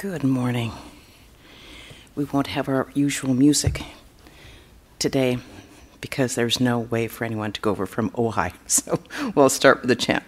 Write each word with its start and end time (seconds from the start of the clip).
Good 0.00 0.22
morning. 0.22 0.70
We 2.14 2.22
won't 2.22 2.46
have 2.46 2.68
our 2.68 2.86
usual 2.94 3.34
music 3.34 3.82
today 5.00 5.38
because 6.00 6.36
there's 6.36 6.60
no 6.60 6.78
way 6.78 7.08
for 7.08 7.24
anyone 7.24 7.50
to 7.50 7.60
go 7.60 7.72
over 7.72 7.84
from 7.84 8.10
Ojai. 8.10 8.52
So 8.68 9.00
we'll 9.34 9.48
start 9.48 9.80
with 9.80 9.88
the 9.88 9.96
chant. 9.96 10.22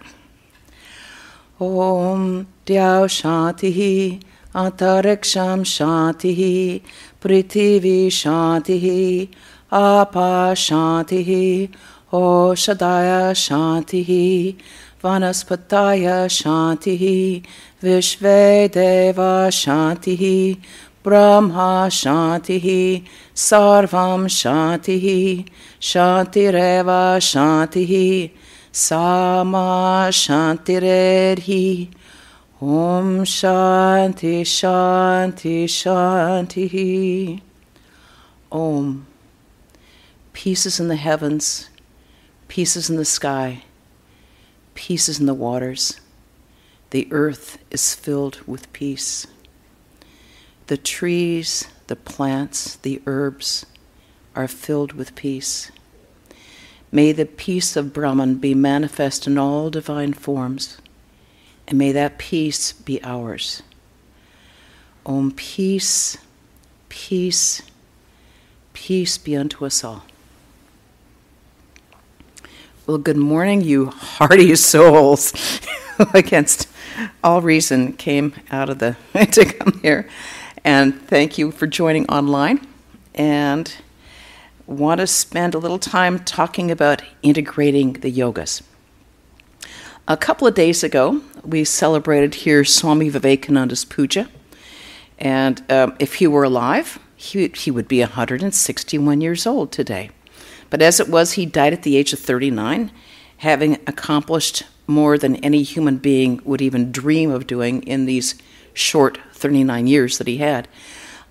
Om 1.57 2.47
Dhyao 2.65 3.07
Shantihi 3.07 4.21
Antariksham 4.53 5.63
Shantihi 5.63 6.81
Prithivi 7.21 8.07
Shantihi 8.07 9.29
Apa 9.71 10.51
Shantihi 10.53 11.73
Oshadaya 12.11 13.31
Shantihi 13.31 14.57
Vanaspataya 15.01 16.27
Shantihi 16.27 17.45
Vishve 17.81 18.71
Deva 18.71 19.49
Shantihi 19.49 20.61
Brahma 21.03 21.87
Shantihi 21.89 23.05
Sarvam 23.33 24.27
Shantihi 24.27 25.47
Shantireva 25.79 27.17
Shantihi 27.19 28.31
Sama 28.71 30.07
Shantiredhi 30.11 31.89
Om 32.61 33.23
Shanti 33.23 34.41
Shanti 34.41 35.65
Shanti 35.65 37.41
Om. 38.51 39.07
Pieces 40.33 40.79
in 40.79 40.87
the 40.87 40.95
heavens, 40.95 41.69
pieces 42.47 42.87
in 42.87 42.97
the 42.97 43.05
sky, 43.05 43.63
pieces 44.75 45.19
in 45.19 45.25
the 45.25 45.33
waters. 45.33 45.99
The 46.91 47.07
earth 47.11 47.57
is 47.71 47.95
filled 47.95 48.41
with 48.47 48.71
peace. 48.73 49.27
The 50.67 50.77
trees, 50.77 51.67
the 51.87 51.95
plants, 51.95 52.75
the 52.77 53.01
herbs 53.05 53.65
are 54.35 54.47
filled 54.47 54.93
with 54.93 55.15
peace. 55.15 55.71
May 56.91 57.11
the 57.11 57.25
peace 57.25 57.75
of 57.75 57.93
Brahman 57.93 58.35
be 58.35 58.53
manifest 58.53 59.27
in 59.27 59.37
all 59.37 59.69
divine 59.69 60.13
forms, 60.13 60.77
and 61.67 61.77
may 61.77 61.91
that 61.93 62.17
peace 62.17 62.73
be 62.73 63.01
ours. 63.03 63.63
Om 65.05 65.31
peace, 65.31 66.17
peace, 66.89 67.61
peace 68.73 69.17
be 69.17 69.35
unto 69.37 69.65
us 69.65 69.83
all. 69.83 70.03
Well, 72.87 72.97
good 72.97 73.15
morning, 73.15 73.61
you 73.61 73.91
hearty 73.91 74.55
souls. 74.55 75.33
Against 76.15 76.67
all 77.23 77.39
reason, 77.39 77.93
came 77.93 78.33
out 78.49 78.69
of 78.69 78.79
the 78.79 78.97
to 79.13 79.45
come 79.45 79.79
here, 79.83 80.09
and 80.63 80.99
thank 81.07 81.37
you 81.37 81.51
for 81.51 81.67
joining 81.67 82.07
online. 82.07 82.65
And 83.13 83.71
want 84.65 84.99
to 84.99 85.05
spend 85.05 85.53
a 85.53 85.59
little 85.59 85.77
time 85.77 86.19
talking 86.19 86.71
about 86.71 87.03
integrating 87.21 87.93
the 87.93 88.11
yogas. 88.11 88.63
A 90.07 90.17
couple 90.17 90.47
of 90.47 90.55
days 90.55 90.83
ago, 90.83 91.21
we 91.45 91.63
celebrated 91.63 92.33
here 92.33 92.65
Swami 92.65 93.11
Vivekananda's 93.11 93.85
puja, 93.85 94.27
and 95.19 95.63
um, 95.71 95.95
if 95.99 96.15
he 96.15 96.25
were 96.25 96.43
alive, 96.43 96.97
he, 97.15 97.47
he 97.49 97.69
would 97.69 97.87
be 97.87 97.99
161 97.99 99.21
years 99.21 99.45
old 99.45 99.71
today. 99.71 100.09
But 100.71 100.81
as 100.81 100.99
it 100.99 101.09
was, 101.09 101.33
he 101.33 101.45
died 101.45 101.73
at 101.73 101.83
the 101.83 101.97
age 101.97 102.13
of 102.13 102.19
39, 102.19 102.91
having 103.37 103.73
accomplished 103.85 104.63
more 104.87 105.17
than 105.17 105.35
any 105.37 105.61
human 105.61 105.97
being 105.97 106.41
would 106.43 106.61
even 106.61 106.91
dream 106.91 107.29
of 107.29 107.45
doing 107.45 107.83
in 107.83 108.05
these 108.05 108.35
short 108.73 109.19
39 109.33 109.85
years 109.85 110.17
that 110.17 110.27
he 110.27 110.37
had. 110.37 110.67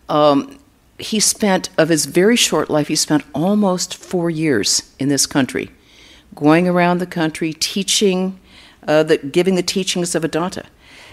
Um, 0.09 0.59
he 0.98 1.19
spent, 1.19 1.70
of 1.78 1.88
his 1.88 2.06
very 2.06 2.37
short 2.37 2.69
life, 2.69 2.88
he 2.88 2.97
spent 2.97 3.25
almost 3.34 3.97
four 3.97 4.28
years 4.28 4.94
in 4.98 5.09
this 5.09 5.26
country, 5.26 5.70
going 6.34 6.69
around 6.69 6.98
the 6.98 7.06
country 7.06 7.54
teaching, 7.54 8.38
uh, 8.87 9.03
the, 9.03 9.16
giving 9.16 9.54
the 9.54 9.62
teachings 9.62 10.14
of 10.14 10.22
Vedanta. 10.22 10.66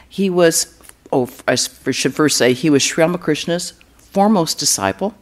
He 0.08 0.30
was, 0.30 0.78
oh, 1.14 1.30
I 1.48 1.56
should 1.56 2.14
first 2.14 2.38
say, 2.38 2.52
he 2.52 2.70
was 2.70 2.84
Sri 2.84 3.02
Ramakrishna's 3.02 3.74
foremost 3.96 4.60
disciple, 4.60 5.16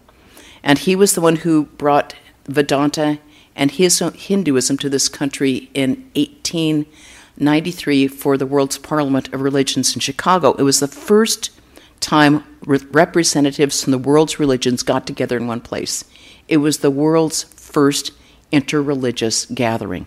and 0.63 0.79
he 0.79 0.95
was 0.95 1.13
the 1.13 1.21
one 1.21 1.37
who 1.37 1.65
brought 1.65 2.15
Vedanta 2.47 3.19
and 3.55 3.71
his 3.71 3.99
Hinduism 3.99 4.77
to 4.77 4.89
this 4.89 5.09
country 5.09 5.69
in 5.73 6.09
1893 6.15 8.07
for 8.07 8.37
the 8.37 8.45
World's 8.45 8.77
Parliament 8.77 9.33
of 9.33 9.41
Religions 9.41 9.93
in 9.95 10.01
Chicago. 10.01 10.53
It 10.53 10.63
was 10.63 10.79
the 10.79 10.87
first 10.87 11.51
time 11.99 12.43
re- 12.65 12.79
representatives 12.91 13.83
from 13.83 13.91
the 13.91 13.97
world's 13.97 14.39
religions 14.39 14.83
got 14.83 15.07
together 15.07 15.37
in 15.37 15.47
one 15.47 15.61
place. 15.61 16.03
It 16.47 16.57
was 16.57 16.79
the 16.79 16.91
world's 16.91 17.43
first 17.43 18.11
interreligious 18.51 19.53
gathering 19.53 20.05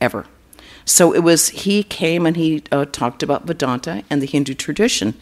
ever. 0.00 0.26
So 0.84 1.14
it 1.14 1.20
was 1.20 1.48
he 1.48 1.82
came 1.82 2.26
and 2.26 2.36
he 2.36 2.62
uh, 2.70 2.84
talked 2.84 3.22
about 3.22 3.46
Vedanta 3.46 4.04
and 4.10 4.20
the 4.20 4.26
Hindu 4.26 4.54
tradition. 4.54 5.14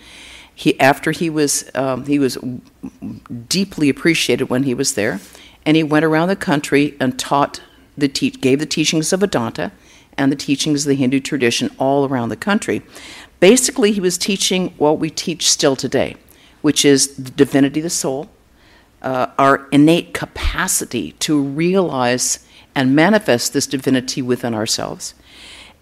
He 0.54 0.78
after 0.80 1.12
he 1.12 1.30
was 1.30 1.70
um, 1.74 2.04
he 2.06 2.18
was 2.18 2.36
deeply 3.48 3.88
appreciated 3.88 4.50
when 4.50 4.64
he 4.64 4.74
was 4.74 4.94
there 4.94 5.20
and 5.64 5.76
he 5.76 5.82
went 5.82 6.04
around 6.04 6.28
the 6.28 6.36
country 6.36 6.96
and 7.00 7.18
taught 7.18 7.60
the 7.96 8.08
te- 8.08 8.30
gave 8.30 8.58
the 8.58 8.66
teachings 8.66 9.12
of 9.12 9.20
Vedanta 9.20 9.72
and 10.16 10.30
the 10.30 10.36
teachings 10.36 10.84
of 10.84 10.88
the 10.88 10.94
Hindu 10.94 11.20
tradition 11.20 11.70
all 11.78 12.06
around 12.06 12.28
the 12.28 12.36
country. 12.36 12.82
Basically, 13.40 13.92
he 13.92 14.00
was 14.00 14.18
teaching 14.18 14.68
what 14.78 14.98
we 14.98 15.10
teach 15.10 15.50
still 15.50 15.76
today, 15.76 16.16
which 16.60 16.84
is 16.84 17.16
the 17.16 17.30
divinity 17.30 17.80
of 17.80 17.84
the 17.84 17.90
soul, 17.90 18.30
uh, 19.02 19.28
our 19.38 19.66
innate 19.72 20.14
capacity 20.14 21.12
to 21.12 21.40
realize 21.40 22.46
and 22.74 22.94
manifest 22.94 23.52
this 23.52 23.66
divinity 23.66 24.22
within 24.22 24.54
ourselves, 24.54 25.14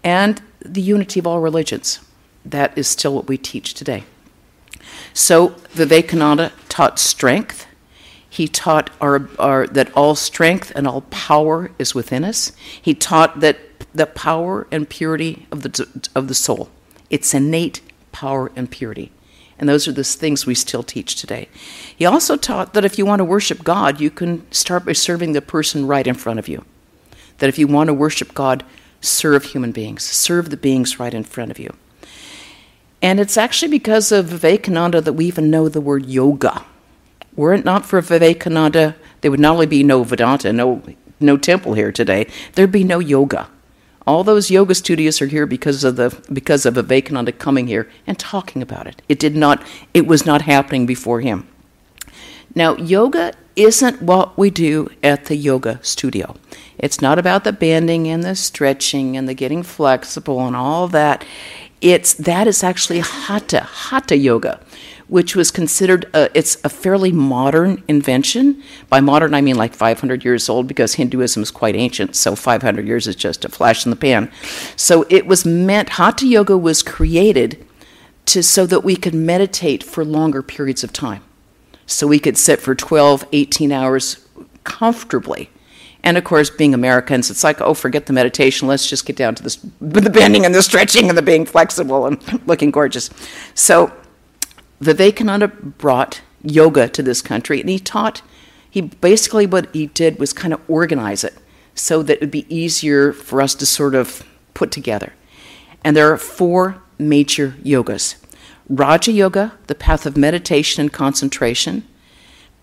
and 0.03 0.41
the 0.59 0.81
unity 0.81 1.19
of 1.19 1.27
all 1.27 1.39
religions. 1.39 1.99
That 2.43 2.75
is 2.77 2.87
still 2.87 3.13
what 3.13 3.27
we 3.27 3.37
teach 3.37 3.73
today. 3.73 4.03
So, 5.13 5.49
Vivekananda 5.69 6.51
taught 6.67 6.97
strength 6.97 7.67
he 8.31 8.47
taught 8.47 8.89
our, 9.01 9.29
our, 9.39 9.67
that 9.67 9.91
all 9.93 10.15
strength 10.15 10.71
and 10.73 10.87
all 10.87 11.01
power 11.09 11.69
is 11.77 11.93
within 11.93 12.23
us. 12.23 12.53
He 12.81 12.93
taught 12.93 13.41
that 13.41 13.59
the 13.93 14.05
power 14.05 14.67
and 14.71 14.89
purity 14.89 15.47
of 15.51 15.63
the, 15.63 16.09
of 16.15 16.29
the 16.29 16.33
soul. 16.33 16.69
It's 17.09 17.33
innate 17.33 17.81
power 18.13 18.49
and 18.55 18.71
purity. 18.71 19.11
And 19.59 19.67
those 19.67 19.85
are 19.85 19.91
the 19.91 20.05
things 20.05 20.45
we 20.45 20.55
still 20.55 20.81
teach 20.81 21.15
today. 21.17 21.49
He 21.93 22.05
also 22.05 22.37
taught 22.37 22.73
that 22.73 22.85
if 22.85 22.97
you 22.97 23.05
want 23.05 23.19
to 23.19 23.25
worship 23.25 23.65
God, 23.65 23.99
you 23.99 24.09
can 24.09 24.49
start 24.49 24.85
by 24.85 24.93
serving 24.93 25.33
the 25.33 25.41
person 25.41 25.85
right 25.85 26.07
in 26.07 26.15
front 26.15 26.39
of 26.39 26.47
you. 26.47 26.63
That 27.39 27.49
if 27.49 27.59
you 27.59 27.67
want 27.67 27.89
to 27.89 27.93
worship 27.93 28.33
God, 28.33 28.63
serve 29.01 29.43
human 29.43 29.73
beings, 29.73 30.03
serve 30.03 30.51
the 30.51 30.57
beings 30.57 31.01
right 31.01 31.13
in 31.13 31.25
front 31.25 31.51
of 31.51 31.59
you. 31.59 31.75
And 33.01 33.19
it's 33.19 33.35
actually 33.35 33.71
because 33.71 34.13
of 34.13 34.27
Vivekananda 34.27 35.01
that 35.01 35.13
we 35.13 35.25
even 35.25 35.51
know 35.51 35.67
the 35.67 35.81
word 35.81 36.05
yoga. 36.05 36.63
Were 37.35 37.53
it 37.53 37.65
not 37.65 37.85
for 37.85 38.01
Vivekananda, 38.01 38.95
there 39.21 39.31
would 39.31 39.39
not 39.39 39.53
only 39.53 39.65
be 39.65 39.83
no 39.83 40.03
Vedanta, 40.03 40.51
no, 40.51 40.81
no 41.19 41.37
temple 41.37 41.73
here 41.73 41.91
today, 41.91 42.27
there'd 42.53 42.71
be 42.71 42.83
no 42.83 42.99
yoga. 42.99 43.49
All 44.07 44.23
those 44.23 44.49
yoga 44.49 44.75
studios 44.75 45.21
are 45.21 45.27
here 45.27 45.45
because 45.45 45.83
of 45.83 45.95
the 45.95 46.17
because 46.33 46.65
of 46.65 46.73
Vivekananda 46.73 47.31
coming 47.31 47.67
here 47.67 47.89
and 48.07 48.17
talking 48.17 48.61
about 48.61 48.87
it. 48.87 49.01
It 49.07 49.19
did 49.19 49.35
not 49.35 49.63
it 49.93 50.07
was 50.07 50.25
not 50.25 50.41
happening 50.41 50.85
before 50.85 51.21
him. 51.21 51.47
Now, 52.55 52.75
yoga 52.75 53.33
isn't 53.55 54.01
what 54.01 54.37
we 54.37 54.49
do 54.49 54.89
at 55.03 55.25
the 55.25 55.35
yoga 55.35 55.79
studio. 55.83 56.35
It's 56.77 57.01
not 57.01 57.19
about 57.19 57.43
the 57.43 57.53
bending 57.53 58.07
and 58.07 58.23
the 58.23 58.35
stretching 58.35 59.15
and 59.15 59.29
the 59.29 59.33
getting 59.33 59.63
flexible 59.63 60.45
and 60.45 60.55
all 60.55 60.87
that. 60.89 61.23
It's 61.79 62.13
that 62.13 62.47
is 62.47 62.63
actually 62.63 62.99
hatha, 62.99 63.61
hatha 63.61 64.17
yoga, 64.17 64.59
which 65.11 65.35
was 65.35 65.51
considered 65.51 66.09
a, 66.13 66.29
it's 66.33 66.55
a 66.63 66.69
fairly 66.69 67.11
modern 67.11 67.83
invention. 67.89 68.63
By 68.87 69.01
modern, 69.01 69.33
I 69.33 69.41
mean 69.41 69.57
like 69.57 69.73
500 69.73 70.23
years 70.23 70.47
old 70.47 70.67
because 70.67 70.93
Hinduism 70.93 71.43
is 71.43 71.51
quite 71.51 71.75
ancient, 71.75 72.15
so 72.15 72.33
500 72.33 72.87
years 72.87 73.07
is 73.07 73.17
just 73.17 73.43
a 73.43 73.49
flash 73.49 73.85
in 73.85 73.89
the 73.89 73.97
pan. 73.97 74.31
So 74.77 75.05
it 75.09 75.27
was 75.27 75.45
meant, 75.45 75.89
Hatha 75.89 76.25
Yoga 76.25 76.57
was 76.57 76.81
created 76.81 77.67
to, 78.27 78.41
so 78.41 78.65
that 78.67 78.85
we 78.85 78.95
could 78.95 79.13
meditate 79.13 79.83
for 79.83 80.05
longer 80.05 80.41
periods 80.41 80.81
of 80.81 80.93
time. 80.93 81.25
So 81.85 82.07
we 82.07 82.17
could 82.17 82.37
sit 82.37 82.61
for 82.61 82.73
12, 82.73 83.25
18 83.33 83.73
hours 83.73 84.25
comfortably. 84.63 85.49
And 86.05 86.17
of 86.17 86.23
course, 86.23 86.49
being 86.49 86.73
Americans, 86.73 87.29
it's 87.29 87.43
like, 87.43 87.59
oh, 87.59 87.73
forget 87.73 88.05
the 88.05 88.13
meditation. 88.13 88.69
Let's 88.69 88.87
just 88.87 89.05
get 89.05 89.17
down 89.17 89.35
to 89.35 89.43
this, 89.43 89.57
the 89.81 90.09
bending 90.09 90.45
and 90.45 90.55
the 90.55 90.63
stretching 90.63 91.09
and 91.09 91.17
the 91.17 91.21
being 91.21 91.45
flexible 91.45 92.05
and 92.05 92.17
looking 92.47 92.71
gorgeous. 92.71 93.09
So 93.55 93.91
Vivekananda 94.81 95.47
brought 95.47 96.21
yoga 96.43 96.89
to 96.89 97.03
this 97.03 97.21
country 97.21 97.61
and 97.61 97.69
he 97.69 97.79
taught, 97.79 98.21
he 98.69 98.81
basically 98.81 99.45
what 99.45 99.73
he 99.73 99.87
did 99.87 100.19
was 100.19 100.33
kind 100.33 100.53
of 100.53 100.61
organize 100.67 101.23
it 101.23 101.35
so 101.75 102.03
that 102.03 102.15
it 102.15 102.21
would 102.21 102.31
be 102.31 102.53
easier 102.53 103.13
for 103.13 103.41
us 103.41 103.55
to 103.55 103.65
sort 103.65 103.95
of 103.95 104.23
put 104.53 104.71
together. 104.71 105.13
And 105.83 105.95
there 105.95 106.11
are 106.11 106.17
four 106.17 106.81
major 106.97 107.55
yogas. 107.63 108.15
Raja 108.69 109.11
Yoga, 109.11 109.53
the 109.67 109.75
path 109.75 110.05
of 110.05 110.15
meditation 110.15 110.81
and 110.81 110.93
concentration, 110.93 111.87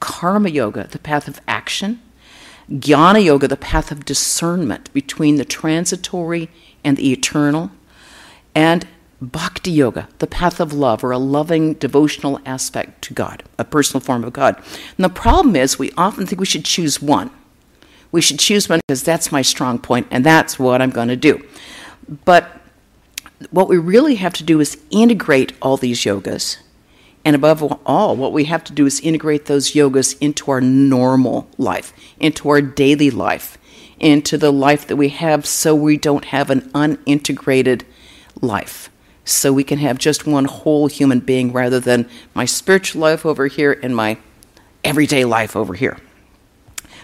Karma 0.01 0.49
Yoga, 0.49 0.89
the 0.91 0.99
path 0.99 1.29
of 1.29 1.41
action, 1.47 2.01
Jnana 2.71 3.23
Yoga, 3.25 3.49
the 3.49 3.57
path 3.57 3.91
of 3.91 4.05
discernment 4.05 4.93
between 4.93 5.37
the 5.37 5.45
transitory 5.45 6.51
and 6.85 6.97
the 6.97 7.13
eternal, 7.13 7.71
and 8.55 8.87
Bhakti 9.21 9.73
Yoga, 9.73 10.09
the 10.19 10.29
path 10.29 10.61
of 10.61 10.73
love, 10.73 11.03
or 11.03 11.11
a 11.11 11.19
loving 11.19 11.75
devotional 11.75 12.41
aspect 12.47 13.03
to 13.03 13.15
God, 13.15 13.43
a 13.59 13.65
personal 13.65 14.01
form 14.01 14.23
of 14.23 14.33
God. 14.33 14.57
And 14.97 15.05
the 15.05 15.09
problem 15.09 15.57
is, 15.57 15.79
we 15.79 15.91
often 15.97 16.27
think 16.27 16.39
we 16.39 16.47
should 16.47 16.65
choose 16.65 17.03
one. 17.03 17.31
We 18.13 18.21
should 18.21 18.39
choose 18.39 18.69
one 18.69 18.81
because 18.87 19.03
that's 19.03 19.33
my 19.33 19.43
strong 19.43 19.79
point 19.79 20.07
and 20.11 20.25
that's 20.25 20.59
what 20.59 20.81
I'm 20.81 20.91
going 20.91 21.09
to 21.09 21.17
do. 21.17 21.45
But 22.25 22.49
what 23.51 23.69
we 23.69 23.77
really 23.77 24.15
have 24.17 24.35
to 24.35 24.45
do 24.45 24.61
is 24.61 24.81
integrate 24.91 25.53
all 25.61 25.77
these 25.77 26.01
yogas. 26.01 26.59
And 27.25 27.37
above 27.37 27.63
all, 27.85 28.17
what 28.17 28.33
we 28.33 28.45
have 28.45 28.65
to 28.65 28.73
do 28.73 28.87
is 28.87 29.01
integrate 29.01 29.47
those 29.47 29.73
yogas 29.73 30.17
into 30.21 30.51
our 30.51 30.61
normal 30.61 31.49
life, 31.59 31.93
into 32.19 32.49
our 32.49 32.63
daily 32.63 33.11
life, 33.11 33.59
into 33.99 34.39
the 34.39 34.53
life 34.53 34.87
that 34.87 34.97
we 34.97 35.09
have 35.11 35.45
so 35.45 35.75
we 35.75 35.97
don't 35.97 36.27
have 36.27 36.49
an 36.49 36.71
unintegrated 36.71 37.83
life. 38.41 38.88
So 39.29 39.53
we 39.53 39.63
can 39.63 39.79
have 39.79 39.99
just 39.99 40.27
one 40.27 40.47
whole 40.47 40.87
human 40.87 41.21
being 41.21 41.53
rather 41.53 41.79
than 41.81 42.09
my 42.35 42.47
spiritual 42.47 43.03
life 43.03 43.27
over 43.27 43.47
here 43.47 43.79
and 43.83 43.95
my 43.95 44.17
everyday 44.83 45.27
life 45.27 45.55
over 45.55 45.75
here. 45.75 45.99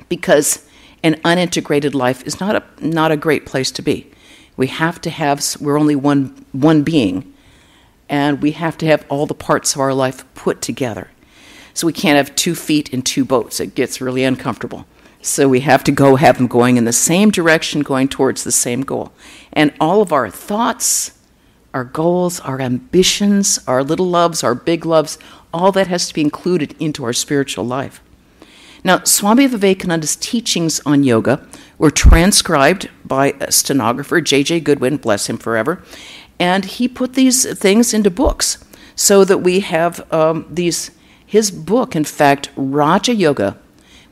Because 0.08 0.66
an 1.02 1.16
unintegrated 1.16 1.92
life 1.92 2.22
is 2.26 2.40
not 2.40 2.56
a, 2.56 2.62
not 2.80 3.12
a 3.12 3.18
great 3.18 3.44
place 3.44 3.70
to 3.72 3.82
be. 3.82 4.10
We 4.56 4.68
have 4.68 5.02
to 5.02 5.10
have, 5.10 5.44
we're 5.60 5.78
only 5.78 5.96
one, 5.96 6.46
one 6.52 6.82
being, 6.82 7.30
and 8.08 8.40
we 8.40 8.52
have 8.52 8.78
to 8.78 8.86
have 8.86 9.04
all 9.10 9.26
the 9.26 9.34
parts 9.34 9.74
of 9.74 9.82
our 9.82 9.92
life 9.92 10.24
put 10.34 10.62
together. 10.62 11.10
So 11.74 11.86
we 11.86 11.92
can't 11.92 12.16
have 12.16 12.34
two 12.34 12.54
feet 12.54 12.88
in 12.88 13.02
two 13.02 13.26
boats, 13.26 13.60
it 13.60 13.74
gets 13.74 14.00
really 14.00 14.24
uncomfortable. 14.24 14.86
So 15.20 15.46
we 15.46 15.60
have 15.60 15.84
to 15.84 15.92
go 15.92 16.16
have 16.16 16.38
them 16.38 16.46
going 16.46 16.78
in 16.78 16.86
the 16.86 16.92
same 16.92 17.30
direction, 17.30 17.82
going 17.82 18.08
towards 18.08 18.44
the 18.44 18.52
same 18.52 18.80
goal. 18.80 19.12
And 19.52 19.74
all 19.78 20.00
of 20.00 20.12
our 20.12 20.30
thoughts, 20.30 21.13
our 21.74 21.84
goals, 21.84 22.40
our 22.40 22.60
ambitions, 22.60 23.58
our 23.66 23.82
little 23.84 24.08
loves, 24.08 24.42
our 24.42 24.54
big 24.54 24.86
loves, 24.86 25.18
all 25.52 25.72
that 25.72 25.88
has 25.88 26.08
to 26.08 26.14
be 26.14 26.20
included 26.20 26.74
into 26.80 27.04
our 27.04 27.12
spiritual 27.12 27.66
life. 27.66 28.00
Now, 28.84 29.02
Swami 29.02 29.46
Vivekananda's 29.46 30.16
teachings 30.16 30.80
on 30.86 31.02
yoga 31.02 31.46
were 31.76 31.90
transcribed 31.90 32.88
by 33.04 33.32
a 33.40 33.50
stenographer, 33.50 34.20
J.J. 34.20 34.60
Goodwin, 34.60 34.98
bless 34.98 35.28
him 35.28 35.36
forever, 35.36 35.82
and 36.38 36.64
he 36.64 36.86
put 36.86 37.14
these 37.14 37.58
things 37.58 37.92
into 37.92 38.10
books 38.10 38.64
so 38.94 39.24
that 39.24 39.38
we 39.38 39.60
have 39.60 40.10
um, 40.12 40.46
these. 40.48 40.90
His 41.26 41.50
book, 41.50 41.96
in 41.96 42.04
fact, 42.04 42.50
Raja 42.54 43.12
Yoga, 43.12 43.58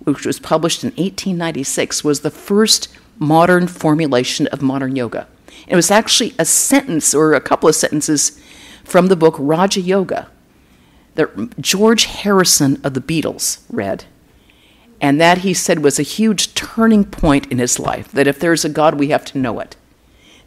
which 0.03 0.26
was 0.26 0.41
published 0.41 0.82
in 0.82 0.88
1896, 0.91 2.03
was 2.03 2.20
the 2.20 2.31
first 2.31 2.88
modern 3.19 3.69
formulation 3.69 4.49
of 4.49 4.61
modern 4.61 4.97
yoga. 4.97 5.29
It 5.67 5.76
was 5.76 5.91
actually 5.91 6.35
a 6.38 6.44
sentence 6.44 7.14
or 7.14 7.35
a 7.35 7.41
couple 7.41 7.69
of 7.69 7.75
sentences 7.75 8.41
from 8.85 9.06
the 9.06 9.17
book 9.17 9.37
Raja 9.38 9.81
Yoga 9.81 10.29
that 11.14 11.61
George 11.61 12.05
Harrison 12.05 12.81
of 12.85 12.94
the 12.94 13.00
Beatles 13.00 13.62
read. 13.69 14.05
And 15.00 15.20
that, 15.20 15.38
he 15.38 15.53
said, 15.53 15.81
was 15.81 15.99
a 15.99 16.05
huge 16.05 16.55
turning 16.55 17.05
point 17.05 17.50
in 17.50 17.59
his 17.59 17.79
life. 17.79 18.11
That 18.12 18.26
if 18.26 18.38
there's 18.38 18.64
a 18.64 18.69
God, 18.69 18.94
we 18.94 19.09
have 19.09 19.25
to 19.26 19.38
know 19.38 19.61
it. 19.61 19.76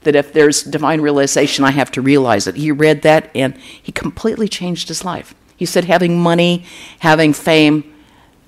That 0.04 0.16
if 0.16 0.32
there's 0.32 0.64
divine 0.64 1.02
realization, 1.02 1.66
I 1.66 1.72
have 1.72 1.92
to 1.92 2.02
realize 2.02 2.48
it. 2.48 2.56
He 2.56 2.72
read 2.72 3.02
that 3.02 3.30
and 3.36 3.58
he 3.58 3.92
completely 3.92 4.48
changed 4.48 4.88
his 4.88 5.04
life. 5.04 5.36
He 5.58 5.66
said 5.66 5.86
having 5.86 6.20
money, 6.20 6.66
having 7.00 7.34
fame, 7.34 7.92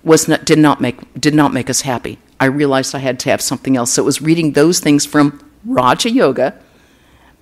was 0.04 0.28
not, 0.28 0.46
did, 0.46 0.60
not 0.60 0.80
make, 0.80 1.20
did 1.20 1.36
not 1.36 1.54
make 1.54 1.70
us 1.70 1.82
happy. 1.82 2.20
I 2.40 2.46
realized 2.46 2.96
I 2.96 3.00
had 3.00 3.20
to 3.22 3.30
have 3.30 3.42
something 3.42 3.76
else. 3.76 3.92
So 3.92 4.04
it 4.04 4.06
was 4.06 4.22
reading 4.22 4.54
those 4.54 4.80
things 4.80 5.06
from 5.06 5.42
Raja 5.68 6.10
Yoga, 6.10 6.60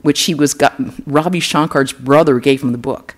which 0.01 0.24
he 0.24 0.33
was 0.33 0.54
got, 0.54 0.75
Ravi 1.07 1.39
Shankar's 1.39 1.94
brother 1.94 2.39
gave 2.39 2.62
him 2.62 2.72
the 2.72 2.77
book. 2.77 3.16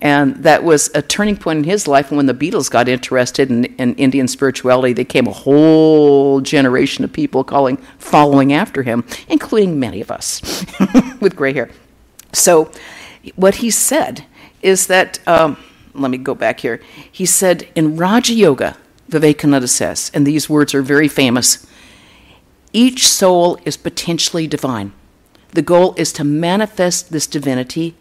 And 0.00 0.42
that 0.42 0.64
was 0.64 0.90
a 0.96 1.02
turning 1.02 1.36
point 1.36 1.58
in 1.58 1.64
his 1.64 1.86
life. 1.86 2.08
And 2.10 2.16
when 2.16 2.26
the 2.26 2.34
Beatles 2.34 2.68
got 2.68 2.88
interested 2.88 3.50
in, 3.50 3.66
in 3.76 3.94
Indian 3.94 4.26
spirituality, 4.26 4.92
they 4.92 5.04
came 5.04 5.28
a 5.28 5.32
whole 5.32 6.40
generation 6.40 7.04
of 7.04 7.12
people 7.12 7.44
calling, 7.44 7.76
following 7.98 8.52
after 8.52 8.82
him, 8.82 9.04
including 9.28 9.78
many 9.78 10.00
of 10.00 10.10
us 10.10 10.42
with 11.20 11.36
gray 11.36 11.52
hair. 11.52 11.70
So, 12.32 12.72
what 13.36 13.56
he 13.56 13.70
said 13.70 14.24
is 14.60 14.88
that, 14.88 15.20
um, 15.28 15.56
let 15.94 16.10
me 16.10 16.18
go 16.18 16.34
back 16.34 16.58
here. 16.60 16.80
He 17.10 17.24
said 17.24 17.68
in 17.76 17.96
Raja 17.96 18.34
Yoga, 18.34 18.76
Vivekananda 19.08 19.68
says, 19.68 20.10
and 20.12 20.26
these 20.26 20.48
words 20.50 20.74
are 20.74 20.82
very 20.82 21.06
famous 21.06 21.64
each 22.72 23.06
soul 23.06 23.58
is 23.64 23.76
potentially 23.76 24.46
divine. 24.46 24.92
The 25.50 25.62
goal 25.62 25.94
is 25.96 26.12
to 26.14 26.24
manifest 26.24 27.12
this 27.12 27.26
divinity 27.26 27.94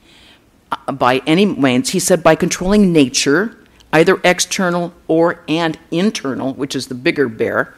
uh, 0.71 0.93
by 0.93 1.21
any 1.27 1.45
means, 1.45 1.89
he 1.89 1.99
said, 1.99 2.23
by 2.23 2.35
controlling 2.35 2.93
nature, 2.93 3.57
either 3.91 4.21
external 4.23 4.93
or 5.07 5.43
and 5.47 5.77
internal, 5.91 6.53
which 6.53 6.75
is 6.75 6.87
the 6.87 6.95
bigger 6.95 7.27
bear. 7.27 7.73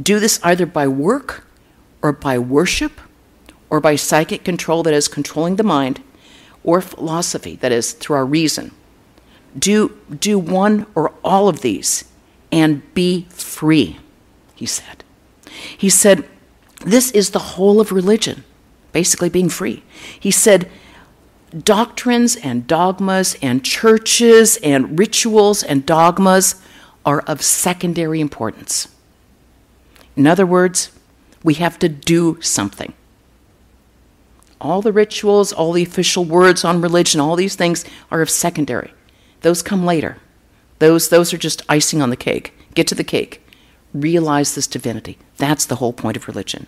Do 0.00 0.20
this 0.20 0.38
either 0.44 0.66
by 0.66 0.86
work 0.86 1.44
or 2.02 2.12
by 2.12 2.38
worship 2.38 3.00
or 3.70 3.80
by 3.80 3.96
psychic 3.96 4.44
control, 4.44 4.82
that 4.82 4.94
is, 4.94 5.08
controlling 5.08 5.56
the 5.56 5.62
mind, 5.62 6.02
or 6.64 6.80
philosophy, 6.80 7.56
that 7.56 7.72
is, 7.72 7.92
through 7.92 8.16
our 8.16 8.24
reason. 8.24 8.72
Do, 9.58 9.98
do 10.08 10.38
one 10.38 10.86
or 10.94 11.12
all 11.24 11.48
of 11.48 11.60
these 11.60 12.04
and 12.50 12.82
be 12.94 13.26
free, 13.30 13.98
he 14.54 14.66
said. 14.66 14.97
He 15.76 15.90
said, 15.90 16.28
This 16.84 17.10
is 17.10 17.30
the 17.30 17.38
whole 17.38 17.80
of 17.80 17.92
religion, 17.92 18.44
basically 18.92 19.28
being 19.28 19.48
free. 19.48 19.82
He 20.18 20.30
said, 20.30 20.70
doctrines 21.56 22.36
and 22.36 22.66
dogmas 22.66 23.36
and 23.40 23.64
churches 23.64 24.58
and 24.62 24.98
rituals 24.98 25.62
and 25.62 25.86
dogmas 25.86 26.60
are 27.04 27.20
of 27.22 27.42
secondary 27.42 28.20
importance. 28.20 28.88
In 30.16 30.26
other 30.26 30.44
words, 30.44 30.90
we 31.42 31.54
have 31.54 31.78
to 31.78 31.88
do 31.88 32.38
something. 32.40 32.92
All 34.60 34.82
the 34.82 34.92
rituals, 34.92 35.52
all 35.52 35.72
the 35.72 35.84
official 35.84 36.24
words 36.24 36.64
on 36.64 36.80
religion, 36.80 37.20
all 37.20 37.36
these 37.36 37.54
things 37.54 37.84
are 38.10 38.20
of 38.20 38.28
secondary. 38.28 38.92
Those 39.42 39.62
come 39.62 39.86
later. 39.86 40.18
Those, 40.80 41.08
those 41.08 41.32
are 41.32 41.38
just 41.38 41.62
icing 41.68 42.02
on 42.02 42.10
the 42.10 42.16
cake. 42.16 42.52
Get 42.74 42.88
to 42.88 42.94
the 42.94 43.04
cake. 43.04 43.40
Realize 43.94 44.54
this 44.54 44.66
divinity. 44.66 45.18
That's 45.36 45.66
the 45.66 45.76
whole 45.76 45.92
point 45.92 46.16
of 46.16 46.28
religion. 46.28 46.66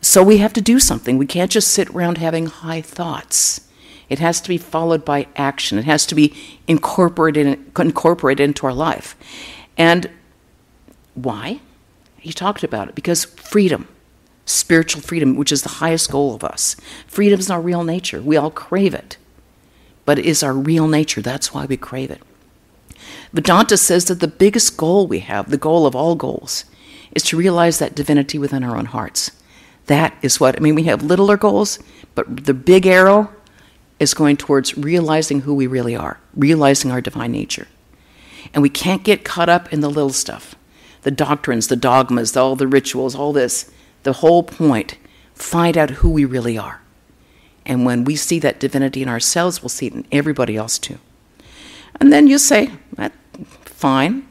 So 0.00 0.22
we 0.22 0.38
have 0.38 0.52
to 0.54 0.60
do 0.60 0.78
something. 0.78 1.16
We 1.18 1.26
can't 1.26 1.50
just 1.50 1.68
sit 1.68 1.88
around 1.90 2.18
having 2.18 2.46
high 2.46 2.80
thoughts. 2.80 3.68
It 4.08 4.18
has 4.18 4.40
to 4.42 4.48
be 4.48 4.58
followed 4.58 5.04
by 5.04 5.26
action. 5.34 5.78
It 5.78 5.86
has 5.86 6.04
to 6.06 6.14
be 6.14 6.34
incorporated, 6.68 7.78
incorporated 7.78 8.44
into 8.44 8.66
our 8.66 8.74
life. 8.74 9.16
And 9.76 10.10
why? 11.14 11.60
He 12.18 12.32
talked 12.32 12.62
about 12.62 12.88
it 12.88 12.94
because 12.94 13.24
freedom, 13.24 13.88
spiritual 14.44 15.02
freedom, 15.02 15.36
which 15.36 15.52
is 15.52 15.62
the 15.62 15.68
highest 15.80 16.10
goal 16.10 16.34
of 16.34 16.44
us. 16.44 16.76
Freedom 17.06 17.40
is 17.40 17.50
our 17.50 17.60
real 17.60 17.84
nature. 17.84 18.20
We 18.20 18.36
all 18.36 18.50
crave 18.50 18.94
it, 18.94 19.16
but 20.04 20.18
it 20.18 20.26
is 20.26 20.42
our 20.42 20.54
real 20.54 20.86
nature. 20.86 21.22
That's 21.22 21.54
why 21.54 21.64
we 21.66 21.76
crave 21.76 22.10
it. 22.10 22.22
Vedanta 23.34 23.76
says 23.76 24.04
that 24.04 24.20
the 24.20 24.28
biggest 24.28 24.76
goal 24.76 25.08
we 25.08 25.18
have, 25.18 25.50
the 25.50 25.58
goal 25.58 25.86
of 25.86 25.96
all 25.96 26.14
goals, 26.14 26.64
is 27.16 27.24
to 27.24 27.36
realize 27.36 27.80
that 27.80 27.94
divinity 27.94 28.38
within 28.38 28.62
our 28.62 28.76
own 28.76 28.86
hearts. 28.86 29.32
That 29.86 30.16
is 30.22 30.38
what, 30.38 30.56
I 30.56 30.60
mean, 30.60 30.76
we 30.76 30.84
have 30.84 31.02
littler 31.02 31.36
goals, 31.36 31.80
but 32.14 32.46
the 32.46 32.54
big 32.54 32.86
arrow 32.86 33.32
is 33.98 34.14
going 34.14 34.36
towards 34.36 34.78
realizing 34.78 35.40
who 35.40 35.54
we 35.54 35.66
really 35.66 35.96
are, 35.96 36.20
realizing 36.36 36.92
our 36.92 37.00
divine 37.00 37.32
nature. 37.32 37.66
And 38.52 38.62
we 38.62 38.68
can't 38.68 39.02
get 39.02 39.24
caught 39.24 39.48
up 39.48 39.72
in 39.72 39.80
the 39.80 39.90
little 39.90 40.12
stuff 40.12 40.54
the 41.02 41.10
doctrines, 41.10 41.66
the 41.66 41.76
dogmas, 41.76 42.34
all 42.34 42.56
the 42.56 42.66
rituals, 42.66 43.14
all 43.14 43.34
this. 43.34 43.70
The 44.04 44.14
whole 44.14 44.42
point 44.42 44.96
find 45.34 45.76
out 45.76 45.90
who 45.90 46.10
we 46.10 46.24
really 46.24 46.56
are. 46.56 46.80
And 47.66 47.84
when 47.84 48.04
we 48.04 48.16
see 48.16 48.38
that 48.38 48.58
divinity 48.58 49.02
in 49.02 49.08
ourselves, 49.08 49.60
we'll 49.60 49.68
see 49.68 49.88
it 49.88 49.92
in 49.92 50.06
everybody 50.10 50.56
else 50.56 50.78
too. 50.78 50.98
And 52.00 52.12
then 52.12 52.26
you 52.26 52.38
say, 52.38 52.70
fine. 53.74 54.26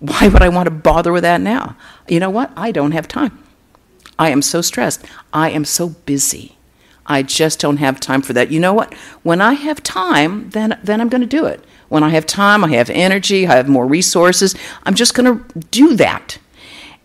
Why 0.00 0.28
would 0.28 0.42
I 0.42 0.48
want 0.50 0.66
to 0.66 0.70
bother 0.70 1.12
with 1.12 1.22
that 1.22 1.40
now? 1.40 1.76
You 2.08 2.20
know 2.20 2.30
what? 2.30 2.52
I 2.56 2.72
don't 2.72 2.92
have 2.92 3.08
time. 3.08 3.38
I 4.18 4.30
am 4.30 4.42
so 4.42 4.60
stressed. 4.62 5.04
I 5.32 5.50
am 5.50 5.64
so 5.64 5.90
busy. 5.90 6.56
I 7.06 7.22
just 7.22 7.60
don't 7.60 7.78
have 7.78 8.00
time 8.00 8.22
for 8.22 8.32
that. 8.34 8.50
You 8.50 8.60
know 8.60 8.74
what? 8.74 8.94
When 9.22 9.40
I 9.40 9.54
have 9.54 9.82
time, 9.82 10.50
then 10.50 10.78
then 10.84 11.00
I'm 11.00 11.08
going 11.08 11.20
to 11.28 11.36
do 11.38 11.46
it. 11.46 11.64
When 11.88 12.02
I 12.02 12.10
have 12.10 12.26
time, 12.26 12.64
I 12.64 12.70
have 12.76 12.90
energy, 12.90 13.46
I 13.46 13.56
have 13.56 13.68
more 13.68 13.86
resources. 13.86 14.54
I'm 14.84 14.94
just 14.94 15.14
going 15.14 15.38
to 15.38 15.58
do 15.70 15.96
that. 15.96 16.38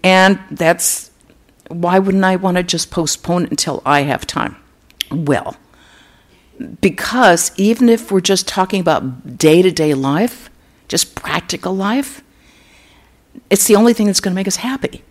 And 0.03 0.39
that's 0.51 1.11
why 1.69 1.99
wouldn't 1.99 2.23
I 2.23 2.35
want 2.37 2.57
to 2.57 2.63
just 2.63 2.91
postpone 2.91 3.45
it 3.45 3.51
until 3.51 3.81
I 3.85 4.01
have 4.01 4.25
time? 4.25 4.55
Well, 5.11 5.57
Because 6.81 7.51
even 7.57 7.89
if 7.89 8.11
we're 8.11 8.21
just 8.21 8.47
talking 8.47 8.81
about 8.81 9.37
day 9.37 9.61
to 9.61 9.71
day 9.71 9.93
life, 9.93 10.48
just 10.89 11.15
practical 11.15 11.73
life, 11.73 12.21
it's 13.49 13.67
the 13.67 13.77
only 13.77 13.93
thing 13.93 14.07
that's 14.07 14.19
going 14.19 14.33
to 14.33 14.35
make 14.35 14.47
us 14.47 14.57
happy. 14.57 15.03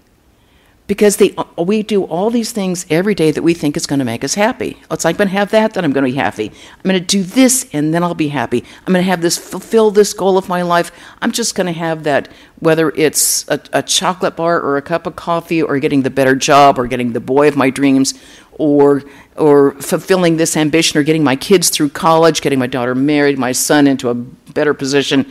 Because 0.87 1.19
they, 1.19 1.35
uh, 1.37 1.45
we 1.63 1.83
do 1.83 2.05
all 2.05 2.31
these 2.31 2.51
things 2.51 2.87
every 2.89 3.15
day 3.15 3.31
that 3.31 3.43
we 3.43 3.53
think 3.53 3.77
is 3.77 3.87
going 3.87 3.99
to 3.99 4.07
make 4.07 4.25
us 4.25 4.35
happy. 4.35 4.79
It's 4.91 5.05
like, 5.05 5.15
I'm 5.15 5.19
going 5.19 5.29
to 5.29 5.35
have 5.35 5.51
that, 5.51 5.75
then 5.75 5.85
I'm 5.85 5.93
going 5.93 6.05
to 6.05 6.11
be 6.11 6.17
happy. 6.17 6.49
I'm 6.49 6.83
going 6.83 6.99
to 6.99 7.07
do 7.07 7.23
this, 7.23 7.69
and 7.75 7.93
then 7.93 8.03
I'll 8.03 8.15
be 8.15 8.29
happy. 8.29 8.65
I'm 8.87 8.95
going 8.95 9.05
to 9.05 9.11
have 9.11 9.21
this, 9.21 9.37
fulfill 9.37 9.91
this 9.91 10.15
goal 10.15 10.39
of 10.39 10.49
my 10.49 10.63
life. 10.63 10.91
I'm 11.21 11.31
just 11.31 11.55
going 11.55 11.67
to 11.67 11.75
have 11.75 12.05
that, 12.05 12.29
whether 12.59 12.89
it's 12.91 13.47
a, 13.49 13.61
a 13.75 13.83
chocolate 13.83 14.35
bar 14.35 14.61
or 14.61 14.79
a 14.79 14.83
cup 14.83 15.07
of 15.07 15.15
coffee 15.15 15.63
or 15.63 15.79
getting 15.79 16.03
the 16.03 16.11
better 16.11 16.35
job 16.35 16.79
or 16.79 16.87
getting 16.87 17.13
the 17.13 17.21
boy 17.21 17.49
of 17.49 17.57
my 17.57 17.71
dreams 17.71 18.15
or 18.53 19.05
or 19.37 19.73
fulfilling 19.81 20.37
this 20.37 20.57
ambition 20.57 20.99
or 20.99 21.03
getting 21.05 21.23
my 21.23 21.37
kids 21.37 21.71
through 21.71 21.89
college, 21.89 22.41
getting 22.41 22.59
my 22.59 22.67
daughter 22.67 22.95
married, 22.95 23.39
my 23.39 23.53
son 23.53 23.87
into 23.87 24.09
a 24.09 24.15
better 24.15 24.75
position. 24.75 25.25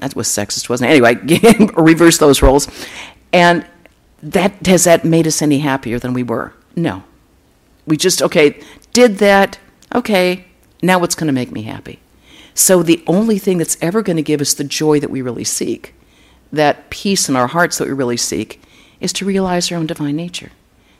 That 0.00 0.16
was 0.16 0.28
sexist, 0.28 0.68
wasn't 0.68 0.90
it? 0.90 0.94
Anyway, 0.94 1.70
reverse 1.76 2.18
those 2.18 2.42
roles. 2.42 2.68
And 3.32 3.66
that 4.22 4.66
has 4.66 4.84
that 4.84 5.04
made 5.04 5.26
us 5.26 5.42
any 5.42 5.60
happier 5.60 5.98
than 5.98 6.12
we 6.12 6.22
were? 6.22 6.52
No. 6.76 7.04
We 7.86 7.96
just 7.96 8.22
okay, 8.22 8.60
did 8.92 9.18
that. 9.18 9.58
Okay, 9.94 10.44
now 10.82 10.98
what's 10.98 11.14
going 11.14 11.26
to 11.26 11.32
make 11.32 11.50
me 11.50 11.62
happy? 11.62 11.98
So 12.54 12.82
the 12.82 13.02
only 13.06 13.38
thing 13.38 13.58
that's 13.58 13.78
ever 13.80 14.02
going 14.02 14.16
to 14.16 14.22
give 14.22 14.40
us 14.40 14.54
the 14.54 14.64
joy 14.64 15.00
that 15.00 15.10
we 15.10 15.22
really 15.22 15.44
seek, 15.44 15.94
that 16.52 16.90
peace 16.90 17.28
in 17.28 17.36
our 17.36 17.48
hearts 17.48 17.78
that 17.78 17.88
we 17.88 17.94
really 17.94 18.16
seek, 18.16 18.60
is 19.00 19.12
to 19.14 19.24
realize 19.24 19.70
our 19.70 19.78
own 19.78 19.86
divine 19.86 20.16
nature. 20.16 20.50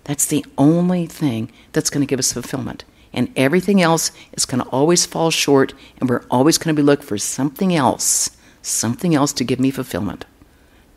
That's 0.04 0.26
the 0.26 0.44
only 0.56 1.06
thing 1.06 1.52
that's 1.72 1.90
going 1.90 2.00
to 2.00 2.10
give 2.10 2.18
us 2.18 2.32
fulfillment. 2.32 2.84
And 3.12 3.32
everything 3.36 3.82
else 3.82 4.12
is 4.32 4.46
going 4.46 4.62
to 4.62 4.70
always 4.70 5.04
fall 5.04 5.30
short, 5.30 5.74
and 6.00 6.08
we're 6.08 6.24
always 6.30 6.58
going 6.58 6.74
to 6.74 6.80
be 6.80 6.84
looking 6.84 7.06
for 7.06 7.18
something 7.18 7.74
else, 7.74 8.30
something 8.62 9.14
else 9.14 9.32
to 9.34 9.44
give 9.44 9.60
me 9.60 9.70
fulfillment 9.70 10.24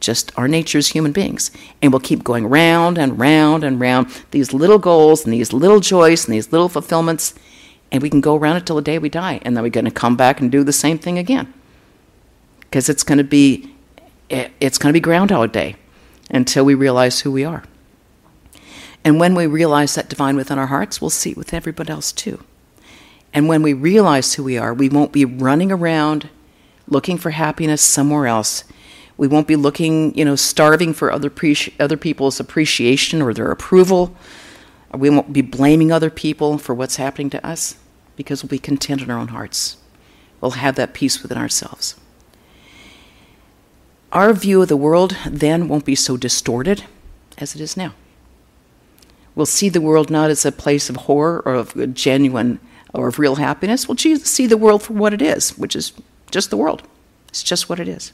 just 0.03 0.32
our 0.38 0.48
nature 0.48 0.77
as 0.77 0.89
human 0.89 1.13
beings. 1.13 1.50
And 1.82 1.91
we'll 1.91 2.01
keep 2.01 2.24
going 2.24 2.46
round 2.46 2.98
and 2.98 3.17
round 3.17 3.63
and 3.63 3.79
round 3.79 4.08
these 4.32 4.53
little 4.53 4.77
goals 4.77 5.24
and 5.24 5.34
these 5.34 5.53
little 5.53 5.79
joys 5.79 6.25
and 6.25 6.34
these 6.34 6.51
little 6.51 6.70
fulfillments. 6.70 7.34
And 7.91 8.03
we 8.03 8.10
can 8.10 8.22
go 8.22 8.36
around 8.36 8.58
until 8.58 8.75
the 8.75 8.82
day 8.82 9.00
we 9.00 9.10
die. 9.10 9.39
And 9.43 9.55
then 9.55 9.63
we're 9.63 9.70
going 9.70 9.86
to 9.86 9.91
come 9.91 10.15
back 10.15 10.41
and 10.41 10.51
do 10.51 10.63
the 10.63 10.74
same 10.74 11.00
thing 11.00 11.17
again. 11.17 11.51
Because 12.60 12.89
it's 12.89 13.03
going 13.03 13.17
to 13.17 13.24
be 13.24 13.74
eh, 14.29 14.50
it's 14.60 14.77
going 14.77 14.89
to 14.89 14.93
be 14.93 15.00
groundhog 15.00 15.51
day 15.51 15.75
until 16.29 16.65
we 16.65 16.75
realize 16.75 17.22
who 17.22 17.32
we 17.32 17.46
are. 17.46 17.63
And 19.05 19.20
when 19.20 19.36
we 19.36 19.48
realize 19.48 19.96
that 19.96 20.10
divine 20.10 20.36
within 20.36 20.58
our 20.58 20.67
hearts, 20.67 21.01
we'll 21.01 21.10
see 21.10 21.32
it 21.32 21.38
with 21.38 21.53
everybody 21.53 21.91
else 21.91 22.12
too. 22.12 22.43
And 23.34 23.48
when 23.48 23.62
we 23.62 23.74
realize 23.74 24.36
who 24.36 24.43
we 24.43 24.58
are, 24.58 24.74
we 24.74 24.89
won't 24.89 25.12
be 25.12 25.25
running 25.25 25.72
around 25.72 26.29
looking 26.87 27.17
for 27.17 27.31
happiness 27.31 27.81
somewhere 27.81 28.27
else 28.27 28.63
we 29.17 29.27
won't 29.27 29.47
be 29.47 29.55
looking, 29.55 30.15
you 30.17 30.25
know, 30.25 30.35
starving 30.35 30.93
for 30.93 31.11
other, 31.11 31.29
preci- 31.29 31.73
other 31.79 31.97
people's 31.97 32.39
appreciation 32.39 33.21
or 33.21 33.33
their 33.33 33.51
approval. 33.51 34.15
We 34.93 35.09
won't 35.09 35.33
be 35.33 35.41
blaming 35.41 35.91
other 35.91 36.09
people 36.09 36.57
for 36.57 36.73
what's 36.73 36.95
happening 36.95 37.29
to 37.31 37.45
us 37.45 37.77
because 38.15 38.43
we'll 38.43 38.49
be 38.49 38.59
content 38.59 39.01
in 39.01 39.11
our 39.11 39.19
own 39.19 39.29
hearts. 39.29 39.77
We'll 40.41 40.51
have 40.51 40.75
that 40.75 40.93
peace 40.93 41.21
within 41.21 41.37
ourselves. 41.37 41.95
Our 44.11 44.33
view 44.33 44.61
of 44.61 44.67
the 44.67 44.77
world 44.77 45.15
then 45.27 45.67
won't 45.67 45.85
be 45.85 45.95
so 45.95 46.17
distorted 46.17 46.83
as 47.37 47.55
it 47.55 47.61
is 47.61 47.75
now. 47.77 47.93
We'll 49.35 49.47
see 49.47 49.69
the 49.69 49.81
world 49.81 50.11
not 50.11 50.29
as 50.29 50.45
a 50.45 50.51
place 50.51 50.89
of 50.89 50.95
horror 50.95 51.41
or 51.45 51.55
of 51.55 51.93
genuine 51.95 52.59
or 52.93 53.07
of 53.07 53.17
real 53.17 53.35
happiness. 53.35 53.87
We'll 53.87 53.97
see 53.97 54.45
the 54.45 54.57
world 54.57 54.83
for 54.83 54.93
what 54.93 55.13
it 55.13 55.21
is, 55.21 55.57
which 55.57 55.75
is 55.75 55.93
just 56.33 56.49
the 56.49 56.57
world. 56.57 56.83
It's 57.29 57.43
just 57.43 57.69
what 57.69 57.79
it 57.79 57.87
is. 57.87 58.11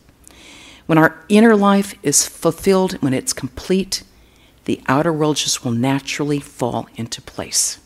When 0.85 0.97
our 0.97 1.23
inner 1.29 1.55
life 1.55 1.95
is 2.03 2.27
fulfilled, 2.27 2.93
when 3.01 3.13
it's 3.13 3.33
complete, 3.33 4.03
the 4.65 4.81
outer 4.87 5.13
world 5.13 5.37
just 5.37 5.63
will 5.63 5.71
naturally 5.71 6.39
fall 6.39 6.87
into 6.95 7.21
place. 7.21 7.79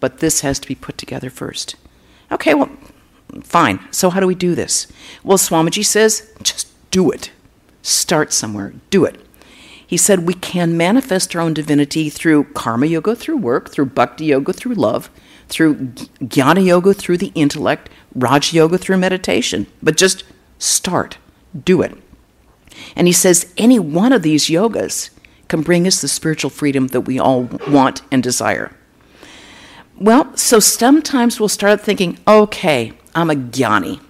But 0.00 0.18
this 0.18 0.40
has 0.40 0.58
to 0.58 0.68
be 0.68 0.74
put 0.74 0.98
together 0.98 1.30
first. 1.30 1.76
Okay, 2.32 2.54
well, 2.54 2.70
fine. 3.42 3.80
So, 3.90 4.10
how 4.10 4.20
do 4.20 4.26
we 4.26 4.34
do 4.34 4.54
this? 4.54 4.86
Well, 5.22 5.38
Swamiji 5.38 5.84
says, 5.84 6.30
just 6.42 6.68
do 6.90 7.10
it. 7.10 7.30
Start 7.82 8.32
somewhere, 8.32 8.74
do 8.90 9.04
it. 9.04 9.20
He 9.86 9.96
said 9.96 10.20
we 10.20 10.34
can 10.34 10.76
manifest 10.76 11.36
our 11.36 11.42
own 11.42 11.54
divinity 11.54 12.10
through 12.10 12.44
karma 12.54 12.86
yoga, 12.86 13.14
through 13.14 13.36
work, 13.36 13.70
through 13.70 13.86
bhakti 13.86 14.26
yoga, 14.26 14.52
through 14.52 14.74
love, 14.74 15.10
through 15.48 15.74
jnana 15.76 16.64
yoga, 16.64 16.94
through 16.94 17.18
the 17.18 17.32
intellect, 17.34 17.90
Raj 18.14 18.52
yoga, 18.52 18.78
through 18.78 18.98
meditation. 18.98 19.66
But 19.82 19.96
just 19.96 20.24
start, 20.58 21.18
do 21.64 21.82
it. 21.82 21.96
And 22.96 23.06
he 23.06 23.12
says 23.12 23.52
any 23.56 23.78
one 23.78 24.12
of 24.12 24.22
these 24.22 24.46
yogas 24.46 25.10
can 25.48 25.62
bring 25.62 25.86
us 25.86 26.00
the 26.00 26.08
spiritual 26.08 26.50
freedom 26.50 26.88
that 26.88 27.02
we 27.02 27.18
all 27.18 27.44
want 27.68 28.02
and 28.10 28.22
desire. 28.22 28.74
Well, 29.96 30.36
so 30.36 30.58
sometimes 30.58 31.38
we'll 31.38 31.48
start 31.48 31.80
thinking, 31.80 32.18
okay, 32.26 32.92
I'm 33.14 33.30
a 33.30 33.34
jnani. 33.34 34.00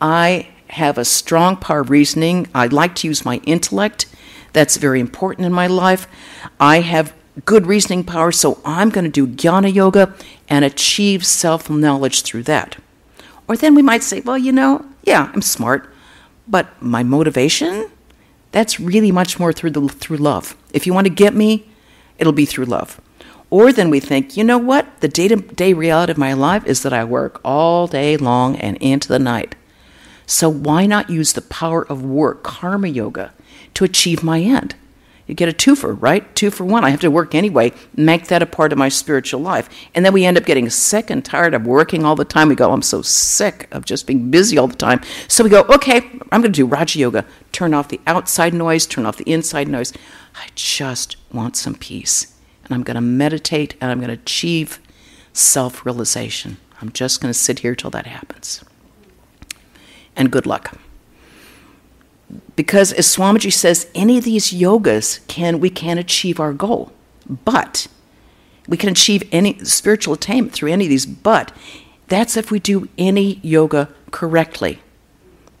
I 0.00 0.48
have 0.70 0.98
a 0.98 1.04
strong 1.04 1.56
power 1.56 1.80
of 1.80 1.90
reasoning. 1.90 2.48
I 2.54 2.66
like 2.66 2.96
to 2.96 3.06
use 3.06 3.24
my 3.24 3.36
intellect. 3.44 4.06
That's 4.52 4.78
very 4.78 5.00
important 5.00 5.46
in 5.46 5.52
my 5.52 5.68
life. 5.68 6.08
I 6.58 6.80
have 6.80 7.14
good 7.44 7.66
reasoning 7.66 8.04
power, 8.04 8.32
so 8.32 8.60
I'm 8.64 8.90
going 8.90 9.04
to 9.04 9.10
do 9.10 9.26
jnana 9.26 9.72
yoga 9.72 10.14
and 10.48 10.64
achieve 10.64 11.24
self 11.24 11.68
knowledge 11.68 12.22
through 12.22 12.44
that. 12.44 12.76
Or 13.48 13.56
then 13.56 13.74
we 13.74 13.82
might 13.82 14.02
say, 14.02 14.20
well, 14.20 14.38
you 14.38 14.52
know, 14.52 14.84
yeah, 15.02 15.30
I'm 15.34 15.42
smart. 15.42 15.92
But 16.48 16.80
my 16.80 17.02
motivation, 17.02 17.90
that's 18.52 18.80
really 18.80 19.12
much 19.12 19.38
more 19.38 19.52
through 19.52 19.70
the 19.70 19.88
through 19.88 20.18
love. 20.18 20.56
If 20.72 20.86
you 20.86 20.94
want 20.94 21.06
to 21.06 21.12
get 21.12 21.34
me, 21.34 21.68
it'll 22.18 22.32
be 22.32 22.46
through 22.46 22.66
love. 22.66 23.00
Or 23.50 23.72
then 23.72 23.90
we 23.90 24.00
think, 24.00 24.36
you 24.36 24.42
know 24.42 24.58
what? 24.58 25.00
The 25.00 25.08
day 25.08 25.28
to 25.28 25.36
day 25.36 25.72
reality 25.72 26.12
of 26.12 26.18
my 26.18 26.32
life 26.32 26.66
is 26.66 26.82
that 26.82 26.92
I 26.92 27.04
work 27.04 27.40
all 27.44 27.86
day 27.86 28.16
long 28.16 28.56
and 28.56 28.76
into 28.78 29.08
the 29.08 29.18
night. 29.18 29.54
So 30.26 30.48
why 30.48 30.86
not 30.86 31.08
use 31.08 31.32
the 31.32 31.42
power 31.42 31.86
of 31.86 32.02
work, 32.04 32.42
karma 32.42 32.88
yoga, 32.88 33.32
to 33.74 33.84
achieve 33.84 34.24
my 34.24 34.40
end? 34.40 34.74
You 35.26 35.34
get 35.34 35.48
a 35.48 35.52
twofer, 35.52 36.00
right? 36.00 36.32
Two 36.36 36.50
for 36.50 36.64
one. 36.64 36.84
I 36.84 36.90
have 36.90 37.00
to 37.00 37.10
work 37.10 37.34
anyway, 37.34 37.72
make 37.96 38.28
that 38.28 38.42
a 38.42 38.46
part 38.46 38.72
of 38.72 38.78
my 38.78 38.88
spiritual 38.88 39.40
life. 39.40 39.68
And 39.94 40.04
then 40.04 40.12
we 40.12 40.24
end 40.24 40.36
up 40.36 40.44
getting 40.44 40.70
sick 40.70 41.10
and 41.10 41.24
tired 41.24 41.52
of 41.52 41.66
working 41.66 42.04
all 42.04 42.14
the 42.14 42.24
time. 42.24 42.48
We 42.48 42.54
go, 42.54 42.72
I'm 42.72 42.82
so 42.82 43.02
sick 43.02 43.66
of 43.72 43.84
just 43.84 44.06
being 44.06 44.30
busy 44.30 44.56
all 44.56 44.68
the 44.68 44.76
time. 44.76 45.00
So 45.26 45.42
we 45.42 45.50
go, 45.50 45.62
okay, 45.62 45.96
I'm 46.30 46.40
going 46.40 46.42
to 46.42 46.48
do 46.50 46.66
Raja 46.66 46.98
Yoga. 46.98 47.24
Turn 47.50 47.74
off 47.74 47.88
the 47.88 48.00
outside 48.06 48.54
noise, 48.54 48.86
turn 48.86 49.04
off 49.04 49.16
the 49.16 49.30
inside 49.30 49.68
noise. 49.68 49.92
I 50.36 50.48
just 50.54 51.16
want 51.32 51.56
some 51.56 51.74
peace. 51.74 52.32
And 52.64 52.72
I'm 52.72 52.82
going 52.82 52.94
to 52.96 53.00
meditate 53.00 53.74
and 53.80 53.90
I'm 53.90 53.98
going 53.98 54.08
to 54.08 54.22
achieve 54.22 54.80
self 55.32 55.84
realization. 55.84 56.58
I'm 56.80 56.92
just 56.92 57.20
going 57.20 57.30
to 57.30 57.38
sit 57.38 57.60
here 57.60 57.74
till 57.74 57.90
that 57.90 58.06
happens. 58.06 58.62
And 60.14 60.30
good 60.30 60.46
luck 60.46 60.78
because 62.56 62.92
as 62.92 63.06
Swamiji 63.06 63.52
says, 63.52 63.88
any 63.94 64.18
of 64.18 64.24
these 64.24 64.52
yogas 64.52 65.26
can 65.28 65.60
we 65.60 65.70
can 65.70 65.98
achieve 65.98 66.40
our 66.40 66.52
goal, 66.52 66.92
but 67.44 67.86
we 68.66 68.76
can 68.76 68.90
achieve 68.90 69.22
any 69.30 69.58
spiritual 69.64 70.14
attainment 70.14 70.52
through 70.52 70.72
any 70.72 70.86
of 70.86 70.90
these. 70.90 71.06
But 71.06 71.52
that's 72.08 72.36
if 72.36 72.50
we 72.50 72.58
do 72.58 72.88
any 72.98 73.40
yoga 73.42 73.88
correctly, 74.10 74.80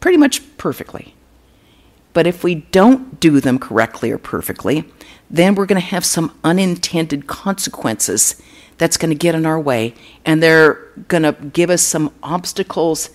pretty 0.00 0.18
much 0.18 0.42
perfectly. 0.56 1.14
But 2.12 2.26
if 2.26 2.42
we 2.42 2.54
don't 2.54 3.20
do 3.20 3.40
them 3.40 3.58
correctly 3.58 4.10
or 4.10 4.18
perfectly, 4.18 4.84
then 5.28 5.54
we're 5.54 5.66
going 5.66 5.80
to 5.80 5.86
have 5.86 6.04
some 6.04 6.36
unintended 6.42 7.26
consequences 7.26 8.40
that's 8.78 8.96
going 8.96 9.10
to 9.10 9.16
get 9.16 9.34
in 9.34 9.44
our 9.44 9.60
way, 9.60 9.94
and 10.24 10.42
they're 10.42 10.74
going 11.08 11.22
to 11.22 11.32
give 11.32 11.68
us 11.68 11.82
some 11.82 12.12
obstacles 12.22 13.10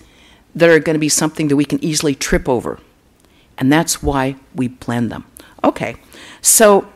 that 0.54 0.68
are 0.68 0.78
going 0.78 0.94
to 0.94 1.00
be 1.00 1.08
something 1.08 1.48
that 1.48 1.56
we 1.56 1.64
can 1.64 1.82
easily 1.82 2.14
trip 2.14 2.48
over 2.48 2.78
and 3.58 3.72
that's 3.72 4.02
why 4.02 4.36
we 4.54 4.68
blend 4.68 5.10
them. 5.10 5.24
Okay, 5.64 5.96
so 6.40 6.88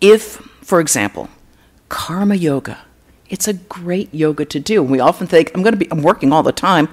if, 0.00 0.36
for 0.62 0.80
example, 0.80 1.28
karma 1.88 2.34
yoga, 2.34 2.78
it's 3.28 3.46
a 3.46 3.54
great 3.54 4.12
yoga 4.12 4.44
to 4.46 4.60
do. 4.60 4.82
We 4.82 5.00
often 5.00 5.26
think, 5.26 5.50
I'm 5.54 5.62
going 5.62 5.74
to 5.74 5.78
be, 5.78 5.90
I'm 5.90 6.02
working 6.02 6.32
all 6.32 6.42
the 6.42 6.52
time. 6.52 6.88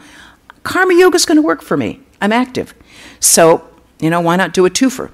Karma 0.64 0.94
yoga 0.94 1.16
is 1.16 1.26
going 1.26 1.38
to 1.38 1.42
work 1.42 1.62
for 1.62 1.78
me. 1.78 2.02
I'm 2.22 2.32
active. 2.32 2.74
So, 3.20 3.68
you 4.00 4.10
know, 4.10 4.22
why 4.22 4.36
not 4.36 4.54
do 4.54 4.66
a 4.66 4.70
twofer? 4.70 5.12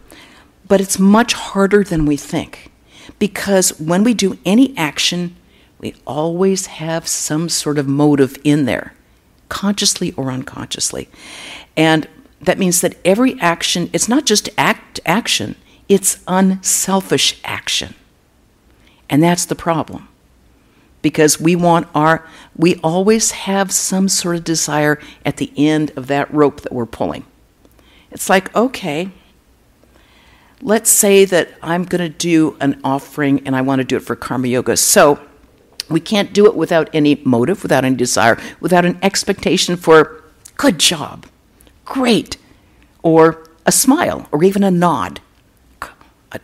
But 0.67 0.81
it's 0.81 0.97
much 0.97 1.33
harder 1.33 1.83
than 1.83 2.05
we 2.05 2.17
think 2.17 2.71
because 3.19 3.79
when 3.79 4.03
we 4.03 4.13
do 4.13 4.37
any 4.45 4.75
action, 4.77 5.35
we 5.79 5.95
always 6.05 6.67
have 6.67 7.07
some 7.07 7.49
sort 7.49 7.77
of 7.77 7.87
motive 7.87 8.37
in 8.43 8.65
there, 8.65 8.93
consciously 9.49 10.13
or 10.13 10.31
unconsciously. 10.31 11.09
And 11.75 12.07
that 12.41 12.57
means 12.57 12.81
that 12.81 12.97
every 13.05 13.39
action, 13.39 13.89
it's 13.93 14.09
not 14.09 14.25
just 14.25 14.49
act 14.57 14.99
action, 15.05 15.55
it's 15.87 16.23
unselfish 16.27 17.39
action. 17.43 17.93
And 19.09 19.21
that's 19.21 19.45
the 19.45 19.55
problem. 19.55 20.07
because 21.01 21.39
we 21.39 21.55
want 21.55 21.87
our, 21.95 22.25
we 22.55 22.75
always 22.77 23.31
have 23.31 23.71
some 23.71 24.07
sort 24.07 24.35
of 24.35 24.43
desire 24.43 24.99
at 25.25 25.37
the 25.37 25.51
end 25.57 25.91
of 25.95 26.07
that 26.07 26.31
rope 26.33 26.61
that 26.61 26.71
we're 26.71 26.85
pulling. 26.85 27.25
It's 28.11 28.29
like, 28.29 28.53
okay, 28.55 29.09
let's 30.61 30.89
say 30.89 31.25
that 31.25 31.49
I'm 31.61 31.85
going 31.85 32.01
to 32.01 32.09
do 32.17 32.57
an 32.59 32.79
offering 32.83 33.45
and 33.47 33.55
I 33.55 33.61
want 33.61 33.79
to 33.79 33.83
do 33.85 33.95
it 33.97 34.01
for 34.01 34.15
karma 34.15 34.47
yoga. 34.47 34.77
So 34.77 35.19
we 35.89 35.99
can't 35.99 36.33
do 36.33 36.45
it 36.45 36.55
without 36.55 36.89
any 36.93 37.21
motive, 37.25 37.63
without 37.63 37.83
any 37.83 37.95
desire, 37.95 38.39
without 38.59 38.85
an 38.85 38.99
expectation 39.01 39.75
for 39.75 40.23
good 40.57 40.77
job, 40.79 41.25
great, 41.85 42.37
or 43.03 43.47
a 43.65 43.71
smile, 43.71 44.27
or 44.31 44.43
even 44.43 44.63
a 44.63 44.71
nod, 44.71 45.21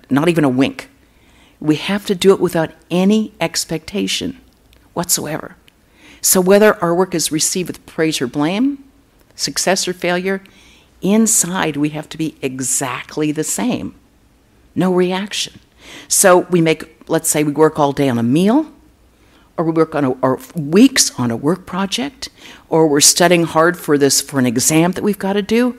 not 0.09 0.29
even 0.29 0.43
a 0.43 0.49
wink. 0.49 0.89
We 1.59 1.75
have 1.75 2.05
to 2.05 2.15
do 2.15 2.33
it 2.33 2.39
without 2.39 2.71
any 2.91 3.33
expectation 3.39 4.39
whatsoever. 4.93 5.55
So, 6.21 6.41
whether 6.41 6.75
our 6.83 6.93
work 6.93 7.15
is 7.15 7.31
received 7.31 7.69
with 7.69 7.85
praise 7.85 8.21
or 8.21 8.27
blame, 8.27 8.83
success 9.35 9.87
or 9.87 9.93
failure, 9.93 10.43
inside 11.01 11.77
we 11.77 11.89
have 11.89 12.09
to 12.09 12.17
be 12.17 12.35
exactly 12.41 13.31
the 13.31 13.43
same. 13.43 13.95
No 14.75 14.93
reaction. 14.93 15.59
So, 16.07 16.39
we 16.49 16.61
make, 16.61 17.09
let's 17.09 17.29
say, 17.29 17.43
we 17.43 17.51
work 17.53 17.79
all 17.79 17.93
day 17.93 18.09
on 18.09 18.17
a 18.17 18.23
meal, 18.23 18.71
or 19.57 19.65
we 19.65 19.71
work 19.71 19.95
on 19.95 20.05
a, 20.05 20.11
or 20.11 20.39
weeks 20.55 21.17
on 21.19 21.31
a 21.31 21.35
work 21.35 21.65
project, 21.65 22.29
or 22.69 22.87
we're 22.87 22.99
studying 23.01 23.43
hard 23.43 23.77
for 23.77 23.97
this 23.97 24.21
for 24.21 24.39
an 24.39 24.45
exam 24.45 24.91
that 24.91 25.03
we've 25.03 25.19
got 25.19 25.33
to 25.33 25.41
do, 25.41 25.77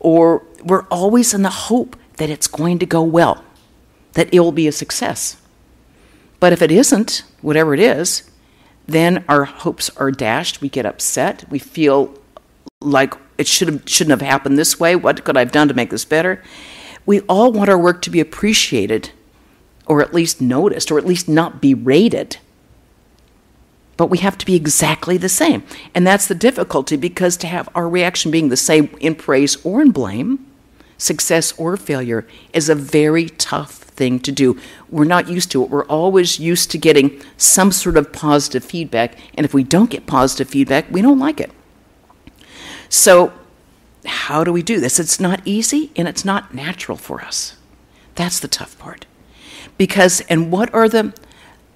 or 0.00 0.42
we're 0.64 0.86
always 0.86 1.34
in 1.34 1.42
the 1.42 1.50
hope 1.50 1.96
that 2.16 2.30
it's 2.30 2.46
going 2.46 2.78
to 2.78 2.86
go 2.86 3.02
well, 3.02 3.44
that 4.14 4.32
it 4.32 4.40
will 4.40 4.52
be 4.52 4.66
a 4.66 4.72
success. 4.72 5.36
But 6.40 6.52
if 6.52 6.62
it 6.62 6.70
isn't, 6.70 7.22
whatever 7.42 7.74
it 7.74 7.80
is, 7.80 8.30
then 8.86 9.24
our 9.28 9.44
hopes 9.44 9.90
are 9.96 10.10
dashed. 10.10 10.60
We 10.60 10.68
get 10.68 10.86
upset. 10.86 11.44
We 11.50 11.58
feel 11.58 12.14
like 12.80 13.14
it 13.36 13.46
should 13.46 13.68
have, 13.68 13.82
shouldn't 13.86 14.20
have 14.20 14.26
happened 14.26 14.56
this 14.56 14.80
way. 14.80 14.96
What 14.96 15.24
could 15.24 15.36
I 15.36 15.40
have 15.40 15.52
done 15.52 15.68
to 15.68 15.74
make 15.74 15.90
this 15.90 16.04
better? 16.04 16.42
We 17.04 17.20
all 17.22 17.52
want 17.52 17.70
our 17.70 17.78
work 17.78 18.02
to 18.02 18.10
be 18.10 18.20
appreciated, 18.20 19.10
or 19.86 20.00
at 20.00 20.14
least 20.14 20.40
noticed, 20.40 20.90
or 20.90 20.98
at 20.98 21.06
least 21.06 21.28
not 21.28 21.60
berated. 21.60 22.38
But 23.98 24.06
we 24.06 24.18
have 24.18 24.38
to 24.38 24.46
be 24.46 24.54
exactly 24.54 25.18
the 25.18 25.28
same. 25.28 25.64
And 25.94 26.06
that's 26.06 26.26
the 26.26 26.34
difficulty 26.34 26.96
because 26.96 27.36
to 27.38 27.46
have 27.48 27.68
our 27.74 27.86
reaction 27.86 28.30
being 28.30 28.48
the 28.48 28.56
same 28.56 28.96
in 29.00 29.14
praise 29.16 29.62
or 29.64 29.82
in 29.82 29.90
blame, 29.90 30.46
success 30.96 31.52
or 31.58 31.76
failure, 31.76 32.26
is 32.54 32.70
a 32.70 32.74
very 32.74 33.26
tough 33.28 33.72
thing 33.72 34.20
to 34.20 34.30
do. 34.30 34.58
We're 34.88 35.04
not 35.04 35.28
used 35.28 35.50
to 35.50 35.64
it. 35.64 35.70
We're 35.70 35.84
always 35.86 36.38
used 36.38 36.70
to 36.70 36.78
getting 36.78 37.20
some 37.36 37.72
sort 37.72 37.96
of 37.96 38.12
positive 38.12 38.64
feedback. 38.64 39.18
And 39.34 39.44
if 39.44 39.52
we 39.52 39.64
don't 39.64 39.90
get 39.90 40.06
positive 40.06 40.48
feedback, 40.48 40.86
we 40.90 41.02
don't 41.02 41.18
like 41.18 41.40
it. 41.40 41.50
So, 42.88 43.32
how 44.06 44.44
do 44.44 44.52
we 44.52 44.62
do 44.62 44.78
this? 44.80 45.00
It's 45.00 45.18
not 45.18 45.42
easy 45.44 45.90
and 45.96 46.06
it's 46.06 46.24
not 46.24 46.54
natural 46.54 46.96
for 46.96 47.20
us. 47.20 47.56
That's 48.14 48.38
the 48.38 48.48
tough 48.48 48.78
part. 48.78 49.06
Because, 49.76 50.20
and 50.22 50.52
what 50.52 50.72
are 50.72 50.88
the, 50.88 51.12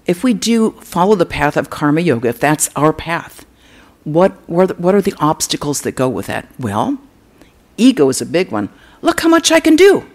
if 0.07 0.25
we 0.25 0.35
do 0.35 0.73
follow 0.81 1.15
the 1.15 1.27
path 1.27 1.57
of 1.57 1.71
karma 1.71 2.01
yoga, 2.01 2.29
if 2.29 2.41
that's 2.41 2.71
our 2.75 2.93
path, 2.93 3.47
what, 4.05 4.33
what 4.49 4.95
are 4.95 5.03
the 5.03 5.15
obstacles 5.19 5.83
that 5.83 5.93
go 5.93 6.09
with 6.09 6.27
that? 6.27 6.49
Well, 6.59 6.99
ego 7.77 8.09
is 8.09 8.21
a 8.21 8.27
big 8.27 8.51
one. 8.51 8.69
Look 9.01 9.21
how 9.21 9.29
much 9.29 9.53
I 9.53 9.61
can 9.61 9.77
do. 9.77 10.07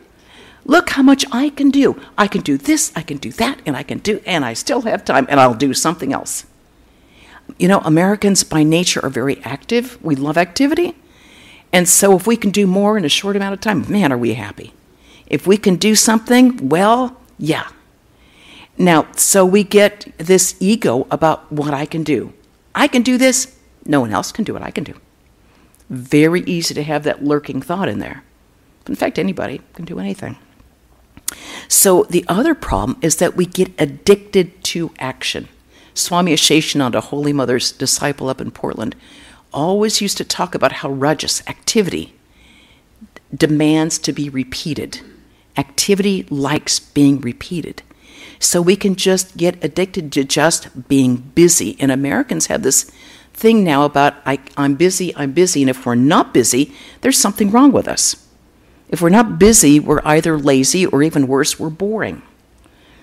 Look 0.66 0.90
how 0.92 1.02
much 1.02 1.24
I 1.32 1.50
can 1.50 1.70
do. 1.70 2.00
I 2.18 2.28
can 2.28 2.42
do 2.42 2.58
this, 2.58 2.92
I 2.96 3.02
can 3.02 3.18
do 3.18 3.32
that, 3.34 3.62
and 3.66 3.78
I 3.78 3.84
can 3.84 4.00
do, 4.00 4.22
and 4.26 4.44
I 4.44 4.54
still 4.54 4.82
have 4.82 5.06
time, 5.06 5.26
and 5.30 5.40
I'll 5.40 5.54
do 5.54 5.74
something 5.74 6.12
else. 6.12 6.46
You 7.58 7.70
know, 7.70 7.80
Americans 7.80 8.44
by 8.44 8.64
nature 8.64 9.00
are 9.04 9.10
very 9.10 9.42
active. 9.44 9.98
We 10.04 10.16
love 10.16 10.38
activity. 10.38 10.96
And 11.72 11.88
so 11.88 12.18
if 12.18 12.28
we 12.28 12.36
can 12.36 12.52
do 12.52 12.68
more 12.68 12.98
in 12.98 13.06
a 13.06 13.10
short 13.10 13.38
amount 13.38 13.54
of 13.54 13.62
time, 13.62 13.90
man, 13.90 14.12
are 14.12 14.18
we 14.18 14.34
happy. 14.34 14.74
If 15.26 15.48
we 15.48 15.58
can 15.58 15.78
do 15.78 15.96
something, 15.96 16.70
well, 16.70 17.18
yeah. 17.38 17.70
Now, 18.78 19.08
so 19.16 19.46
we 19.46 19.64
get 19.64 20.06
this 20.18 20.56
ego 20.60 21.08
about 21.10 21.52
what 21.52 21.74
I 21.74 21.86
can 21.86 22.04
do. 22.04 22.34
I 22.76 22.88
can 22.88 23.02
do 23.02 23.18
this, 23.18 23.58
no 23.86 24.02
one 24.02 24.14
else 24.14 24.32
can 24.32 24.44
do 24.44 24.54
what 24.54 24.62
I 24.62 24.72
can 24.72 24.84
do. 24.84 24.94
Very 25.90 26.42
easy 26.42 26.74
to 26.76 26.84
have 26.84 27.04
that 27.04 27.24
lurking 27.24 27.62
thought 27.62 27.90
in 27.90 28.00
there. 28.00 28.24
In 28.88 28.96
fact, 28.96 29.18
anybody 29.18 29.62
can 29.74 29.86
do 29.86 30.00
anything. 30.00 30.38
So 31.68 32.04
the 32.04 32.24
other 32.28 32.54
problem 32.54 32.98
is 33.02 33.18
that 33.18 33.36
we 33.36 33.46
get 33.46 33.72
addicted 33.80 34.64
to 34.66 34.92
action. 35.00 35.50
Swami 35.94 36.34
Aseshananda, 36.34 37.02
Holy 37.02 37.34
Mother's 37.34 37.72
disciple 37.72 38.30
up 38.30 38.40
in 38.40 38.52
Portland, 38.52 38.96
always 39.52 40.02
used 40.02 40.18
to 40.18 40.24
talk 40.24 40.54
about 40.54 40.72
how 40.74 40.90
rajas, 40.90 41.42
activity, 41.48 42.14
demands 43.36 43.98
to 44.00 44.14
be 44.14 44.30
repeated. 44.30 45.02
Activity 45.58 46.26
likes 46.30 46.80
being 46.80 47.20
repeated. 47.20 47.82
So 48.40 48.62
we 48.62 48.76
can 48.76 48.96
just 48.96 49.38
get 49.38 49.64
addicted 49.64 50.12
to 50.14 50.24
just 50.24 50.88
being 50.88 51.18
busy. 51.18 51.76
And 51.80 51.92
Americans 51.92 52.48
have 52.48 52.64
this 52.64 52.92
thing 53.34 53.64
now 53.64 53.84
about 53.84 54.16
I, 54.26 54.40
am 54.58 54.76
busy, 54.76 55.16
I'm 55.16 55.32
busy. 55.32 55.62
And 55.62 55.70
if 55.70 55.86
we're 55.86 55.96
not 55.96 56.34
busy, 56.34 56.74
there's 57.02 57.18
something 57.18 57.52
wrong 57.52 57.72
with 57.72 57.88
us. 57.88 58.28
If 58.90 59.02
we're 59.02 59.10
not 59.10 59.38
busy, 59.38 59.80
we're 59.80 60.02
either 60.06 60.38
lazy 60.38 60.86
or 60.86 61.04
even 61.04 61.28
worse, 61.28 61.60
we're 61.60 61.70
boring. 61.70 62.22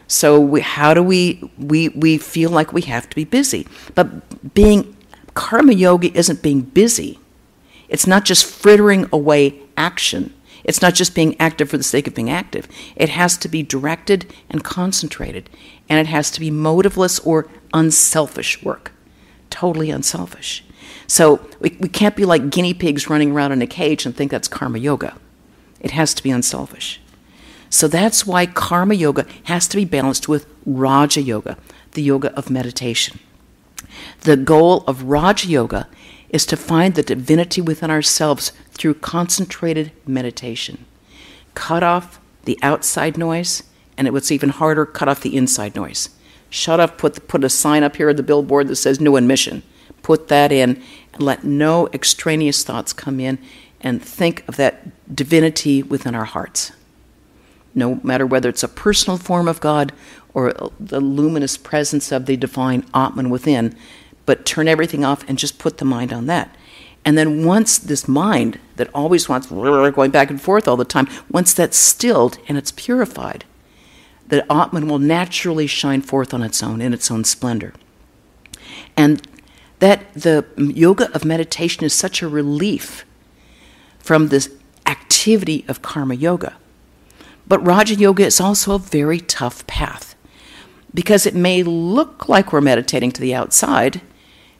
So 0.07 0.41
we, 0.41 0.61
how 0.61 0.95
do 0.95 1.03
we 1.03 1.51
we 1.59 1.89
we 1.91 2.19
feel 2.19 2.51
like 2.51 2.73
we 2.73 2.83
have 2.83 3.09
to 3.09 3.17
be 3.17 3.25
busy? 3.25 3.67
But 3.95 4.55
being 4.55 4.97
karma 5.35 5.73
yoga 5.73 6.13
isn't 6.17 6.43
being 6.43 6.61
busy. 6.61 7.19
It's 7.89 8.07
not 8.07 8.25
just 8.25 8.45
frittering 8.45 9.09
away 9.13 9.61
action. 9.77 10.33
It's 10.65 10.83
not 10.83 10.95
just 10.95 11.15
being 11.15 11.39
active 11.39 11.69
for 11.69 11.77
the 11.77 11.85
sake 11.85 12.07
of 12.07 12.15
being 12.15 12.31
active. 12.31 12.67
It 12.97 13.11
has 13.11 13.37
to 13.39 13.49
be 13.49 13.63
directed 13.63 14.33
and 14.49 14.65
concentrated, 14.65 15.51
and 15.89 15.99
it 15.99 16.11
has 16.11 16.31
to 16.33 16.41
be 16.41 16.51
motiveless 16.51 17.21
or 17.25 17.49
unselfish 17.73 18.63
work. 18.63 18.93
Totally 19.51 19.91
unselfish. 19.91 20.65
So 21.07 21.47
we, 21.61 21.77
we 21.81 21.89
can't 21.89 22.17
be 22.17 22.25
like 22.25 22.51
guinea 22.51 22.75
pigs 22.75 23.11
running 23.11 23.33
around 23.33 23.53
in 23.53 23.63
a 23.63 23.67
cage 23.67 24.07
and 24.07 24.17
think 24.17 24.31
that's 24.31 24.49
karma 24.49 24.79
yoga. 24.79 25.17
It 25.81 25.91
has 25.91 26.15
to 26.15 26.23
be 26.23 26.31
unselfish. 26.31 27.01
So 27.69 27.89
that's 27.89 28.27
why 28.27 28.47
karma 28.47 28.95
yoga 28.95 29.27
has 29.45 29.69
to 29.69 29.77
be 29.77 29.85
balanced 29.85 30.29
with 30.29 30.47
Raja 30.65 31.21
Yoga, 31.21 31.59
the 31.93 32.03
yoga 32.03 32.33
of 32.35 32.49
meditation. 32.49 33.19
The 34.21 34.37
goal 34.37 34.85
of 34.87 35.05
Raja 35.05 35.49
Yoga 35.49 35.89
is 36.29 36.47
to 36.47 36.57
find 36.57 36.95
the 36.95 37.03
divinity 37.03 37.61
within 37.61 37.91
ourselves 37.91 38.53
through 38.73 38.95
concentrated 38.95 39.93
meditation. 40.07 40.85
Cut 41.55 41.83
off 41.83 42.21
the 42.45 42.59
outside 42.63 43.17
noise, 43.17 43.63
and 43.97 44.07
it 44.07 44.13
was 44.13 44.33
even 44.33 44.51
harder, 44.51 44.85
cut 44.85 45.09
off 45.09 45.21
the 45.21 45.37
inside 45.37 45.75
noise. 45.75 46.11
Shut 46.51 46.81
off, 46.81 46.99
put, 46.99 47.27
put 47.29 47.45
a 47.45 47.49
sign 47.49 47.83
up 47.83 47.97
here 47.97 48.09
at 48.09 48.17
the 48.17 48.23
billboard 48.23 48.69
that 48.69 48.77
says 48.77 49.01
no 49.01 49.17
admission. 49.17 49.63
Put 50.03 50.29
that 50.29 50.53
in, 50.53 50.83
and 51.13 51.23
let 51.23 51.45
no 51.45 51.89
extraneous 51.93 52.63
thoughts 52.63 52.93
come 52.93 53.21
in 53.21 53.39
and 53.81 54.03
think 54.03 54.45
of 54.49 54.57
that 54.57 55.15
divinity 55.15 55.83
within 55.83 56.15
our 56.15 56.25
hearts. 56.25 56.73
No 57.75 58.01
matter 58.03 58.27
whether 58.27 58.49
it's 58.49 58.63
a 58.63 58.69
personal 58.69 59.19
form 59.19 59.49
of 59.49 59.61
God 59.61 59.93
or 60.33 60.55
the 60.81 61.01
luminous 61.01 61.57
presence 61.57 62.11
of 62.11 62.27
the 62.27 62.37
divine 62.37 62.85
Atman 62.95 63.31
within, 63.31 63.77
but 64.27 64.47
turn 64.47 64.69
everything 64.69 65.05
off 65.05 65.29
and 65.29 65.39
just 65.39 65.59
put 65.59 65.79
the 65.79 65.85
mind 65.85 66.13
on 66.13 66.27
that. 66.27 66.55
And 67.05 67.19
then 67.19 67.45
once 67.45 67.79
this 67.79 68.09
mind 68.09 68.59
that 68.77 68.89
always 68.95 69.29
wants 69.29 69.49
going 69.49 70.11
back 70.11 70.31
and 70.31 70.41
forth 70.41 70.67
all 70.67 70.77
the 70.77 70.85
time, 70.85 71.09
once 71.31 71.53
that's 71.53 71.77
stilled 71.77 72.39
and 72.49 72.57
it's 72.57 72.73
purified, 72.73 73.45
the 74.29 74.51
Atman 74.51 74.89
will 74.89 74.99
naturally 74.99 75.67
shine 75.67 76.01
forth 76.01 76.33
on 76.33 76.43
its 76.43 76.63
own 76.63 76.81
in 76.81 76.95
its 76.95 77.11
own 77.11 77.25
splendor. 77.25 77.75
And 78.97 79.27
that 79.81 80.13
the 80.15 80.47
yoga 80.57 81.15
of 81.15 81.25
meditation 81.25 81.85
is 81.85 81.93
such 81.93 82.23
a 82.23 82.29
relief 82.29 83.05
from 83.99 84.29
this 84.29 84.51
activity 84.87 85.65
of 85.69 85.83
karma 85.83 86.15
yoga. 86.15 86.57
But 87.47 87.67
Raja 87.67 87.95
Yoga 87.95 88.25
is 88.25 88.41
also 88.41 88.75
a 88.75 88.79
very 88.79 89.21
tough 89.21 89.67
path 89.67 90.15
because 90.95 91.27
it 91.27 91.35
may 91.35 91.63
look 91.63 92.29
like 92.29 92.53
we're 92.53 92.61
meditating 92.61 93.13
to 93.13 93.21
the 93.21 93.35
outside, 93.35 94.01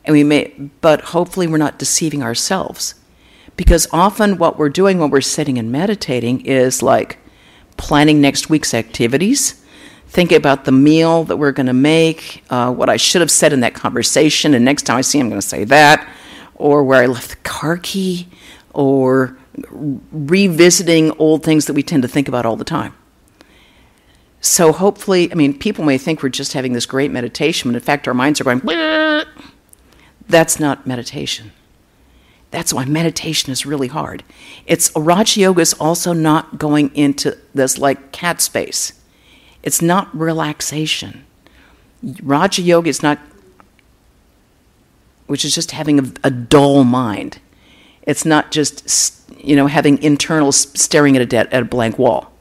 and 0.05 0.13
we 0.13 0.25
may, 0.25 0.53
but 0.81 1.01
hopefully 1.01 1.47
we're 1.47 1.57
not 1.57 1.79
deceiving 1.79 2.23
ourselves. 2.23 2.95
Because 3.57 3.87
often 3.93 4.39
what 4.39 4.59
we're 4.59 4.69
doing 4.69 4.99
when 4.99 5.11
we're 5.11 5.21
sitting 5.21 5.59
and 5.59 5.71
meditating 5.71 6.45
is 6.45 6.83
like 6.83 7.19
planning 7.77 8.21
next 8.21 8.51
week's 8.51 8.75
activities, 8.75 9.63
thinking 10.09 10.37
about 10.37 10.65
the 10.65 10.73
meal 10.73 11.25
that 11.25 11.37
we're 11.37 11.53
going 11.53 11.67
to 11.67 11.73
make, 11.73 12.45
uh, 12.51 12.73
what 12.73 12.89
I 12.89 12.97
should 12.97 13.21
have 13.21 13.31
said 13.31 13.53
in 13.53 13.61
that 13.61 13.75
conversation, 13.75 14.55
and 14.55 14.65
next 14.65 14.83
time 14.83 14.97
I 14.97 15.01
see 15.03 15.19
him, 15.19 15.27
I'm 15.27 15.31
going 15.31 15.41
to 15.41 15.47
say 15.47 15.65
that, 15.65 16.09
or 16.57 16.85
where 16.85 17.03
I 17.03 17.07
left 17.07 17.31
the 17.31 17.37
car 17.37 17.77
key, 17.79 18.29
or 18.73 19.37
revisiting 20.11 21.13
old 21.19 21.45
things 21.45 21.67
that 21.67 21.75
we 21.75 21.83
tend 21.83 22.03
to 22.03 22.09
think 22.09 22.29
about 22.29 22.45
all 22.45 22.57
the 22.57 22.65
time. 22.65 22.95
So 24.41 24.73
hopefully, 24.73 25.31
I 25.33 25.37
mean, 25.37 25.59
people 25.59 25.85
may 25.85 25.97
think 25.97 26.23
we're 26.23 26.29
just 26.29 26.53
having 26.53 26.75
this 26.75 26.87
great 26.87 27.11
meditation, 27.11 27.71
but 27.71 27.77
in 27.77 27.83
fact, 27.83 28.07
our 28.07 28.15
minds 28.15 28.41
are 28.41 28.45
going, 28.45 28.61
"Bleh." 28.61 29.25
That's 30.35 30.59
not 30.59 30.85
meditation. 30.85 31.53
That's 32.51 32.73
why 32.73 32.85
meditation 32.87 33.53
is 33.53 33.65
really 33.65 33.87
hard. 33.87 34.25
It's 34.67 34.91
Raja 34.97 35.41
Yoga 35.41 35.61
is 35.61 35.75
also 35.75 36.13
not 36.13 36.59
going 36.59 36.95
into 36.97 37.39
this 37.55 37.79
like 37.79 38.11
cat 38.11 38.41
space. 38.41 38.95
It's 39.63 39.81
not 39.81 40.13
relaxation. 40.13 41.25
Raja 42.21 42.63
Yoga 42.63 42.89
is 42.89 43.01
not, 43.01 43.21
which 45.27 45.45
is 45.45 45.55
just 45.55 45.71
having 45.71 46.01
a, 46.01 46.13
a 46.25 46.31
dull 46.33 46.83
mind. 46.83 47.39
It's 48.03 48.25
not 48.25 48.51
just 48.51 49.31
you 49.39 49.55
know 49.55 49.69
having 49.69 50.03
internal 50.03 50.51
staring 50.51 51.17
at 51.17 51.33
a, 51.33 51.37
at 51.37 51.63
a 51.63 51.65
blank 51.65 51.97
wall. 51.97 52.33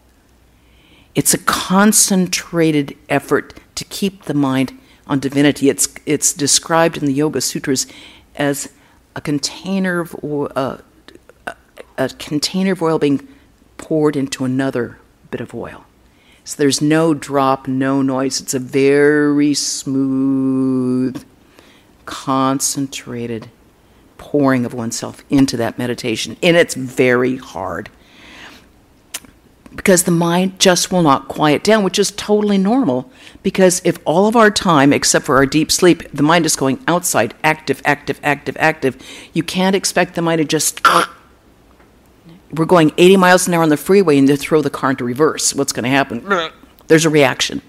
It's 1.13 1.35
a 1.35 1.37
concentrated 1.37 2.97
effort 3.07 3.59
to 3.75 3.85
keep 3.85 4.23
the 4.23 4.33
mind 4.33 4.79
on 5.07 5.19
divinity. 5.19 5.69
It's, 5.69 5.87
it's 6.05 6.33
described 6.33 6.97
in 6.97 7.05
the 7.05 7.13
Yoga 7.13 7.41
Sutras 7.41 7.87
as 8.35 8.71
a 9.15 9.21
container 9.21 9.99
of 9.99 10.15
uh, 10.55 10.77
a 11.97 12.09
container 12.09 12.71
of 12.73 12.81
oil 12.81 12.97
being 12.97 13.27
poured 13.77 14.15
into 14.15 14.45
another 14.45 14.97
bit 15.29 15.41
of 15.41 15.53
oil. 15.53 15.85
So 16.43 16.57
there's 16.57 16.81
no 16.81 17.13
drop, 17.13 17.67
no 17.67 18.01
noise. 18.01 18.41
It's 18.41 18.53
a 18.53 18.59
very 18.59 19.53
smooth, 19.53 21.23
concentrated 22.05 23.49
pouring 24.17 24.65
of 24.65 24.73
oneself 24.73 25.23
into 25.29 25.55
that 25.57 25.77
meditation. 25.77 26.35
And 26.41 26.57
it's 26.57 26.75
very 26.75 27.37
hard 27.37 27.89
because 29.75 30.03
the 30.03 30.11
mind 30.11 30.59
just 30.59 30.91
will 30.91 31.01
not 31.01 31.27
quiet 31.27 31.63
down, 31.63 31.83
which 31.83 31.97
is 31.99 32.11
totally 32.11 32.57
normal. 32.57 33.11
Because 33.41 33.81
if 33.83 33.97
all 34.05 34.27
of 34.27 34.35
our 34.35 34.51
time, 34.51 34.93
except 34.93 35.25
for 35.25 35.35
our 35.37 35.45
deep 35.45 35.71
sleep, 35.71 36.03
the 36.13 36.23
mind 36.23 36.45
is 36.45 36.55
going 36.55 36.83
outside, 36.87 37.33
active, 37.43 37.81
active, 37.85 38.19
active, 38.23 38.55
active, 38.59 38.97
you 39.33 39.43
can't 39.43 39.75
expect 39.75 40.15
the 40.15 40.21
mind 40.21 40.39
to 40.39 40.45
just. 40.45 40.81
We're 42.51 42.65
going 42.65 42.91
80 42.99 43.17
miles 43.17 43.47
an 43.47 43.55
hour 43.55 43.63
on 43.63 43.69
the 43.69 43.77
freeway 43.77 44.19
and 44.19 44.27
to 44.27 44.37
throw 44.37 44.61
the 44.61 44.69
car 44.69 44.91
into 44.91 45.03
reverse. 45.03 45.55
What's 45.55 45.73
going 45.73 45.85
to 45.85 45.89
happen? 45.89 46.23
There's 46.87 47.05
a 47.05 47.09
reaction. 47.09 47.63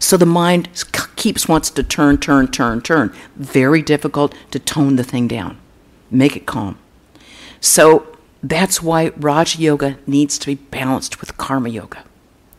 So 0.00 0.16
the 0.16 0.26
mind 0.26 0.68
keeps 1.14 1.46
wants 1.46 1.70
to 1.70 1.82
turn, 1.84 2.18
turn, 2.18 2.48
turn, 2.48 2.80
turn. 2.80 3.14
Very 3.36 3.82
difficult 3.82 4.34
to 4.50 4.58
tone 4.58 4.96
the 4.96 5.04
thing 5.04 5.28
down, 5.28 5.58
make 6.10 6.36
it 6.36 6.44
calm. 6.44 6.76
So 7.60 8.13
that's 8.44 8.82
why 8.82 9.08
Raja 9.16 9.58
Yoga 9.58 9.96
needs 10.06 10.38
to 10.38 10.46
be 10.46 10.56
balanced 10.56 11.20
with 11.20 11.38
Karma 11.38 11.70
Yoga. 11.70 12.04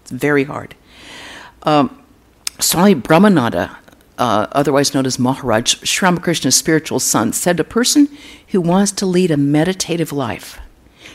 It's 0.02 0.10
very 0.10 0.44
hard. 0.46 0.74
Um, 1.62 2.02
Swami 2.60 2.96
Brahmananda, 2.96 3.76
uh, 4.18 4.48
otherwise 4.52 4.96
known 4.96 5.06
as 5.06 5.20
Maharaj, 5.20 5.76
Sri 5.84 6.08
Ramakrishna's 6.08 6.56
spiritual 6.56 7.00
son, 7.00 7.34
said 7.34 7.60
a 7.60 7.64
person 7.64 8.10
who 8.48 8.62
wants 8.62 8.92
to 8.94 9.06
lead 9.06 9.30
a 9.30 9.38
meditative 9.38 10.12
life 10.12 10.60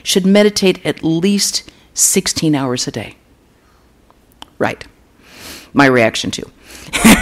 should 0.05 0.25
meditate 0.25 0.85
at 0.87 1.03
least 1.03 1.69
16 1.95 2.55
hours 2.55 2.87
a 2.87 2.93
day. 2.93 3.17
Right. 4.59 4.87
My 5.73 5.87
reaction 5.87 6.31
too. 6.31 6.49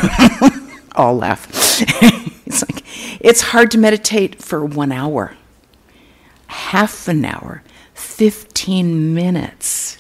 All 0.97 1.17
laugh. 1.17 1.49
it's 2.47 2.63
like 2.63 2.85
it's 3.21 3.41
hard 3.41 3.71
to 3.71 3.79
meditate 3.79 4.43
for 4.43 4.65
one 4.65 4.93
hour 4.93 5.35
half 6.49 7.09
an 7.09 7.25
hour, 7.25 7.63
15 7.95 9.15
minutes. 9.15 9.99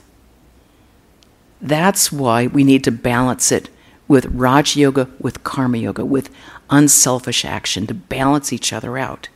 That's 1.61 2.12
why 2.12 2.46
we 2.46 2.64
need 2.64 2.84
to 2.84 2.92
balance 2.92 3.50
it 3.50 3.70
with 4.06 4.26
Raj 4.26 4.76
Yoga, 4.76 5.08
with 5.20 5.44
Karma 5.44 5.78
Yoga, 5.78 6.04
with 6.04 6.30
unselfish 6.70 7.44
action 7.44 7.87
to 7.87 7.94
balance 7.94 8.52
each 8.52 8.72
other 8.72 8.98
out. 8.98 9.28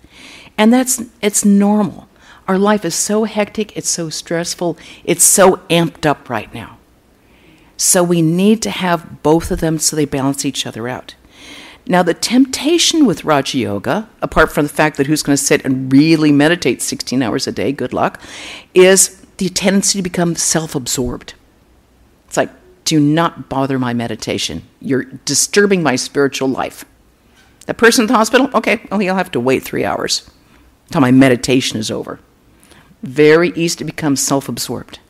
And 0.56 0.72
that's 0.72 1.02
it's 1.20 1.44
normal. 1.44 2.08
Our 2.48 2.58
life 2.58 2.84
is 2.84 2.94
so 2.94 3.24
hectic, 3.24 3.76
it's 3.76 3.88
so 3.88 4.10
stressful, 4.10 4.76
it's 5.04 5.24
so 5.24 5.56
amped 5.70 6.06
up 6.06 6.28
right 6.28 6.52
now. 6.52 6.78
So 7.76 8.02
we 8.02 8.22
need 8.22 8.62
to 8.62 8.70
have 8.70 9.22
both 9.22 9.50
of 9.50 9.60
them 9.60 9.78
so 9.78 9.96
they 9.96 10.04
balance 10.04 10.44
each 10.44 10.66
other 10.66 10.88
out. 10.88 11.14
Now, 11.86 12.02
the 12.02 12.14
temptation 12.14 13.06
with 13.06 13.24
Raja 13.24 13.58
Yoga, 13.58 14.08
apart 14.20 14.52
from 14.52 14.64
the 14.64 14.72
fact 14.72 14.96
that 14.96 15.06
who's 15.06 15.22
going 15.22 15.36
to 15.36 15.42
sit 15.42 15.64
and 15.64 15.92
really 15.92 16.30
meditate 16.30 16.80
16 16.80 17.22
hours 17.22 17.46
a 17.46 17.52
day, 17.52 17.72
good 17.72 17.92
luck, 17.92 18.20
is 18.72 19.20
the 19.38 19.48
tendency 19.48 19.98
to 19.98 20.02
become 20.02 20.36
self 20.36 20.74
absorbed. 20.76 21.34
It's 22.28 22.36
like, 22.36 22.50
do 22.84 23.00
not 23.00 23.48
bother 23.48 23.78
my 23.78 23.94
meditation. 23.94 24.62
You're 24.80 25.04
disturbing 25.04 25.82
my 25.82 25.96
spiritual 25.96 26.48
life. 26.48 26.84
That 27.66 27.78
person 27.78 28.02
in 28.02 28.06
the 28.08 28.14
hospital, 28.14 28.48
okay, 28.54 28.80
well, 28.90 29.00
he'll 29.00 29.14
have 29.16 29.30
to 29.32 29.40
wait 29.40 29.62
three 29.62 29.84
hours 29.84 30.28
until 30.86 31.00
my 31.00 31.10
meditation 31.10 31.78
is 31.78 31.90
over. 31.90 32.20
Very 33.02 33.50
easy 33.50 33.78
to 33.78 33.84
become 33.84 34.14
self 34.14 34.48
absorbed. 34.48 35.00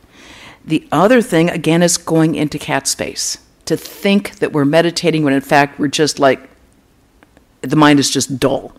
The 0.65 0.87
other 0.91 1.21
thing, 1.21 1.49
again, 1.49 1.83
is 1.83 1.97
going 1.97 2.35
into 2.35 2.57
cat 2.57 2.87
space. 2.87 3.37
To 3.65 3.77
think 3.77 4.39
that 4.39 4.51
we're 4.51 4.65
meditating 4.65 5.23
when 5.23 5.33
in 5.33 5.41
fact 5.41 5.79
we're 5.79 5.87
just 5.87 6.19
like 6.19 6.49
the 7.63 7.75
mind 7.75 7.99
is 7.99 8.09
just 8.09 8.39
dull. 8.39 8.73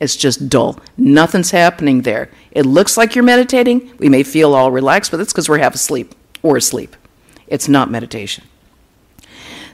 It's 0.00 0.16
just 0.16 0.48
dull. 0.48 0.78
Nothing's 0.96 1.50
happening 1.50 2.02
there. 2.02 2.30
It 2.52 2.64
looks 2.64 2.96
like 2.96 3.14
you're 3.14 3.24
meditating. 3.24 3.92
We 3.98 4.08
may 4.08 4.22
feel 4.22 4.54
all 4.54 4.72
relaxed, 4.72 5.10
but 5.10 5.18
that's 5.18 5.32
because 5.32 5.48
we're 5.48 5.58
half 5.58 5.74
asleep 5.74 6.14
or 6.42 6.56
asleep. 6.56 6.96
It's 7.46 7.68
not 7.68 7.90
meditation. 7.90 8.44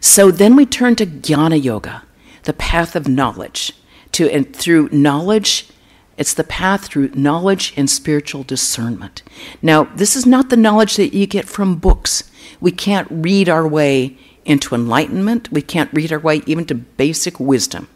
So 0.00 0.30
then 0.30 0.56
we 0.56 0.66
turn 0.66 0.96
to 0.96 1.06
jnana 1.06 1.62
yoga, 1.62 2.02
the 2.42 2.52
path 2.52 2.96
of 2.96 3.08
knowledge. 3.08 3.72
To 4.12 4.30
and 4.30 4.54
through 4.54 4.88
knowledge, 4.90 5.68
it's 6.16 6.34
the 6.34 6.44
path 6.44 6.86
through 6.86 7.10
knowledge 7.14 7.74
and 7.76 7.88
spiritual 7.88 8.42
discernment. 8.42 9.22
Now, 9.60 9.84
this 9.84 10.16
is 10.16 10.24
not 10.24 10.48
the 10.48 10.56
knowledge 10.56 10.96
that 10.96 11.14
you 11.14 11.26
get 11.26 11.48
from 11.48 11.76
books. 11.76 12.30
We 12.60 12.72
can't 12.72 13.08
read 13.10 13.48
our 13.48 13.66
way 13.68 14.16
into 14.44 14.74
enlightenment. 14.74 15.52
We 15.52 15.60
can't 15.60 15.92
read 15.92 16.12
our 16.12 16.18
way 16.18 16.42
even 16.46 16.64
to 16.66 16.74
basic 16.74 17.38
wisdom. 17.38 17.88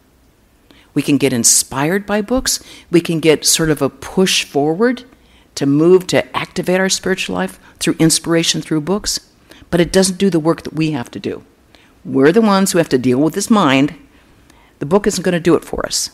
We 0.93 1.01
can 1.01 1.17
get 1.17 1.33
inspired 1.33 2.05
by 2.05 2.21
books. 2.21 2.61
We 2.89 3.01
can 3.01 3.19
get 3.19 3.45
sort 3.45 3.69
of 3.69 3.81
a 3.81 3.89
push 3.89 4.43
forward 4.43 5.03
to 5.55 5.65
move 5.65 6.07
to 6.07 6.35
activate 6.35 6.79
our 6.79 6.89
spiritual 6.89 7.35
life 7.35 7.59
through 7.79 7.95
inspiration 7.99 8.61
through 8.61 8.81
books. 8.81 9.19
But 9.69 9.79
it 9.79 9.91
doesn't 9.91 10.17
do 10.17 10.29
the 10.29 10.39
work 10.39 10.63
that 10.63 10.73
we 10.73 10.91
have 10.91 11.09
to 11.11 11.19
do. 11.19 11.43
We're 12.03 12.31
the 12.31 12.41
ones 12.41 12.71
who 12.71 12.77
have 12.77 12.89
to 12.89 12.97
deal 12.97 13.19
with 13.19 13.33
this 13.33 13.49
mind. 13.49 13.95
The 14.79 14.85
book 14.85 15.05
isn't 15.07 15.23
going 15.23 15.33
to 15.33 15.39
do 15.39 15.55
it 15.55 15.63
for 15.63 15.85
us. 15.85 16.09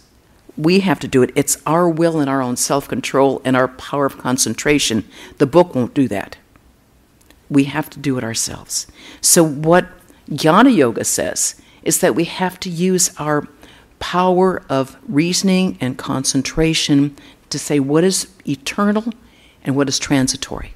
We 0.57 0.81
have 0.81 0.99
to 0.99 1.07
do 1.07 1.23
it. 1.23 1.31
It's 1.35 1.61
our 1.65 1.87
will 1.87 2.19
and 2.19 2.29
our 2.29 2.41
own 2.41 2.57
self 2.57 2.87
control 2.87 3.41
and 3.45 3.55
our 3.55 3.67
power 3.67 4.05
of 4.05 4.17
concentration. 4.17 5.07
The 5.37 5.45
book 5.45 5.73
won't 5.75 5.93
do 5.93 6.07
that. 6.09 6.37
We 7.49 7.65
have 7.65 7.89
to 7.91 7.99
do 7.99 8.17
it 8.17 8.23
ourselves. 8.23 8.87
So, 9.21 9.43
what 9.43 9.87
Jnana 10.29 10.75
Yoga 10.75 11.05
says 11.05 11.61
is 11.83 11.99
that 11.99 12.15
we 12.15 12.25
have 12.25 12.59
to 12.59 12.69
use 12.69 13.11
our 13.17 13.47
power 13.99 14.63
of 14.69 14.97
reasoning 15.07 15.77
and 15.81 15.97
concentration 15.97 17.15
to 17.49 17.59
say 17.59 17.79
what 17.79 18.03
is 18.03 18.27
eternal 18.47 19.05
and 19.63 19.75
what 19.75 19.89
is 19.89 19.99
transitory. 19.99 20.73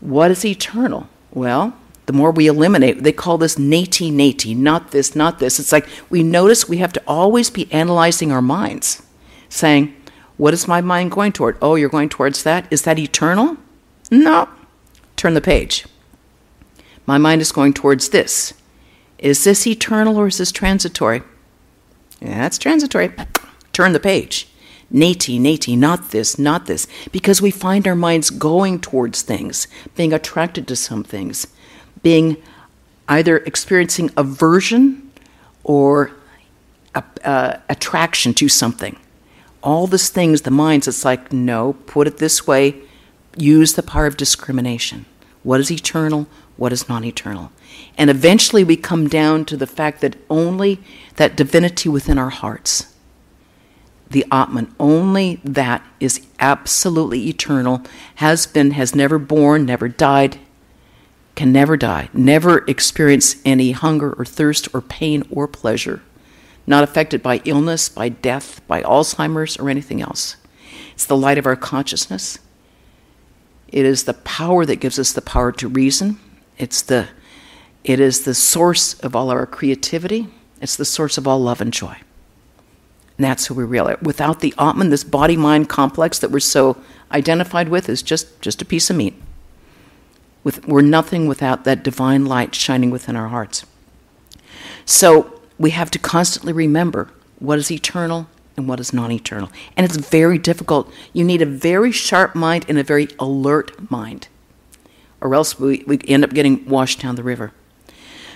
What 0.00 0.30
is 0.30 0.44
eternal? 0.44 1.08
Well, 1.32 1.76
the 2.06 2.12
more 2.12 2.30
we 2.30 2.46
eliminate, 2.46 3.02
they 3.02 3.12
call 3.12 3.36
this 3.36 3.56
neti 3.56 4.12
neti, 4.12 4.56
not 4.56 4.92
this, 4.92 5.14
not 5.14 5.38
this. 5.38 5.60
It's 5.60 5.72
like 5.72 5.86
we 6.08 6.22
notice 6.22 6.68
we 6.68 6.78
have 6.78 6.92
to 6.94 7.02
always 7.06 7.50
be 7.50 7.70
analyzing 7.72 8.32
our 8.32 8.42
minds, 8.42 9.02
saying, 9.48 9.94
What 10.36 10.54
is 10.54 10.66
my 10.66 10.80
mind 10.80 11.10
going 11.10 11.32
toward? 11.32 11.58
Oh, 11.60 11.74
you're 11.74 11.88
going 11.88 12.08
towards 12.08 12.44
that? 12.44 12.66
Is 12.70 12.82
that 12.82 12.98
eternal? 12.98 13.56
No. 14.10 14.48
Turn 15.16 15.34
the 15.34 15.40
page. 15.40 15.84
My 17.04 17.18
mind 17.18 17.42
is 17.42 17.52
going 17.52 17.74
towards 17.74 18.10
this. 18.10 18.54
Is 19.18 19.44
this 19.44 19.66
eternal 19.66 20.16
or 20.16 20.28
is 20.28 20.38
this 20.38 20.52
transitory? 20.52 21.22
That's 22.20 22.58
transitory. 22.58 23.12
Turn 23.72 23.92
the 23.92 24.00
page. 24.00 24.48
Neti, 24.92 25.38
neti, 25.38 25.76
not 25.76 26.10
this, 26.10 26.38
not 26.38 26.66
this. 26.66 26.86
Because 27.12 27.42
we 27.42 27.50
find 27.50 27.86
our 27.86 27.94
minds 27.94 28.30
going 28.30 28.80
towards 28.80 29.22
things, 29.22 29.68
being 29.96 30.12
attracted 30.12 30.66
to 30.68 30.76
some 30.76 31.04
things, 31.04 31.46
being 32.02 32.36
either 33.08 33.38
experiencing 33.38 34.10
aversion 34.16 35.10
or 35.62 36.12
uh, 36.94 37.58
attraction 37.68 38.34
to 38.34 38.48
something. 38.48 38.98
All 39.62 39.86
these 39.86 40.08
things, 40.08 40.42
the 40.42 40.50
minds, 40.50 40.88
it's 40.88 41.04
like, 41.04 41.32
no, 41.32 41.74
put 41.86 42.06
it 42.06 42.18
this 42.18 42.46
way, 42.46 42.76
use 43.36 43.74
the 43.74 43.82
power 43.82 44.06
of 44.06 44.16
discrimination. 44.16 45.04
What 45.42 45.60
is 45.60 45.70
eternal? 45.70 46.26
What 46.56 46.72
is 46.72 46.88
non 46.88 47.04
eternal? 47.04 47.52
And 47.96 48.10
eventually 48.10 48.64
we 48.64 48.76
come 48.76 49.08
down 49.08 49.44
to 49.46 49.56
the 49.56 49.66
fact 49.66 50.00
that 50.00 50.16
only 50.30 50.80
that 51.16 51.36
divinity 51.36 51.88
within 51.88 52.18
our 52.18 52.30
hearts, 52.30 52.94
the 54.10 54.24
Atman, 54.30 54.74
only 54.78 55.40
that 55.44 55.84
is 56.00 56.26
absolutely 56.38 57.28
eternal, 57.28 57.82
has 58.16 58.46
been, 58.46 58.70
has 58.70 58.94
never 58.94 59.18
born, 59.18 59.66
never 59.66 59.88
died, 59.88 60.38
can 61.34 61.52
never 61.52 61.76
die, 61.76 62.08
never 62.12 62.64
experience 62.66 63.36
any 63.44 63.72
hunger 63.72 64.12
or 64.12 64.24
thirst 64.24 64.68
or 64.74 64.80
pain 64.80 65.22
or 65.30 65.46
pleasure, 65.46 66.02
not 66.66 66.84
affected 66.84 67.22
by 67.22 67.40
illness, 67.44 67.88
by 67.88 68.08
death, 68.08 68.66
by 68.66 68.82
Alzheimer's, 68.82 69.56
or 69.56 69.68
anything 69.68 70.00
else. 70.00 70.36
It's 70.94 71.06
the 71.06 71.16
light 71.16 71.38
of 71.38 71.46
our 71.46 71.56
consciousness. 71.56 72.38
It 73.68 73.84
is 73.84 74.04
the 74.04 74.14
power 74.14 74.64
that 74.66 74.76
gives 74.76 74.98
us 74.98 75.12
the 75.12 75.22
power 75.22 75.52
to 75.52 75.68
reason. 75.68 76.18
It's 76.56 76.82
the, 76.82 77.08
it 77.84 78.00
is 78.00 78.24
the 78.24 78.34
source 78.34 78.94
of 79.00 79.14
all 79.14 79.30
our 79.30 79.46
creativity. 79.46 80.28
It's 80.60 80.76
the 80.76 80.84
source 80.84 81.18
of 81.18 81.26
all 81.26 81.40
love 81.40 81.60
and 81.60 81.72
joy. 81.72 81.96
And 83.16 83.24
that's 83.24 83.46
who 83.46 83.54
we 83.54 83.64
really 83.64 83.94
are. 83.94 83.98
Without 84.00 84.40
the 84.40 84.54
Atman, 84.58 84.90
this 84.90 85.04
body 85.04 85.36
mind 85.36 85.68
complex 85.68 86.18
that 86.20 86.30
we're 86.30 86.40
so 86.40 86.76
identified 87.10 87.68
with 87.68 87.88
is 87.88 88.02
just, 88.02 88.40
just 88.40 88.62
a 88.62 88.64
piece 88.64 88.90
of 88.90 88.96
meat. 88.96 89.14
With, 90.44 90.66
we're 90.66 90.82
nothing 90.82 91.26
without 91.26 91.64
that 91.64 91.82
divine 91.82 92.26
light 92.26 92.54
shining 92.54 92.90
within 92.90 93.16
our 93.16 93.28
hearts. 93.28 93.66
So 94.84 95.40
we 95.58 95.70
have 95.70 95.90
to 95.90 95.98
constantly 95.98 96.52
remember 96.52 97.10
what 97.38 97.58
is 97.58 97.70
eternal 97.70 98.28
and 98.56 98.68
what 98.68 98.80
is 98.80 98.92
non 98.92 99.10
eternal. 99.12 99.50
And 99.76 99.84
it's 99.84 99.96
very 99.96 100.38
difficult. 100.38 100.92
You 101.12 101.24
need 101.24 101.42
a 101.42 101.46
very 101.46 101.92
sharp 101.92 102.34
mind 102.34 102.66
and 102.68 102.78
a 102.78 102.84
very 102.84 103.08
alert 103.18 103.90
mind, 103.90 104.28
or 105.20 105.34
else 105.34 105.58
we, 105.58 105.84
we 105.86 105.98
end 106.06 106.24
up 106.24 106.30
getting 106.30 106.66
washed 106.66 107.00
down 107.00 107.16
the 107.16 107.22
river. 107.22 107.52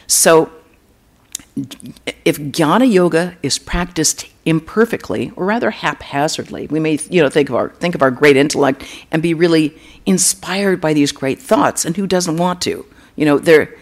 So 0.06 0.50
if 2.24 2.38
jnana 2.38 2.90
yoga 2.90 3.36
is 3.42 3.58
practiced 3.58 4.26
imperfectly 4.44 5.30
or 5.36 5.44
rather 5.44 5.70
haphazardly 5.70 6.66
we 6.68 6.80
may 6.80 6.98
you 7.10 7.22
know 7.22 7.28
think 7.28 7.48
of 7.48 7.54
our 7.54 7.68
think 7.70 7.94
of 7.94 8.02
our 8.02 8.10
great 8.10 8.36
intellect 8.36 8.84
and 9.10 9.22
be 9.22 9.34
really 9.34 9.76
inspired 10.06 10.80
by 10.80 10.92
these 10.92 11.12
great 11.12 11.38
thoughts 11.38 11.84
and 11.84 11.96
who 11.96 12.06
doesn't 12.06 12.38
want 12.38 12.60
to? 12.62 12.86
You 13.16 13.24
know 13.24 13.38
there 13.38 13.76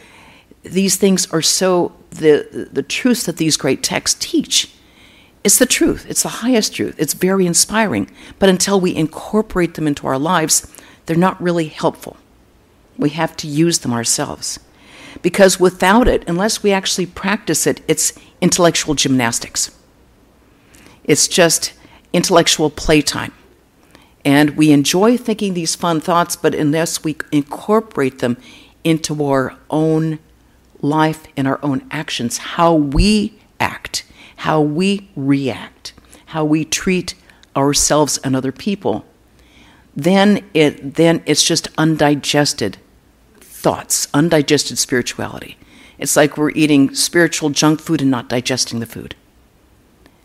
these 0.63 0.97
things 0.97 1.31
are 1.31 1.43
so 1.43 1.93
the 2.11 2.69
the 2.73 2.83
truths 2.83 3.25
that 3.25 3.37
these 3.37 3.57
great 3.57 3.83
texts 3.83 4.19
teach 4.21 4.75
it's 5.45 5.59
the 5.59 5.65
truth 5.65 6.05
it's 6.09 6.25
the 6.25 6.29
highest 6.29 6.75
truth 6.75 6.97
it's 6.99 7.15
very 7.15 7.47
inspiring. 7.47 8.11
But 8.39 8.49
until 8.49 8.81
we 8.81 8.95
incorporate 8.95 9.75
them 9.75 9.87
into 9.87 10.07
our 10.07 10.19
lives 10.19 10.67
they're 11.07 11.17
not 11.17 11.41
really 11.41 11.69
helpful. 11.69 12.17
We 12.99 13.11
have 13.11 13.37
to 13.39 13.47
use 13.47 13.79
them 13.79 13.93
ourselves 13.93 14.59
because 15.23 15.61
without 15.61 16.09
it, 16.09 16.25
unless 16.27 16.63
we 16.63 16.73
actually 16.73 17.07
practice 17.07 17.67
it, 17.67 17.81
it's 17.89 18.13
intellectual 18.41 18.95
gymnastics. 18.95 19.77
It's 21.05 21.29
just 21.29 21.73
intellectual 22.13 22.71
playtime. 22.71 23.33
And 24.25 24.57
we 24.57 24.71
enjoy 24.71 25.17
thinking 25.17 25.55
these 25.55 25.75
fun 25.75 26.01
thoughts, 26.01 26.37
but 26.37 26.55
unless 26.55 27.03
we 27.03 27.17
incorporate 27.33 28.19
them 28.19 28.37
into 28.85 29.25
our 29.25 29.57
own 29.71 30.19
life 30.83 31.25
and 31.37 31.47
our 31.47 31.59
own 31.63 31.87
actions, 31.91 32.39
how 32.39 32.75
we 32.75 33.39
act, 33.59 34.05
how 34.37 34.61
we 34.61 35.09
react, 35.17 35.93
how 36.27 36.45
we 36.45 36.65
treat 36.65 37.15
ourselves 37.57 38.19
and 38.19 38.37
other 38.37 38.53
people, 38.53 39.05
then 39.97 40.45
it 40.55 40.95
then 40.95 41.23
it's 41.27 41.45
just 41.45 41.69
undigested 41.77 42.79
thoughts, 43.61 44.09
undigested 44.15 44.79
spirituality. 44.79 45.59
It's 45.99 46.17
like 46.17 46.39
we're 46.39 46.51
eating 46.53 46.95
spiritual 46.95 47.51
junk 47.51 47.79
food 47.81 48.01
and 48.01 48.11
not 48.11 48.29
digesting 48.29 48.81
the 48.81 48.87
food. 48.87 49.15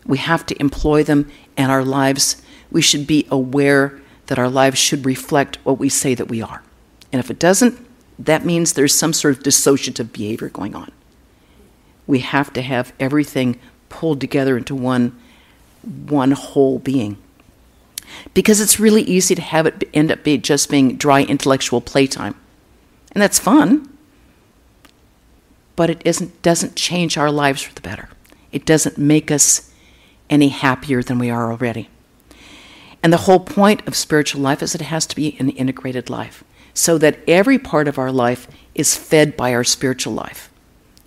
We 0.06 0.18
have 0.18 0.46
to 0.46 0.58
employ 0.58 1.04
them 1.04 1.30
in 1.56 1.68
our 1.68 1.84
lives. 1.84 2.40
We 2.70 2.80
should 2.80 3.06
be 3.06 3.26
aware 3.30 4.00
that 4.26 4.38
our 4.38 4.48
lives 4.48 4.78
should 4.78 5.04
reflect 5.04 5.58
what 5.64 5.78
we 5.78 5.90
say 5.90 6.14
that 6.14 6.28
we 6.28 6.40
are. 6.40 6.62
And 7.12 7.20
if 7.20 7.30
it 7.30 7.38
doesn't, 7.38 7.78
that 8.18 8.46
means 8.46 8.72
there's 8.72 8.94
some 8.94 9.12
sort 9.12 9.36
of 9.36 9.42
dissociative 9.42 10.12
behavior 10.12 10.48
going 10.48 10.74
on. 10.74 10.90
We 12.06 12.20
have 12.20 12.52
to 12.54 12.62
have 12.62 12.94
everything 12.98 13.60
pulled 13.90 14.20
together 14.20 14.56
into 14.56 14.74
one, 14.74 15.18
one 15.82 16.30
whole 16.30 16.78
being. 16.78 17.18
Because 18.32 18.62
it's 18.62 18.80
really 18.80 19.02
easy 19.02 19.34
to 19.34 19.42
have 19.42 19.66
it 19.66 19.84
end 19.92 20.10
up 20.10 20.24
be 20.24 20.38
just 20.38 20.70
being 20.70 20.96
dry 20.96 21.22
intellectual 21.22 21.82
playtime 21.82 22.34
and 23.16 23.22
that's 23.22 23.38
fun. 23.38 23.88
But 25.74 25.88
it 25.88 26.02
isn't, 26.04 26.42
doesn't 26.42 26.76
change 26.76 27.16
our 27.16 27.30
lives 27.30 27.62
for 27.62 27.74
the 27.74 27.80
better. 27.80 28.10
It 28.52 28.66
doesn't 28.66 28.98
make 28.98 29.30
us 29.30 29.72
any 30.28 30.50
happier 30.50 31.02
than 31.02 31.18
we 31.18 31.30
are 31.30 31.50
already. 31.50 31.88
And 33.02 33.14
the 33.14 33.24
whole 33.24 33.40
point 33.40 33.88
of 33.88 33.96
spiritual 33.96 34.42
life 34.42 34.62
is 34.62 34.72
that 34.72 34.82
it 34.82 34.88
has 34.88 35.06
to 35.06 35.16
be 35.16 35.34
an 35.40 35.48
integrated 35.48 36.10
life, 36.10 36.44
so 36.74 36.98
that 36.98 37.18
every 37.26 37.58
part 37.58 37.88
of 37.88 37.98
our 37.98 38.12
life 38.12 38.48
is 38.74 38.94
fed 38.94 39.34
by 39.34 39.54
our 39.54 39.64
spiritual 39.64 40.12
life. 40.12 40.50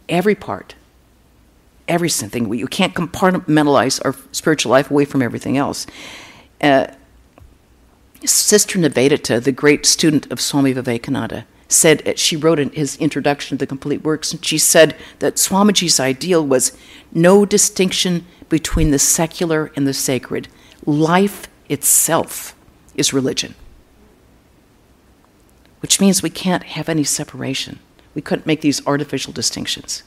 Every 0.08 0.34
part. 0.34 0.74
Every 1.88 2.10
thing. 2.10 2.52
You 2.52 2.66
can't 2.66 2.96
compartmentalize 2.96 4.04
our 4.04 4.16
spiritual 4.32 4.72
life 4.72 4.90
away 4.90 5.06
from 5.06 5.22
everything 5.22 5.58
else. 5.58 5.86
Uh, 6.60 6.88
Sister 8.26 8.80
Nivedita, 8.80 9.44
the 9.44 9.52
great 9.52 9.86
student 9.86 10.32
of 10.32 10.42
Swami 10.42 10.74
Vivekananda, 10.74 11.46
said 11.70 12.06
uh, 12.08 12.14
she 12.16 12.36
wrote 12.36 12.60
in 12.60 12.72
his 12.72 12.98
introduction 12.98 13.58
to 13.58 13.64
the 13.64 13.68
complete 13.68 14.04
works 14.04 14.34
and 14.34 14.44
she 14.44 14.58
said 14.58 14.96
that 15.20 15.36
swamiji's 15.36 16.00
ideal 16.00 16.46
was 16.46 16.76
no 17.14 17.46
distinction 17.46 18.26
between 18.50 18.92
the 18.92 19.00
secular 19.00 19.72
and 19.76 19.88
the 19.88 19.94
sacred. 19.94 20.48
Life 20.86 21.48
itself 21.70 22.56
is 22.96 23.14
religion 23.14 23.56
which 25.82 26.00
means 26.00 26.22
we 26.22 26.30
can't 26.30 26.64
have 26.64 26.90
any 26.90 27.04
separation. 27.04 27.80
We 28.14 28.22
couldn't 28.22 28.46
make 28.46 28.62
these 28.62 28.86
artificial 28.86 29.34
distinctions. 29.34 30.04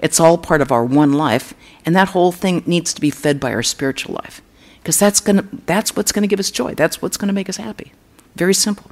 It's 0.00 0.18
all 0.18 0.38
part 0.38 0.60
of 0.60 0.72
our 0.72 0.84
one 0.84 1.12
life 1.12 1.54
and 1.84 1.94
that 1.94 2.08
whole 2.08 2.32
thing 2.32 2.62
needs 2.66 2.92
to 2.94 3.00
be 3.00 3.10
fed 3.10 3.38
by 3.38 3.52
our 3.52 3.62
spiritual 3.62 4.14
life 4.14 4.42
because 4.78 4.98
that's 4.98 5.20
to 5.20 5.46
that's 5.66 5.94
what's 5.94 6.12
going 6.12 6.22
to 6.22 6.28
give 6.28 6.40
us 6.40 6.50
joy. 6.50 6.74
That's 6.74 7.00
what's 7.00 7.16
going 7.16 7.28
to 7.28 7.34
make 7.34 7.48
us 7.48 7.56
happy. 7.56 7.92
Very 8.34 8.54
simple 8.54 8.90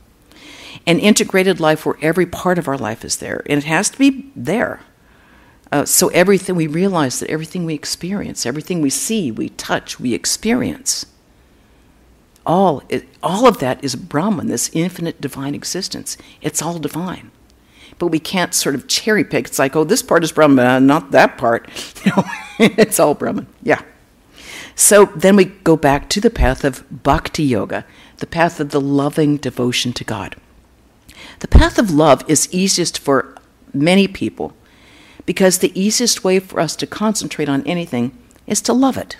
an 0.87 0.99
integrated 0.99 1.61
life 1.61 1.85
where 1.85 1.97
every 2.01 2.27
part 2.27 2.59
of 2.59 2.69
our 2.69 2.79
life 2.79 3.05
is 3.05 3.17
there, 3.17 3.43
and 3.47 3.59
it 3.59 3.65
has 3.65 3.91
to 3.91 3.99
be 3.99 4.31
there. 4.37 4.81
Uh, 5.73 5.85
so 5.85 6.09
everything 6.09 6.57
we 6.57 6.67
realize 6.67 7.21
that 7.21 7.31
everything 7.31 7.65
we 7.65 7.75
experience, 7.75 8.45
everything 8.45 8.81
we 8.81 8.91
see, 8.91 9.31
we 9.31 9.51
touch, 9.51 10.01
we 10.01 10.15
experience, 10.15 11.07
all 12.45 12.83
it, 12.89 13.07
all 13.23 13.47
of 13.47 13.59
that 13.59 13.83
is 13.85 13.95
Brahman, 13.95 14.49
this 14.49 14.71
infinite 14.73 15.21
divine 15.21 15.55
existence. 15.55 16.17
It's 16.41 16.61
all 16.61 16.79
divine, 16.79 17.31
but 17.99 18.09
we 18.09 18.19
can't 18.19 18.55
sort 18.55 18.75
of 18.75 18.89
cherry 18.89 19.25
pick. 19.25 19.47
It's 19.47 19.59
like, 19.59 19.77
oh, 19.77 19.85
this 19.85 20.03
part 20.03 20.25
is 20.25 20.33
Brahman, 20.33 20.67
uh, 20.67 20.79
not 20.81 21.13
that 21.13 21.39
part. 21.39 21.69
You 22.05 22.13
know, 22.17 22.25
it's 22.59 22.99
all 22.99 23.15
Brahman. 23.15 23.47
Yeah. 23.63 23.83
So 24.75 25.05
then 25.15 25.37
we 25.37 25.45
go 25.45 25.77
back 25.77 26.09
to 26.09 26.21
the 26.21 26.31
path 26.31 26.65
of 26.65 26.85
bhakti 26.91 27.43
yoga, 27.43 27.85
the 28.17 28.27
path 28.27 28.59
of 28.59 28.71
the 28.71 28.81
loving 28.81 29.37
devotion 29.37 29.93
to 29.93 30.05
God. 30.05 30.37
The 31.41 31.49
path 31.49 31.79
of 31.79 31.91
love 31.91 32.23
is 32.29 32.53
easiest 32.53 32.99
for 32.99 33.35
many 33.73 34.07
people 34.07 34.55
because 35.27 35.59
the 35.59 35.79
easiest 35.81 36.23
way 36.23 36.39
for 36.39 36.61
us 36.61 36.77
to 36.77 36.87
concentrate 36.87 37.49
on 37.49 37.67
anything 37.67 38.17
is 38.47 38.61
to 38.63 38.73
love 38.73 38.97
it. 38.97 39.17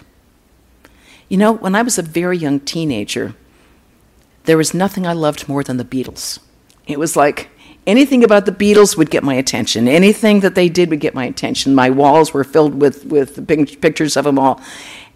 You 1.29 1.37
know, 1.37 1.53
when 1.53 1.75
I 1.75 1.83
was 1.83 1.99
a 1.99 2.03
very 2.03 2.37
young 2.37 2.61
teenager, 2.61 3.35
there 4.45 4.57
was 4.57 4.75
nothing 4.75 5.07
I 5.07 5.13
loved 5.13 5.49
more 5.49 5.63
than 5.63 5.77
the 5.77 5.85
Beatles. 5.85 6.41
It 6.87 6.99
was 6.99 7.17
like 7.17 7.49
anything 7.87 8.23
about 8.23 8.47
the 8.47 8.53
Beatles 8.53 8.97
would 8.97 9.11
get 9.11 9.23
my 9.23 9.35
attention. 9.35 9.89
Anything 9.89 10.41
that 10.41 10.55
they 10.55 10.69
did 10.69 10.91
would 10.91 11.01
get 11.01 11.15
my 11.15 11.25
attention. 11.25 11.75
My 11.75 11.89
walls 11.89 12.35
were 12.35 12.45
filled 12.45 12.81
with, 12.81 13.07
with 13.07 13.47
pictures 13.47 14.17
of 14.17 14.25
them 14.25 14.39
all. 14.39 14.61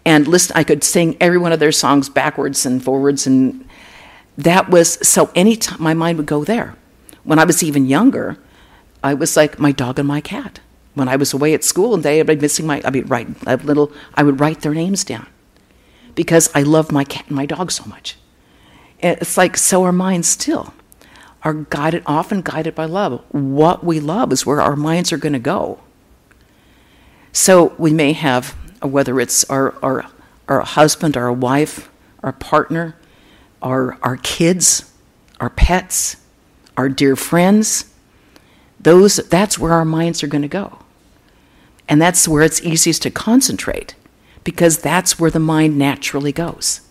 And 0.05 0.27
listen, 0.27 0.55
I 0.55 0.63
could 0.63 0.83
sing 0.83 1.17
every 1.19 1.37
one 1.37 1.51
of 1.51 1.59
their 1.59 1.71
songs 1.71 2.09
backwards 2.09 2.65
and 2.65 2.83
forwards. 2.83 3.27
And 3.27 3.67
that 4.37 4.69
was 4.69 5.07
so 5.07 5.29
anytime 5.35 5.81
my 5.81 5.93
mind 5.93 6.17
would 6.17 6.27
go 6.27 6.43
there. 6.43 6.75
When 7.25 7.39
I 7.39 7.43
was 7.43 7.61
even 7.61 7.87
younger, 7.87 8.37
I 9.03 9.13
was 9.13 9.35
like 9.35 9.59
my 9.59 9.71
dog 9.71 9.99
and 9.99 10.07
my 10.07 10.21
cat. 10.21 10.61
When 10.93 11.09
I 11.09 11.17
was 11.17 11.33
away 11.33 11.53
at 11.53 11.63
school 11.63 11.93
and 11.93 12.03
they 12.03 12.19
had 12.19 12.27
been 12.27 12.39
missing 12.39 12.65
my, 12.65 12.81
I 12.85 12.89
mean, 12.89 13.05
write 13.07 13.27
a 13.45 13.57
little, 13.57 13.91
I 14.13 14.23
would 14.23 14.39
write 14.39 14.61
their 14.61 14.73
names 14.73 15.03
down 15.03 15.27
because 16.15 16.49
I 16.55 16.61
love 16.61 16.91
my 16.91 17.03
cat 17.03 17.27
and 17.27 17.35
my 17.35 17.45
dog 17.45 17.71
so 17.71 17.83
much. 17.85 18.15
It's 18.99 19.37
like 19.37 19.57
so 19.57 19.83
our 19.83 19.91
minds 19.91 20.29
still 20.29 20.73
are 21.43 21.53
guided, 21.53 22.03
often 22.05 22.41
guided 22.41 22.73
by 22.73 22.85
love. 22.85 23.23
What 23.29 23.83
we 23.83 23.99
love 23.99 24.31
is 24.31 24.45
where 24.45 24.61
our 24.61 24.75
minds 24.75 25.11
are 25.11 25.17
going 25.17 25.33
to 25.33 25.39
go. 25.39 25.79
So 27.31 27.75
we 27.77 27.91
may 27.91 28.13
have, 28.13 28.55
whether 28.81 29.19
it's 29.19 29.43
our, 29.45 29.75
our, 29.83 30.05
our 30.47 30.61
husband, 30.61 31.17
our 31.17 31.31
wife, 31.31 31.89
our 32.23 32.31
partner, 32.31 32.95
our, 33.61 33.99
our 34.01 34.17
kids, 34.17 34.91
our 35.39 35.49
pets, 35.49 36.15
our 36.77 36.89
dear 36.89 37.15
friends, 37.15 37.93
those, 38.79 39.17
that's 39.17 39.57
where 39.57 39.73
our 39.73 39.85
minds 39.85 40.23
are 40.23 40.27
going 40.27 40.41
to 40.41 40.47
go. 40.47 40.79
And 41.87 42.01
that's 42.01 42.27
where 42.27 42.43
it's 42.43 42.61
easiest 42.61 43.03
to 43.03 43.11
concentrate 43.11 43.95
because 44.43 44.79
that's 44.79 45.19
where 45.19 45.31
the 45.31 45.39
mind 45.39 45.77
naturally 45.77 46.31
goes. 46.31 46.81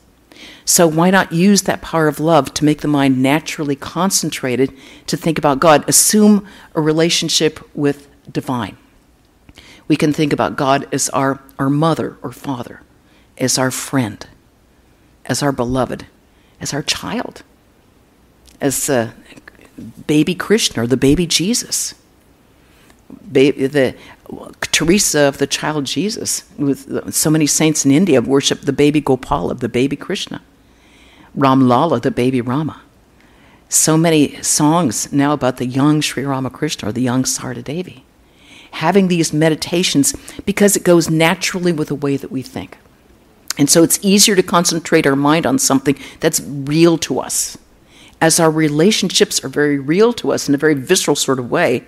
So, 0.65 0.87
why 0.87 1.11
not 1.11 1.33
use 1.33 1.63
that 1.63 1.83
power 1.83 2.09
of 2.09 2.21
love 2.21 2.55
to 2.55 2.65
make 2.65 2.81
the 2.81 2.89
mind 2.89 3.23
naturally 3.23 3.77
concentrated 3.77 4.73
to 5.07 5.17
think 5.17 5.39
about 5.39 5.61
God? 5.61 5.89
Assume 5.89 6.47
a 6.75 6.81
relationship 6.81 7.61
with 7.75 8.09
divine. 8.31 8.77
We 9.87 9.97
can 9.97 10.13
think 10.13 10.33
about 10.33 10.57
God 10.57 10.89
as 10.93 11.11
our, 11.11 11.43
our 11.59 11.69
mother 11.69 12.17
or 12.23 12.33
father, 12.33 12.81
as 13.37 13.59
our 13.59 13.71
friend, 13.71 14.27
as 15.27 15.43
our 15.43 15.53
beloved, 15.53 16.07
as 16.61 16.73
our 16.73 16.83
child, 16.83 17.43
as 18.61 18.89
uh, 18.89 19.13
baby 20.07 20.35
Krishna 20.35 20.85
or 20.85 20.87
the 20.87 20.97
baby 20.97 21.27
Jesus. 21.27 21.95
Baby, 23.31 23.67
the 23.67 23.95
Teresa 24.73 25.21
of 25.21 25.39
the 25.39 25.47
child 25.47 25.85
Jesus, 25.85 26.45
with 26.57 27.13
so 27.13 27.31
many 27.31 27.47
saints 27.47 27.85
in 27.85 27.91
India 27.91 28.21
worship 28.21 28.63
the 28.63 28.73
baby 28.73 29.01
Gopala, 29.01 29.59
the 29.59 29.69
baby 29.69 29.97
Krishna. 29.97 30.41
Ram 31.35 31.69
Lala, 31.69 32.01
the 32.01 32.11
baby 32.11 32.41
Rama. 32.41 32.81
So 33.69 33.97
many 33.97 34.41
songs 34.43 35.13
now 35.13 35.33
about 35.33 35.57
the 35.57 35.67
young 35.67 36.01
Sri 36.01 36.25
Ramakrishna 36.25 36.89
or 36.89 36.93
the 36.93 37.03
young 37.03 37.25
Sarada 37.25 37.65
Devi. 37.65 38.05
Having 38.73 39.09
these 39.09 39.33
meditations 39.33 40.15
because 40.47 40.77
it 40.77 40.85
goes 40.85 41.11
naturally 41.11 41.73
with 41.73 41.89
the 41.89 41.95
way 41.95 42.17
that 42.17 42.31
we 42.31 42.43
think. 42.43 42.79
And 43.59 43.71
so 43.71 43.83
it's 43.83 43.99
easier 44.03 44.35
to 44.35 44.43
concentrate 44.43 45.07
our 45.07 45.17
mind 45.17 45.47
on 45.47 45.59
something 45.59 45.97
that's 46.21 46.41
real 46.41 46.99
to 46.99 47.21
us. 47.21 47.57
As 48.21 48.41
our 48.41 48.51
relationships 48.51 49.43
are 49.45 49.49
very 49.49 49.79
real 49.79 50.13
to 50.15 50.33
us 50.33 50.49
in 50.49 50.55
a 50.55 50.59
very 50.59 50.75
visceral 50.75 51.17
sort 51.17 51.39
of 51.39 51.51
way, 51.51 51.85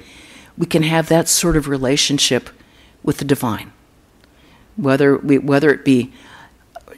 we 0.58 0.66
can 0.66 0.82
have 0.82 1.08
that 1.08 1.28
sort 1.28 1.56
of 1.56 1.68
relationship 1.68 2.50
with 3.02 3.18
the 3.18 3.24
divine. 3.24 3.72
Whether, 4.76 5.16
we, 5.16 5.38
whether 5.38 5.70
it 5.70 5.84
be 5.84 6.12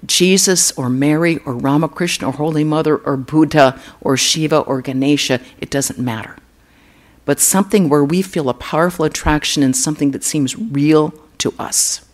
Jesus 0.05 0.73
or 0.73 0.89
Mary 0.89 1.39
or 1.39 1.55
Ramakrishna 1.55 2.29
or 2.29 2.33
Holy 2.33 2.65
Mother 2.65 2.97
or 2.97 3.17
Buddha 3.17 3.81
or 4.01 4.17
Shiva 4.17 4.59
or 4.61 4.81
Ganesha, 4.81 5.41
it 5.61 5.71
doesn't 5.71 5.99
matter. 5.99 6.37
But 7.25 7.41
something 7.41 7.89
where 7.89 8.05
we 8.05 8.23
feel 8.23 8.49
a 8.49 8.55
powerful 8.55 9.05
attraction 9.05 9.63
in 9.63 9.75
something 9.75 10.13
that 10.13 10.25
seems 10.25 10.57
real 10.57 11.13
to 11.39 11.53
us 11.59 12.05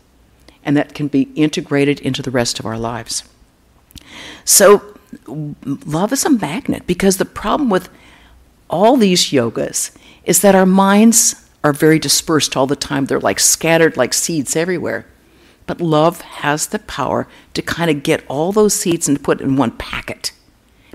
and 0.64 0.76
that 0.76 0.94
can 0.94 1.08
be 1.08 1.30
integrated 1.34 2.00
into 2.00 2.22
the 2.22 2.30
rest 2.30 2.58
of 2.58 2.66
our 2.66 2.78
lives. 2.78 3.22
So, 4.44 4.93
love 5.26 6.12
is 6.12 6.24
a 6.24 6.30
magnet 6.30 6.86
because 6.86 7.16
the 7.16 7.24
problem 7.24 7.70
with 7.70 7.88
all 8.68 8.96
these 8.96 9.30
yogas 9.30 9.96
is 10.24 10.40
that 10.40 10.54
our 10.54 10.66
minds 10.66 11.48
are 11.62 11.72
very 11.72 11.98
dispersed 11.98 12.56
all 12.56 12.66
the 12.66 12.76
time. 12.76 13.06
They're 13.06 13.20
like 13.20 13.40
scattered 13.40 13.96
like 13.96 14.14
seeds 14.14 14.56
everywhere. 14.56 15.06
But 15.66 15.80
love 15.80 16.20
has 16.20 16.66
the 16.66 16.78
power 16.78 17.26
to 17.54 17.62
kind 17.62 17.90
of 17.90 18.02
get 18.02 18.24
all 18.28 18.52
those 18.52 18.74
seeds 18.74 19.08
and 19.08 19.22
put 19.22 19.40
in 19.40 19.56
one 19.56 19.70
packet 19.72 20.32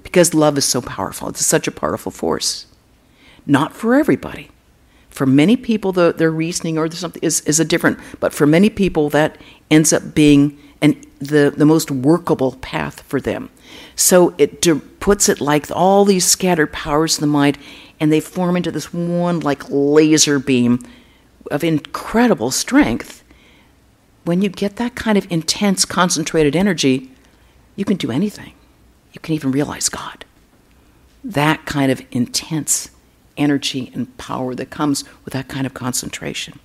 because 0.03 0.33
love 0.33 0.57
is 0.57 0.65
so 0.65 0.81
powerful. 0.81 1.29
It's 1.29 1.45
such 1.45 1.67
a 1.67 1.71
powerful 1.71 2.11
force. 2.11 2.67
Not 3.45 3.75
for 3.75 3.95
everybody. 3.95 4.49
For 5.09 5.25
many 5.25 5.57
people, 5.57 5.91
the, 5.91 6.13
their 6.13 6.31
reasoning 6.31 6.77
or 6.77 6.89
something 6.91 7.21
is, 7.23 7.41
is 7.41 7.59
a 7.59 7.65
different, 7.65 7.99
but 8.19 8.33
for 8.33 8.45
many 8.45 8.69
people, 8.69 9.09
that 9.09 9.37
ends 9.71 9.91
up 9.91 10.13
being 10.13 10.57
an, 10.81 11.01
the, 11.19 11.51
the 11.55 11.65
most 11.65 11.89
workable 11.89 12.53
path 12.61 13.01
for 13.01 13.19
them. 13.19 13.49
So 13.99 14.33
it 14.37 14.61
puts 14.99 15.27
it 15.27 15.41
like 15.41 15.69
all 15.71 16.05
these 16.05 16.25
scattered 16.25 16.71
powers 16.71 17.17
in 17.17 17.21
the 17.21 17.27
mind, 17.27 17.57
and 17.99 18.11
they 18.11 18.21
form 18.21 18.55
into 18.55 18.71
this 18.71 18.93
one 18.93 19.41
like 19.41 19.63
laser 19.69 20.39
beam 20.39 20.79
of 21.51 21.63
incredible 21.63 22.51
strength 22.51 23.19
when 24.29 24.43
you 24.43 24.49
get 24.49 24.75
that 24.75 24.93
kind 24.93 25.17
of 25.17 25.25
intense, 25.31 25.85
concentrated 25.85 26.55
energy, 26.55 27.09
you 27.75 27.83
can 27.83 27.97
do 27.97 28.11
anything. 28.11 28.53
You 29.11 29.19
can 29.21 29.33
even 29.33 29.51
realize 29.51 29.89
God. 29.89 30.23
That 31.23 31.65
kind 31.65 31.91
of 31.91 32.03
intense 32.11 32.91
energy 33.37 33.91
and 33.95 34.15
power 34.17 34.53
that 34.53 34.69
comes 34.69 35.03
with 35.25 35.33
that 35.33 35.47
kind 35.47 35.65
of 35.65 35.73
concentration. 35.73 36.59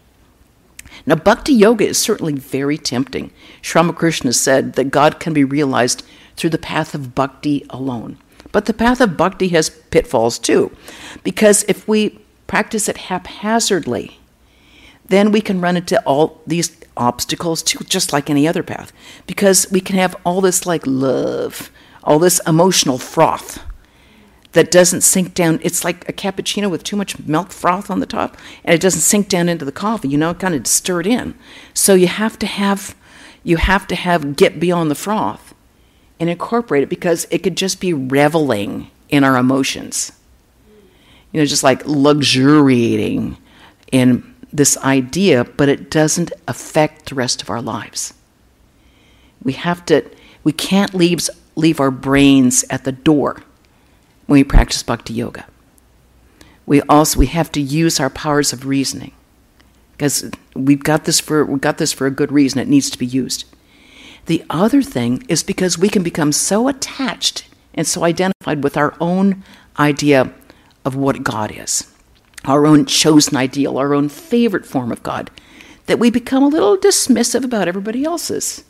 Now, 1.07 1.14
bhakti 1.14 1.55
yoga 1.55 1.87
is 1.87 1.99
certainly 1.99 2.35
very 2.35 2.77
tempting. 2.77 3.33
Sri 3.62 3.81
Ramakrishna 3.81 4.35
said 4.35 4.75
that 4.75 4.90
God 4.90 5.18
can 5.18 5.33
be 5.33 5.42
realized 5.42 6.05
through 6.37 6.51
the 6.51 6.59
path 6.59 6.94
of 6.94 7.14
bhakti 7.14 7.64
alone. 7.70 8.18
But 8.53 8.66
the 8.66 8.75
path 8.75 9.01
of 9.01 9.16
bhakti 9.16 9.49
has 9.49 9.70
pitfalls 9.70 10.38
too, 10.38 10.70
because 11.23 11.64
if 11.64 11.88
we 11.88 12.20
practice 12.47 12.88
it 12.88 12.97
haphazardly, 12.97 14.18
then 15.07 15.33
we 15.33 15.40
can 15.40 15.61
run 15.61 15.77
into 15.77 16.01
all 16.05 16.40
these 16.47 16.77
obstacles 16.97 17.62
too, 17.62 17.83
just 17.85 18.12
like 18.12 18.31
any 18.31 18.47
other 18.47 18.62
path, 18.62 18.92
because 19.27 19.70
we 19.70 19.81
can 19.81 19.97
have 19.97 20.16
all 20.25 20.40
this 20.40 20.66
like 20.66 20.87
love, 20.87 21.70
all 22.05 22.18
this 22.18 22.40
emotional 22.47 22.99
froth 22.99 23.62
that 24.53 24.70
doesn't 24.70 25.01
sink 25.01 25.35
down. 25.35 25.59
It's 25.62 25.85
like 25.85 26.09
a 26.09 26.12
cappuccino 26.12 26.70
with 26.70 26.85
too 26.85 26.97
much 26.97 27.18
milk 27.18 27.51
froth 27.51 27.90
on 27.90 28.01
the 28.01 28.07
top, 28.07 28.37
and 28.64 28.75
it 28.75 28.81
doesn't 28.81 29.01
sink 29.01 29.29
down 29.29 29.49
into 29.49 29.64
the 29.64 29.73
coffee. 29.73 30.09
You 30.09 30.18
know, 30.18 30.31
it 30.31 30.38
kind 30.38 30.55
of 30.55 30.66
stir 30.66 31.01
it 31.01 31.07
in. 31.07 31.35
So 31.75 31.94
you 31.94 32.07
have 32.07 32.38
to 32.38 32.47
have, 32.47 32.94
you 33.42 33.57
have 33.57 33.87
to 33.88 33.97
have 33.97 34.37
get 34.37 34.61
beyond 34.61 34.90
the 34.90 34.94
froth 34.94 35.54
and 36.20 36.31
incorporate 36.31 36.83
it 36.83 36.88
because 36.88 37.27
it 37.31 37.42
could 37.42 37.57
just 37.57 37.81
be 37.81 37.92
reveling 37.92 38.90
in 39.09 39.24
our 39.24 39.37
emotions. 39.37 40.12
You 41.33 41.40
know, 41.40 41.46
just 41.46 41.64
like 41.64 41.85
luxuriating 41.87 43.37
in 43.90 44.35
this 44.53 44.77
idea, 44.79 45.44
but 45.44 45.68
it 45.68 45.90
doesn't 45.90 46.33
affect 46.46 47.09
the 47.09 47.16
rest 47.16 47.42
of 47.42 47.50
our 47.50 47.61
lives. 47.61 48.14
We 49.42 49.53
have 49.55 49.85
to, 49.87 50.09
we 50.44 50.53
can't 50.53 50.94
leave, 50.94 51.29
leave 51.57 51.81
our 51.81 51.90
brains 51.90 52.64
at 52.70 52.85
the 52.85 52.92
door 52.92 53.42
when 54.27 54.38
we 54.38 54.44
practice 54.44 54.83
bhakti 54.83 55.12
yoga. 55.12 55.46
We 56.66 56.81
also 56.83 57.18
we 57.18 57.27
have 57.27 57.53
to 57.53 57.61
use 57.61 58.00
our 58.00 58.09
powers 58.09 58.53
of 58.53 58.66
reasoning 58.66 59.12
because 59.92 60.31
we've 60.55 60.83
got 60.83 61.05
this 61.05 61.20
for 61.20 61.44
we've 61.44 61.61
got 61.61 61.79
this 61.79 61.92
for 61.92 62.07
a 62.07 62.11
good 62.11 62.33
reason. 62.33 62.59
It 62.61 62.68
needs 62.68 62.88
to 62.90 62.98
be 62.98 63.07
used. 63.07 63.44
The 64.27 64.45
other 64.49 64.83
thing 64.83 65.25
is 65.29 65.43
because 65.43 65.79
we 65.79 65.89
can 65.89 66.03
become 66.03 66.33
so 66.33 66.69
attached 66.69 67.47
and 67.75 67.87
so 67.87 68.05
identified 68.05 68.63
with 68.63 68.77
our 68.77 68.95
own 69.01 69.45
idea 69.79 70.33
of 70.85 70.95
what 70.97 71.25
God 71.25 71.53
is 71.55 71.91
our 72.45 72.67
own 72.67 72.85
chosen 72.87 73.37
ideal, 73.37 73.79
our 73.79 73.95
own 73.95 74.09
favorite 74.09 74.67
form 74.67 74.93
of 74.93 75.03
God, 75.03 75.31
that 75.87 75.99
we 75.99 76.11
become 76.11 76.43
a 76.43 76.49
little 76.49 76.77
dismissive 76.77 77.45
about 77.45 77.69
everybody 77.69 78.05
else's. 78.05 78.65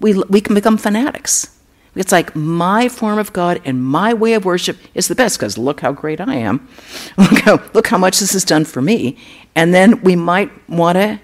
We, 0.00 0.14
we 0.14 0.40
can 0.40 0.54
become 0.54 0.76
fanatics. 0.76 1.58
It's 1.94 2.12
like 2.12 2.36
my 2.36 2.88
form 2.88 3.18
of 3.18 3.32
God 3.32 3.60
and 3.64 3.82
my 3.82 4.12
way 4.12 4.34
of 4.34 4.44
worship 4.44 4.76
is 4.94 5.08
the 5.08 5.14
best 5.14 5.38
because 5.38 5.56
look 5.56 5.80
how 5.80 5.92
great 5.92 6.20
I 6.20 6.34
am. 6.34 6.68
Look 7.16 7.40
how, 7.40 7.62
look 7.72 7.86
how 7.86 7.96
much 7.96 8.20
this 8.20 8.34
has 8.34 8.44
done 8.44 8.66
for 8.66 8.82
me. 8.82 9.16
And 9.54 9.72
then 9.72 10.02
we 10.02 10.14
might 10.14 10.50
want 10.68 10.96
to 10.96 11.20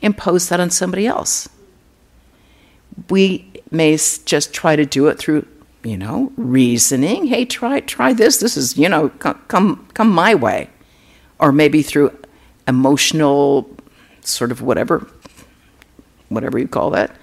impose 0.00 0.48
that 0.48 0.60
on 0.60 0.70
somebody 0.70 1.06
else. 1.06 1.48
We 3.08 3.50
may 3.70 3.96
just 3.96 4.52
try 4.54 4.76
to 4.76 4.86
do 4.86 5.08
it 5.08 5.18
through, 5.18 5.46
you 5.82 5.98
know, 5.98 6.32
reasoning. 6.36 7.26
Hey, 7.26 7.44
try 7.44 7.80
try 7.80 8.12
this. 8.12 8.38
This 8.38 8.56
is, 8.56 8.76
you 8.76 8.88
know, 8.88 9.08
come 9.10 9.40
come, 9.48 10.08
my 10.10 10.34
way. 10.34 10.70
Or 11.38 11.52
maybe 11.52 11.82
through 11.82 12.16
emotional 12.66 13.70
sort 14.20 14.50
of 14.50 14.62
whatever 14.62 15.06
whatever 16.28 16.58
you 16.58 16.68
call 16.68 16.90
that. 16.90 17.14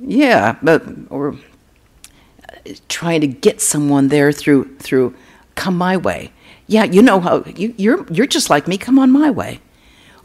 Yeah 0.00 0.56
but 0.62 0.82
or 1.10 1.34
uh, 1.34 2.72
trying 2.88 3.20
to 3.20 3.26
get 3.28 3.60
someone 3.60 4.08
there 4.08 4.32
through 4.32 4.76
through 4.78 5.14
come 5.54 5.76
my 5.78 5.96
way. 5.96 6.32
Yeah 6.66 6.84
you 6.84 7.02
know 7.02 7.20
how 7.20 7.44
you, 7.44 7.74
you're 7.76 8.04
you're 8.10 8.26
just 8.26 8.50
like 8.50 8.66
me. 8.66 8.78
Come 8.78 8.98
on 8.98 9.10
my 9.10 9.30
way. 9.30 9.60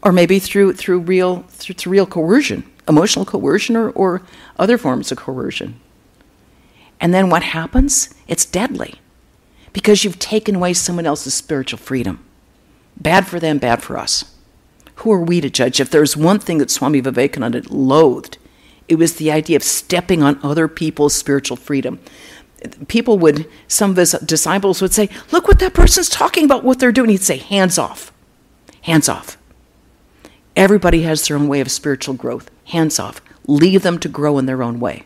Or 0.02 0.10
maybe 0.12 0.38
through 0.38 0.72
through 0.74 1.00
real 1.00 1.42
through, 1.48 1.74
through 1.74 1.92
real 1.92 2.06
coercion 2.06 2.64
emotional 2.88 3.24
coercion 3.24 3.76
or, 3.76 3.90
or 3.90 4.22
other 4.58 4.78
forms 4.78 5.10
of 5.10 5.18
coercion 5.18 5.80
and 7.00 7.12
then 7.12 7.30
what 7.30 7.42
happens 7.42 8.12
it's 8.28 8.44
deadly 8.44 8.94
because 9.72 10.04
you've 10.04 10.18
taken 10.18 10.54
away 10.54 10.72
someone 10.72 11.06
else's 11.06 11.34
spiritual 11.34 11.78
freedom 11.78 12.24
Bad 12.96 13.26
for 13.26 13.40
them, 13.40 13.58
bad 13.58 13.82
for 13.82 13.98
us. 13.98 14.36
Who 14.96 15.12
are 15.12 15.20
we 15.20 15.40
to 15.40 15.50
judge? 15.50 15.80
If 15.80 15.90
there's 15.90 16.16
one 16.16 16.38
thing 16.38 16.58
that 16.58 16.70
Swami 16.70 17.00
Vivekananda 17.00 17.62
loathed, 17.68 18.38
it 18.86 18.96
was 18.96 19.16
the 19.16 19.32
idea 19.32 19.56
of 19.56 19.62
stepping 19.62 20.22
on 20.22 20.38
other 20.42 20.68
people's 20.68 21.14
spiritual 21.14 21.56
freedom. 21.56 21.98
People 22.86 23.18
would, 23.18 23.48
some 23.66 23.90
of 23.90 23.96
his 23.96 24.12
disciples 24.24 24.80
would 24.80 24.92
say, 24.92 25.08
Look 25.32 25.48
what 25.48 25.58
that 25.58 25.74
person's 25.74 26.08
talking 26.08 26.44
about, 26.44 26.64
what 26.64 26.78
they're 26.78 26.92
doing. 26.92 27.10
He'd 27.10 27.22
say, 27.22 27.38
Hands 27.38 27.76
off. 27.76 28.12
Hands 28.82 29.08
off. 29.08 29.36
Everybody 30.54 31.02
has 31.02 31.26
their 31.26 31.36
own 31.36 31.48
way 31.48 31.60
of 31.60 31.70
spiritual 31.70 32.14
growth. 32.14 32.50
Hands 32.66 32.98
off. 32.98 33.20
Leave 33.46 33.82
them 33.82 33.98
to 33.98 34.08
grow 34.08 34.38
in 34.38 34.46
their 34.46 34.62
own 34.62 34.80
way. 34.80 35.04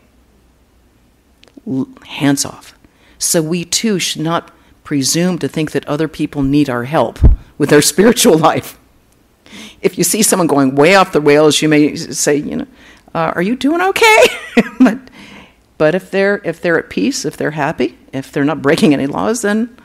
Hands 2.05 2.45
off. 2.45 2.73
So 3.17 3.41
we 3.41 3.65
too 3.65 3.99
should 3.99 4.21
not 4.21 4.51
presume 4.83 5.37
to 5.39 5.47
think 5.47 5.71
that 5.71 5.87
other 5.87 6.07
people 6.07 6.41
need 6.41 6.69
our 6.69 6.85
help 6.85 7.19
with 7.57 7.69
their 7.69 7.81
spiritual 7.93 8.37
life. 8.37 8.79
If 9.81 9.97
you 9.97 10.03
see 10.03 10.21
someone 10.21 10.47
going 10.47 10.75
way 10.75 10.95
off 10.95 11.11
the 11.11 11.21
rails, 11.21 11.61
you 11.61 11.69
may 11.69 11.95
say, 11.95 12.35
you 12.35 12.57
know, 12.57 12.67
uh, 13.13 13.33
are 13.35 13.41
you 13.41 13.55
doing 13.55 13.81
okay? 13.81 14.23
but 14.79 14.99
But 15.79 15.95
if 15.95 16.11
they're 16.11 16.41
if 16.43 16.61
they're 16.61 16.77
at 16.77 16.89
peace, 16.89 17.23
if 17.23 17.37
they're 17.37 17.51
happy, 17.51 17.97
if 18.11 18.31
they're 18.31 18.43
not 18.43 18.61
breaking 18.61 18.93
any 18.93 19.07
laws, 19.07 19.41
then 19.41 19.75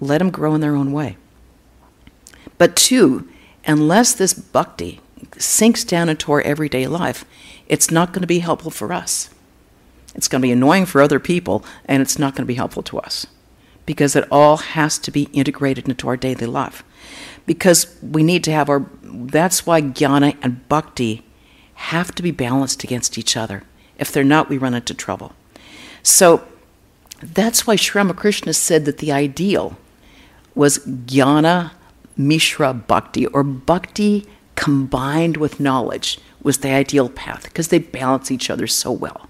let 0.00 0.18
them 0.18 0.30
grow 0.30 0.54
in 0.54 0.60
their 0.60 0.74
own 0.74 0.92
way. 0.92 1.16
But 2.58 2.74
two, 2.74 3.28
unless 3.64 4.12
this 4.12 4.34
bhakti 4.34 5.00
sinks 5.36 5.84
down 5.84 6.08
into 6.08 6.32
our 6.32 6.40
everyday 6.42 6.86
life, 6.86 7.24
it's 7.66 7.90
not 7.90 8.12
going 8.12 8.22
to 8.22 8.26
be 8.26 8.40
helpful 8.40 8.70
for 8.70 8.92
us. 8.92 9.30
It's 10.14 10.28
going 10.28 10.40
to 10.40 10.46
be 10.46 10.52
annoying 10.52 10.86
for 10.86 11.00
other 11.00 11.20
people, 11.20 11.64
and 11.84 12.02
it's 12.02 12.18
not 12.18 12.34
going 12.34 12.44
to 12.44 12.46
be 12.46 12.54
helpful 12.54 12.82
to 12.84 12.98
us 12.98 13.26
because 13.86 14.14
it 14.14 14.28
all 14.30 14.58
has 14.58 14.98
to 14.98 15.10
be 15.10 15.30
integrated 15.32 15.88
into 15.88 16.08
our 16.08 16.16
daily 16.16 16.44
life. 16.44 16.84
Because 17.46 17.96
we 18.02 18.22
need 18.22 18.44
to 18.44 18.52
have 18.52 18.68
our, 18.68 18.84
that's 19.02 19.64
why 19.64 19.80
jnana 19.80 20.36
and 20.42 20.68
bhakti 20.68 21.24
have 21.74 22.14
to 22.16 22.22
be 22.22 22.30
balanced 22.30 22.84
against 22.84 23.16
each 23.16 23.34
other. 23.34 23.62
If 23.96 24.12
they're 24.12 24.24
not, 24.24 24.50
we 24.50 24.58
run 24.58 24.74
into 24.74 24.92
trouble. 24.92 25.32
So 26.02 26.44
that's 27.22 27.66
why 27.66 27.76
Sri 27.76 27.98
Ramakrishna 27.98 28.52
said 28.52 28.84
that 28.84 28.98
the 28.98 29.10
ideal 29.10 29.78
was 30.54 30.80
jnana 30.80 31.70
mishra 32.14 32.74
bhakti, 32.74 33.26
or 33.28 33.42
bhakti 33.42 34.26
combined 34.58 35.36
with 35.36 35.60
knowledge, 35.60 36.18
was 36.42 36.58
the 36.58 36.70
ideal 36.70 37.08
path 37.08 37.44
because 37.44 37.68
they 37.68 37.78
balance 37.78 38.30
each 38.30 38.50
other 38.50 38.66
so 38.66 38.90
well. 38.90 39.28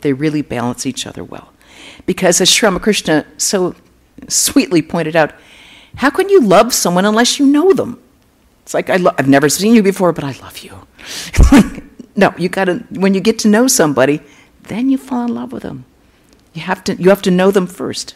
They 0.00 0.14
really 0.14 0.40
balance 0.40 0.86
each 0.86 1.06
other 1.06 1.22
well. 1.22 1.52
Because 2.06 2.40
as 2.40 2.48
Sri 2.48 2.66
Ramakrishna 2.66 3.26
so 3.36 3.74
sweetly 4.28 4.80
pointed 4.80 5.14
out, 5.14 5.32
how 5.96 6.08
can 6.08 6.30
you 6.30 6.40
love 6.40 6.72
someone 6.72 7.04
unless 7.04 7.38
you 7.38 7.46
know 7.46 7.74
them? 7.74 8.00
It's 8.62 8.72
like, 8.72 8.88
I 8.88 8.98
I've 9.18 9.28
never 9.28 9.50
seen 9.50 9.74
you 9.74 9.82
before, 9.82 10.12
but 10.12 10.24
I 10.24 10.32
love 10.40 10.58
you. 10.58 10.72
no, 12.16 12.32
you 12.38 12.48
gotta, 12.48 12.84
when 12.90 13.12
you 13.12 13.20
get 13.20 13.38
to 13.40 13.48
know 13.48 13.66
somebody, 13.66 14.20
then 14.64 14.88
you 14.88 14.96
fall 14.96 15.24
in 15.24 15.34
love 15.34 15.52
with 15.52 15.62
them. 15.62 15.84
You 16.54 16.62
have 16.62 16.82
to, 16.84 16.94
you 16.94 17.10
have 17.10 17.22
to 17.22 17.30
know 17.30 17.50
them 17.50 17.66
first 17.66 18.14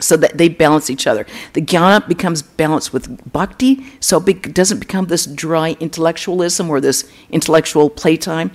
so 0.00 0.16
that 0.16 0.38
they 0.38 0.48
balance 0.48 0.90
each 0.90 1.06
other. 1.06 1.26
The 1.52 1.62
jnana 1.62 2.06
becomes 2.06 2.42
balanced 2.42 2.92
with 2.92 3.32
bhakti, 3.32 3.84
so 4.00 4.22
it 4.24 4.54
doesn't 4.54 4.78
become 4.78 5.06
this 5.06 5.26
dry 5.26 5.76
intellectualism 5.80 6.70
or 6.70 6.80
this 6.80 7.10
intellectual 7.30 7.90
playtime. 7.90 8.50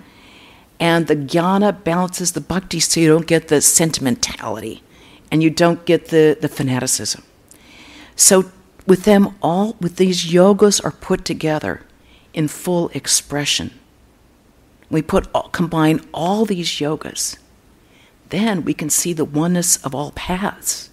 And 0.79 1.07
the 1.07 1.15
jnana 1.15 1.83
balances 1.83 2.33
the 2.33 2.41
bhakti 2.41 2.79
so 2.79 2.99
you 2.99 3.09
don't 3.09 3.27
get 3.27 3.47
the 3.47 3.61
sentimentality 3.61 4.83
and 5.31 5.41
you 5.41 5.49
don't 5.49 5.85
get 5.85 6.09
the, 6.09 6.37
the 6.39 6.47
fanaticism. 6.47 7.23
So 8.15 8.51
with 8.85 9.03
them 9.03 9.35
all, 9.41 9.75
with 9.79 9.95
these 9.95 10.25
yogas 10.25 10.83
are 10.83 10.91
put 10.91 11.25
together 11.25 11.81
in 12.33 12.47
full 12.47 12.89
expression. 12.89 13.79
We 14.89 15.01
put 15.01 15.31
combine 15.51 16.01
all 16.13 16.45
these 16.45 16.69
yogas, 16.69 17.37
then 18.29 18.63
we 18.63 18.73
can 18.73 18.89
see 18.89 19.13
the 19.13 19.25
oneness 19.25 19.77
of 19.77 19.95
all 19.95 20.11
paths 20.11 20.89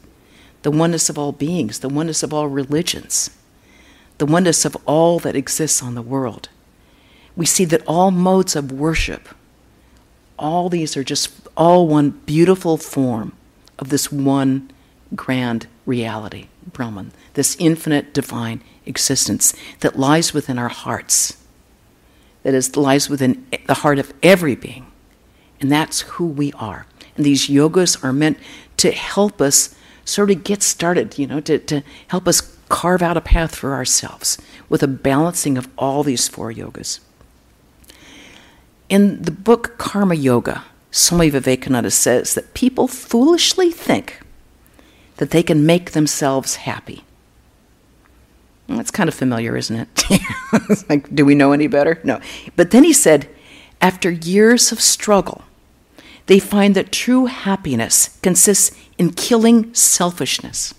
the 0.63 0.71
oneness 0.71 1.09
of 1.09 1.19
all 1.19 1.33
beings, 1.33 1.81
the 1.81 1.89
oneness 1.89 2.23
of 2.23 2.33
all 2.33 2.49
religions, 2.49 3.31
the 4.19 4.27
oneness 4.27 4.65
of 4.65 4.77
all 4.87 5.19
that 5.21 5.37
exists 5.37 5.83
on 5.83 5.95
the 5.95 6.03
world. 6.03 6.49
We 7.37 7.47
see 7.47 7.65
that 7.67 7.83
all 7.87 8.11
modes 8.11 8.55
of 8.57 8.73
worship, 8.73 9.29
all 10.39 10.69
these 10.69 10.97
are 10.97 11.05
just 11.05 11.49
all 11.57 11.87
one 11.87 12.11
beautiful 12.11 12.77
form 12.77 13.33
of 13.79 13.89
this 13.89 14.13
one 14.13 14.71
grand 15.15 15.67
reality, 15.87 16.49
Brahman, 16.73 17.13
this 17.35 17.57
infinite 17.59 18.13
divine 18.13 18.63
existence 18.87 19.55
that 19.81 19.99
lies 19.99 20.33
within 20.33 20.59
our 20.59 20.69
hearts, 20.69 21.37
that 22.43 22.55
is, 22.55 22.77
lies 22.77 23.09
within 23.09 23.47
the 23.67 23.75
heart 23.75 23.99
of 23.99 24.13
every 24.23 24.55
being. 24.55 24.87
And 25.61 25.71
that's 25.71 26.01
who 26.03 26.27
we 26.27 26.53
are. 26.55 26.87
And 27.17 27.25
these 27.25 27.49
yogas 27.49 28.03
are 28.03 28.13
meant 28.13 28.39
to 28.79 28.93
help 28.93 29.41
us 29.41 29.75
sort 30.05 30.31
of 30.31 30.45
get 30.45 30.63
started, 30.63 31.19
you 31.19 31.27
know, 31.27 31.41
to, 31.41 31.59
to 31.59 31.83
help 32.09 32.27
us 32.27 32.57
carve 32.69 33.03
out 33.03 33.17
a 33.17 33.21
path 33.21 33.55
for 33.55 33.75
ourselves 33.75 34.39
with 34.69 34.83
a 34.83 34.89
balancing 34.89 35.59
of 35.59 35.69
all 35.77 36.03
these 36.03 36.29
four 36.29 36.53
yogas. 36.53 37.01
In 38.89 39.23
the 39.23 39.31
book 39.31 39.77
Karma 39.79 40.15
Yoga, 40.15 40.65
Swami 40.91 41.31
Vivekananda 41.31 41.91
says 41.91 42.35
that 42.35 42.55
people 42.55 42.89
foolishly 42.89 43.71
think 43.71 44.21
that 45.17 45.31
they 45.31 45.43
can 45.43 45.67
make 45.67 45.93
themselves 45.93 46.57
happy. 46.57 47.05
That's 48.67 48.91
kind 48.91 49.09
of 49.09 49.15
familiar, 49.15 49.57
isn't 49.57 49.77
it? 49.77 50.89
like, 50.89 51.13
do 51.15 51.25
we 51.25 51.35
know 51.35 51.53
any 51.53 51.67
better? 51.67 52.01
No. 52.05 52.21
But 52.57 52.71
then 52.71 52.85
he 52.85 52.93
said, 52.93 53.29
after 53.81 54.11
years 54.11 54.73
of 54.73 54.81
struggle, 54.81 55.43
they 56.27 56.39
find 56.39 56.75
that 56.77 56.93
true 56.93 57.27
happiness 57.27 58.19
consists 58.23 58.77
in 59.01 59.11
killing 59.11 59.73
selfishness, 59.73 60.75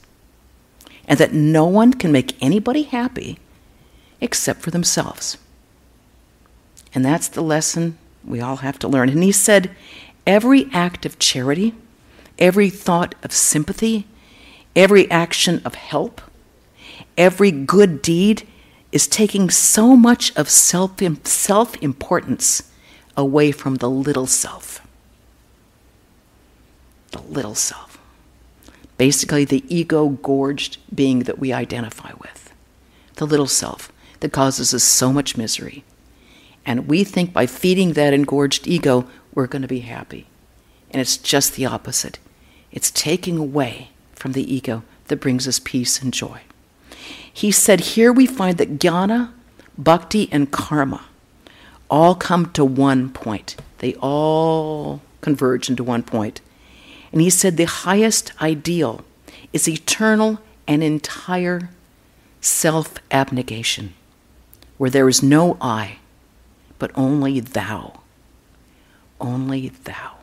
and 1.08 1.20
that 1.20 1.34
no 1.34 1.66
one 1.66 1.92
can 1.92 2.12
make 2.12 2.38
anybody 2.40 2.84
happy 2.84 3.40
except 4.22 4.62
for 4.62 4.70
themselves. 4.70 5.40
And 6.94 7.04
that's 7.04 7.28
the 7.28 7.42
lesson 7.42 7.98
we 8.24 8.40
all 8.40 8.58
have 8.58 8.78
to 8.78 8.88
learn. 8.88 9.10
And 9.10 9.24
he 9.24 9.32
said, 9.32 9.76
every 10.28 10.70
act 10.72 11.04
of 11.04 11.18
charity, 11.18 11.74
every 12.38 12.70
thought 12.70 13.16
of 13.24 13.32
sympathy, 13.32 14.06
every 14.76 15.10
action 15.10 15.60
of 15.66 15.74
help, 15.74 16.22
every 17.18 17.50
good 17.50 18.04
deed 18.04 18.48
is 18.92 19.08
taking 19.08 19.50
so 19.50 19.96
much 19.96 20.32
of 20.36 20.48
self 20.48 20.92
self 21.24 21.76
importance 21.82 22.72
away 23.18 23.52
from 23.52 23.78
the 23.78 23.90
little 23.90 24.28
self. 24.28 24.86
The 27.10 27.22
little 27.24 27.56
self 27.56 27.91
basically 29.02 29.44
the 29.44 29.66
ego 29.68 30.10
gorged 30.10 30.78
being 30.94 31.22
that 31.22 31.40
we 31.40 31.52
identify 31.52 32.12
with, 32.20 32.54
the 33.16 33.26
little 33.26 33.48
self 33.48 33.92
that 34.20 34.32
causes 34.32 34.76
us 34.76 34.84
so 34.84 35.12
much 35.12 35.36
misery. 35.36 35.84
And 36.68 36.88
we 36.88 37.04
think 37.04 37.34
by 37.34 37.48
feeding 37.48 37.94
that 37.94 38.14
engorged 38.14 38.68
ego, 38.68 39.08
we're 39.34 39.48
going 39.48 39.64
to 39.64 39.68
be 39.68 39.80
happy. 39.80 40.28
And 40.92 41.02
it's 41.02 41.18
just 41.18 41.56
the 41.56 41.66
opposite. 41.66 42.20
It's 42.72 42.92
taking 42.92 43.40
away 43.40 43.90
from 44.14 44.34
the 44.34 44.54
ego 44.54 44.84
that 45.08 45.20
brings 45.20 45.48
us 45.48 45.58
peace 45.58 46.00
and 46.00 46.14
joy. 46.14 46.42
He 47.34 47.52
said, 47.52 47.80
Here 47.80 48.14
we 48.14 48.28
find 48.28 48.60
that 48.60 48.78
jnana, 48.78 49.32
bhakti, 49.80 50.30
and 50.32 50.52
karma 50.52 51.06
all 51.90 52.14
come 52.14 52.52
to 52.52 52.64
one 52.64 53.10
point. 53.10 53.56
They 53.80 53.96
all 53.96 55.02
converge 55.22 55.72
into 55.72 55.84
one 55.84 56.04
point. 56.04 56.40
And 57.12 57.22
he 57.22 57.30
said 57.30 57.58
the 57.58 57.66
highest 57.66 58.32
ideal 58.42 59.04
is 59.52 59.68
eternal 59.68 60.40
and 60.68 60.84
entire 60.84 61.70
self 62.40 62.96
abnegation, 63.12 63.94
where 64.78 64.90
there 64.90 65.10
is 65.10 65.22
no 65.22 65.58
I, 65.60 65.98
but 66.80 66.92
only 66.96 67.40
thou. 67.40 68.00
Only 69.20 69.70
thou. 69.70 70.16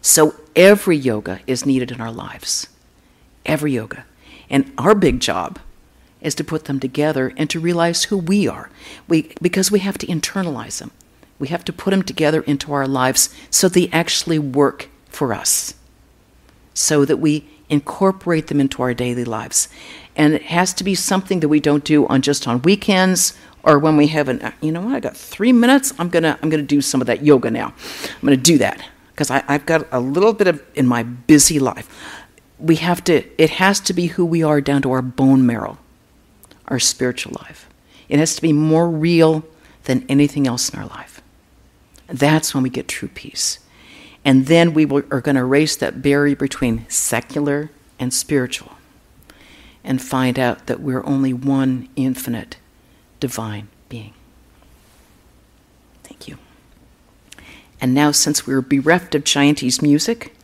So 0.00 0.34
every 0.56 0.96
yoga 0.96 1.40
is 1.46 1.66
needed 1.66 1.90
in 1.90 2.00
our 2.00 2.10
lives. 2.10 2.68
Every 3.44 3.72
yoga. 3.72 4.04
And 4.48 4.72
our 4.78 4.94
big 4.94 5.20
job 5.20 5.58
is 6.20 6.34
to 6.34 6.44
put 6.44 6.64
them 6.64 6.80
together 6.80 7.32
and 7.36 7.48
to 7.50 7.60
realize 7.60 8.04
who 8.04 8.16
we 8.16 8.48
are. 8.48 8.70
We, 9.08 9.32
because 9.40 9.70
we 9.70 9.78
have 9.80 9.98
to 9.98 10.06
internalize 10.06 10.78
them. 10.78 10.90
We 11.38 11.48
have 11.48 11.64
to 11.64 11.72
put 11.72 11.90
them 11.90 12.02
together 12.02 12.42
into 12.42 12.72
our 12.72 12.86
lives 12.86 13.34
so 13.50 13.68
they 13.68 13.88
actually 13.92 14.38
work 14.38 14.88
for 15.10 15.34
us 15.34 15.74
so 16.74 17.04
that 17.04 17.18
we 17.18 17.48
incorporate 17.68 18.48
them 18.48 18.60
into 18.60 18.82
our 18.82 18.94
daily 18.94 19.24
lives. 19.24 19.68
And 20.16 20.34
it 20.34 20.42
has 20.42 20.74
to 20.74 20.84
be 20.84 20.94
something 20.94 21.40
that 21.40 21.48
we 21.48 21.60
don't 21.60 21.84
do 21.84 22.06
on 22.08 22.22
just 22.22 22.48
on 22.48 22.62
weekends 22.62 23.34
or 23.62 23.78
when 23.78 23.96
we 23.96 24.08
have 24.08 24.28
an 24.28 24.40
uh, 24.40 24.52
you 24.60 24.72
know 24.72 24.80
what 24.80 24.94
I 24.94 25.00
got 25.00 25.16
three 25.16 25.52
minutes 25.52 25.92
I'm 25.98 26.08
gonna 26.08 26.38
I'm 26.42 26.48
gonna 26.48 26.62
do 26.62 26.80
some 26.80 27.00
of 27.00 27.06
that 27.06 27.22
yoga 27.22 27.50
now. 27.50 27.74
I'm 28.02 28.20
gonna 28.22 28.36
do 28.36 28.58
that 28.58 28.82
because 29.12 29.30
I've 29.30 29.66
got 29.66 29.86
a 29.92 30.00
little 30.00 30.32
bit 30.32 30.46
of 30.46 30.62
in 30.74 30.86
my 30.86 31.02
busy 31.02 31.58
life. 31.58 31.88
We 32.58 32.76
have 32.76 33.04
to 33.04 33.22
it 33.40 33.50
has 33.50 33.78
to 33.80 33.92
be 33.92 34.06
who 34.06 34.24
we 34.24 34.42
are 34.42 34.60
down 34.60 34.82
to 34.82 34.92
our 34.92 35.02
bone 35.02 35.46
marrow 35.46 35.78
our 36.68 36.78
spiritual 36.78 37.36
life. 37.42 37.68
It 38.08 38.18
has 38.18 38.34
to 38.36 38.42
be 38.42 38.52
more 38.52 38.88
real 38.88 39.44
than 39.84 40.06
anything 40.08 40.46
else 40.46 40.68
in 40.70 40.78
our 40.78 40.86
life. 40.86 41.20
That's 42.06 42.54
when 42.54 42.62
we 42.62 42.70
get 42.70 42.88
true 42.88 43.08
peace 43.08 43.58
and 44.24 44.46
then 44.46 44.74
we 44.74 44.84
will, 44.84 45.02
are 45.10 45.20
going 45.20 45.36
to 45.36 45.42
erase 45.42 45.76
that 45.76 46.02
barrier 46.02 46.36
between 46.36 46.88
secular 46.88 47.70
and 47.98 48.12
spiritual 48.12 48.72
and 49.82 50.00
find 50.00 50.38
out 50.38 50.66
that 50.66 50.80
we're 50.80 51.04
only 51.06 51.32
one 51.32 51.88
infinite 51.96 52.56
divine 53.18 53.68
being. 53.88 54.12
Thank 56.04 56.28
you. 56.28 56.38
And 57.80 57.94
now, 57.94 58.10
since 58.10 58.46
we're 58.46 58.60
bereft 58.60 59.14
of 59.14 59.24
Jayanti's 59.24 59.80
music, 59.80 60.34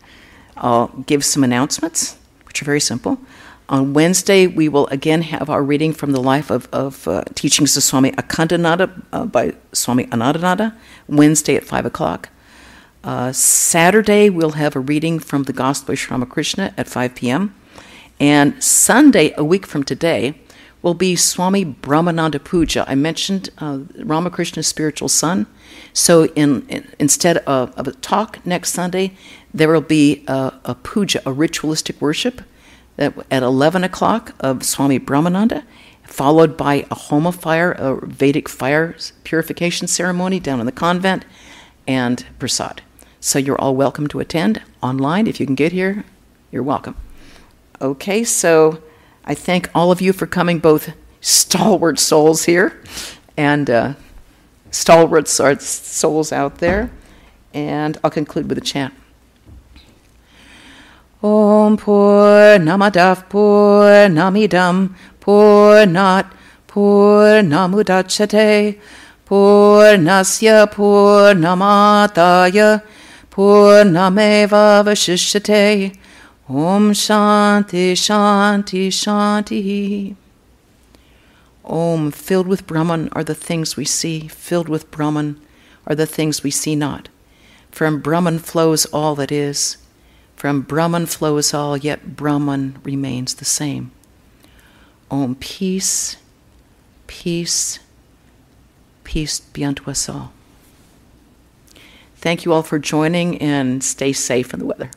I'll 0.57 0.89
give 1.07 1.23
some 1.25 1.45
announcements, 1.45 2.17
which 2.47 2.63
are 2.63 2.65
very 2.65 2.81
simple. 2.81 3.19
On 3.69 3.93
Wednesday, 3.93 4.47
we 4.47 4.69
will 4.69 4.87
again 4.87 5.23
have 5.23 5.51
our 5.51 5.63
reading 5.63 5.93
from 5.93 6.13
the 6.13 6.23
life 6.23 6.51
of, 6.51 6.69
of 6.73 7.07
uh, 7.09 7.25
teachings 7.35 7.77
of 7.77 7.83
Swami 7.83 8.13
Akhandananda 8.13 9.03
uh, 9.13 9.27
by 9.27 9.55
Swami 9.73 10.07
Anandananda, 10.07 10.75
Wednesday 11.09 11.57
at 11.57 11.65
5 11.65 11.85
o'clock. 11.85 12.31
Uh, 13.07 13.31
Saturday, 13.31 14.29
we'll 14.29 14.51
have 14.51 14.75
a 14.75 14.81
reading 14.81 15.21
from 15.21 15.45
the 15.45 15.53
Gospel 15.53 15.93
of 15.93 16.11
Ramakrishna 16.11 16.75
at 16.77 16.89
5 16.89 17.15
p.m. 17.15 17.55
And 18.19 18.61
Sunday, 18.61 19.33
a 19.37 19.45
week 19.45 19.65
from 19.65 19.85
today, 19.85 20.41
will 20.83 20.93
be 20.93 21.15
Swami 21.15 21.65
Brahmananda 21.65 22.43
Puja. 22.43 22.85
I 22.89 22.97
mentioned 22.97 23.51
uh, 23.59 23.83
Ramakrishna's 24.01 24.67
spiritual 24.67 25.09
son. 25.09 25.47
So 25.93 26.25
in, 26.35 26.67
in, 26.69 26.91
instead 26.99 27.37
of, 27.39 27.73
of, 27.79 27.87
a 27.87 27.93
talk 27.93 28.45
next 28.45 28.73
Sunday, 28.73 29.13
there 29.55 29.69
will 29.69 29.81
be 29.81 30.25
a, 30.27 30.55
a 30.65 30.75
puja, 30.75 31.23
a 31.25 31.33
ritualistic 31.33 32.03
worship 32.03 32.43
at 32.99 33.15
11 33.31 33.85
o'clock 33.85 34.35
of 34.41 34.65
Swami 34.65 34.99
Brahmananda, 34.99 35.63
followed 36.03 36.57
by 36.57 36.85
a 36.91 36.95
homa 36.97 37.31
fire, 37.31 37.71
a 37.71 38.05
Vedic 38.05 38.49
fire 38.49 38.97
purification 39.23 39.87
ceremony 39.87 40.41
down 40.41 40.59
in 40.59 40.67
the 40.67 40.73
convent, 40.73 41.25
and 41.87 42.27
prasad. 42.41 42.83
So 43.27 43.41
you're 43.41 43.61
all 43.61 43.75
welcome 43.75 44.07
to 44.11 44.21
attend 44.21 44.63
online. 44.81 45.27
If 45.27 45.41
you 45.41 45.47
can 45.47 45.57
get 45.57 45.73
here, 45.73 46.05
you're 46.53 46.63
welcome. 46.63 46.95
Okay, 47.81 48.23
so 48.23 48.81
I 49.25 49.35
thank 49.35 49.69
all 49.75 49.91
of 49.91 50.01
you 50.01 50.13
for 50.13 50.29
coming, 50.29 50.61
both 50.61 50.93
stalwart 51.21 51.99
souls 51.99 52.45
here 52.45 52.81
and 53.37 53.69
uh, 53.69 53.95
stalwart 54.71 55.27
souls 55.27 56.31
out 56.31 56.59
there. 56.59 56.93
And 57.53 57.99
I'll 58.05 58.13
conclude 58.13 58.49
with 58.49 58.59
a 58.59 58.61
chant. 58.61 58.95
Om 61.21 61.79
Purnamadah 61.79 63.29
Pur 63.29 64.07
Namidam 64.07 64.95
Purnat 65.19 66.31
Pur 66.69 67.43
Namudachate 67.43 68.79
Purnasya 69.27 70.71
Pur 70.71 71.35
Namataya 71.35 72.85
Purnameva 73.37 74.83
Vashishyate. 74.83 75.95
Om 76.49 76.93
Shanti 76.93 77.93
Shanti 77.93 78.89
Shanti. 78.89 80.17
Om, 81.63 82.11
filled 82.13 82.47
with 82.47 82.67
Brahman 82.67 83.11
are 83.13 83.23
the 83.23 83.35
things 83.35 83.77
we 83.77 83.85
see, 83.85 84.27
filled 84.29 84.71
with 84.71 84.91
Brahman 84.91 85.39
are 85.87 85.95
the 85.95 86.07
things 86.07 86.43
we 86.43 86.51
see 86.51 86.75
not. 86.75 87.11
From 87.71 88.01
Brahman 88.01 88.39
flows 88.39 88.87
all 88.87 89.15
that 89.17 89.31
is. 89.31 89.77
From 90.35 90.63
Brahman 90.63 91.05
flows 91.05 91.53
all, 91.53 91.77
yet 91.77 92.17
Brahman 92.17 92.79
remains 92.85 93.35
the 93.35 93.45
same. 93.45 93.91
Om, 95.11 95.35
peace, 95.35 96.17
peace, 97.07 97.81
peace 99.05 99.41
be 99.41 99.63
unto 99.63 99.91
us 99.91 100.09
all. 100.09 100.33
Thank 102.17 102.45
you 102.45 102.53
all 102.53 102.63
for 102.63 102.79
joining 102.79 103.39
and 103.39 103.83
stay 103.85 104.13
safe 104.13 104.53
in 104.53 104.61
the 104.61 104.67
weather. 104.67 104.91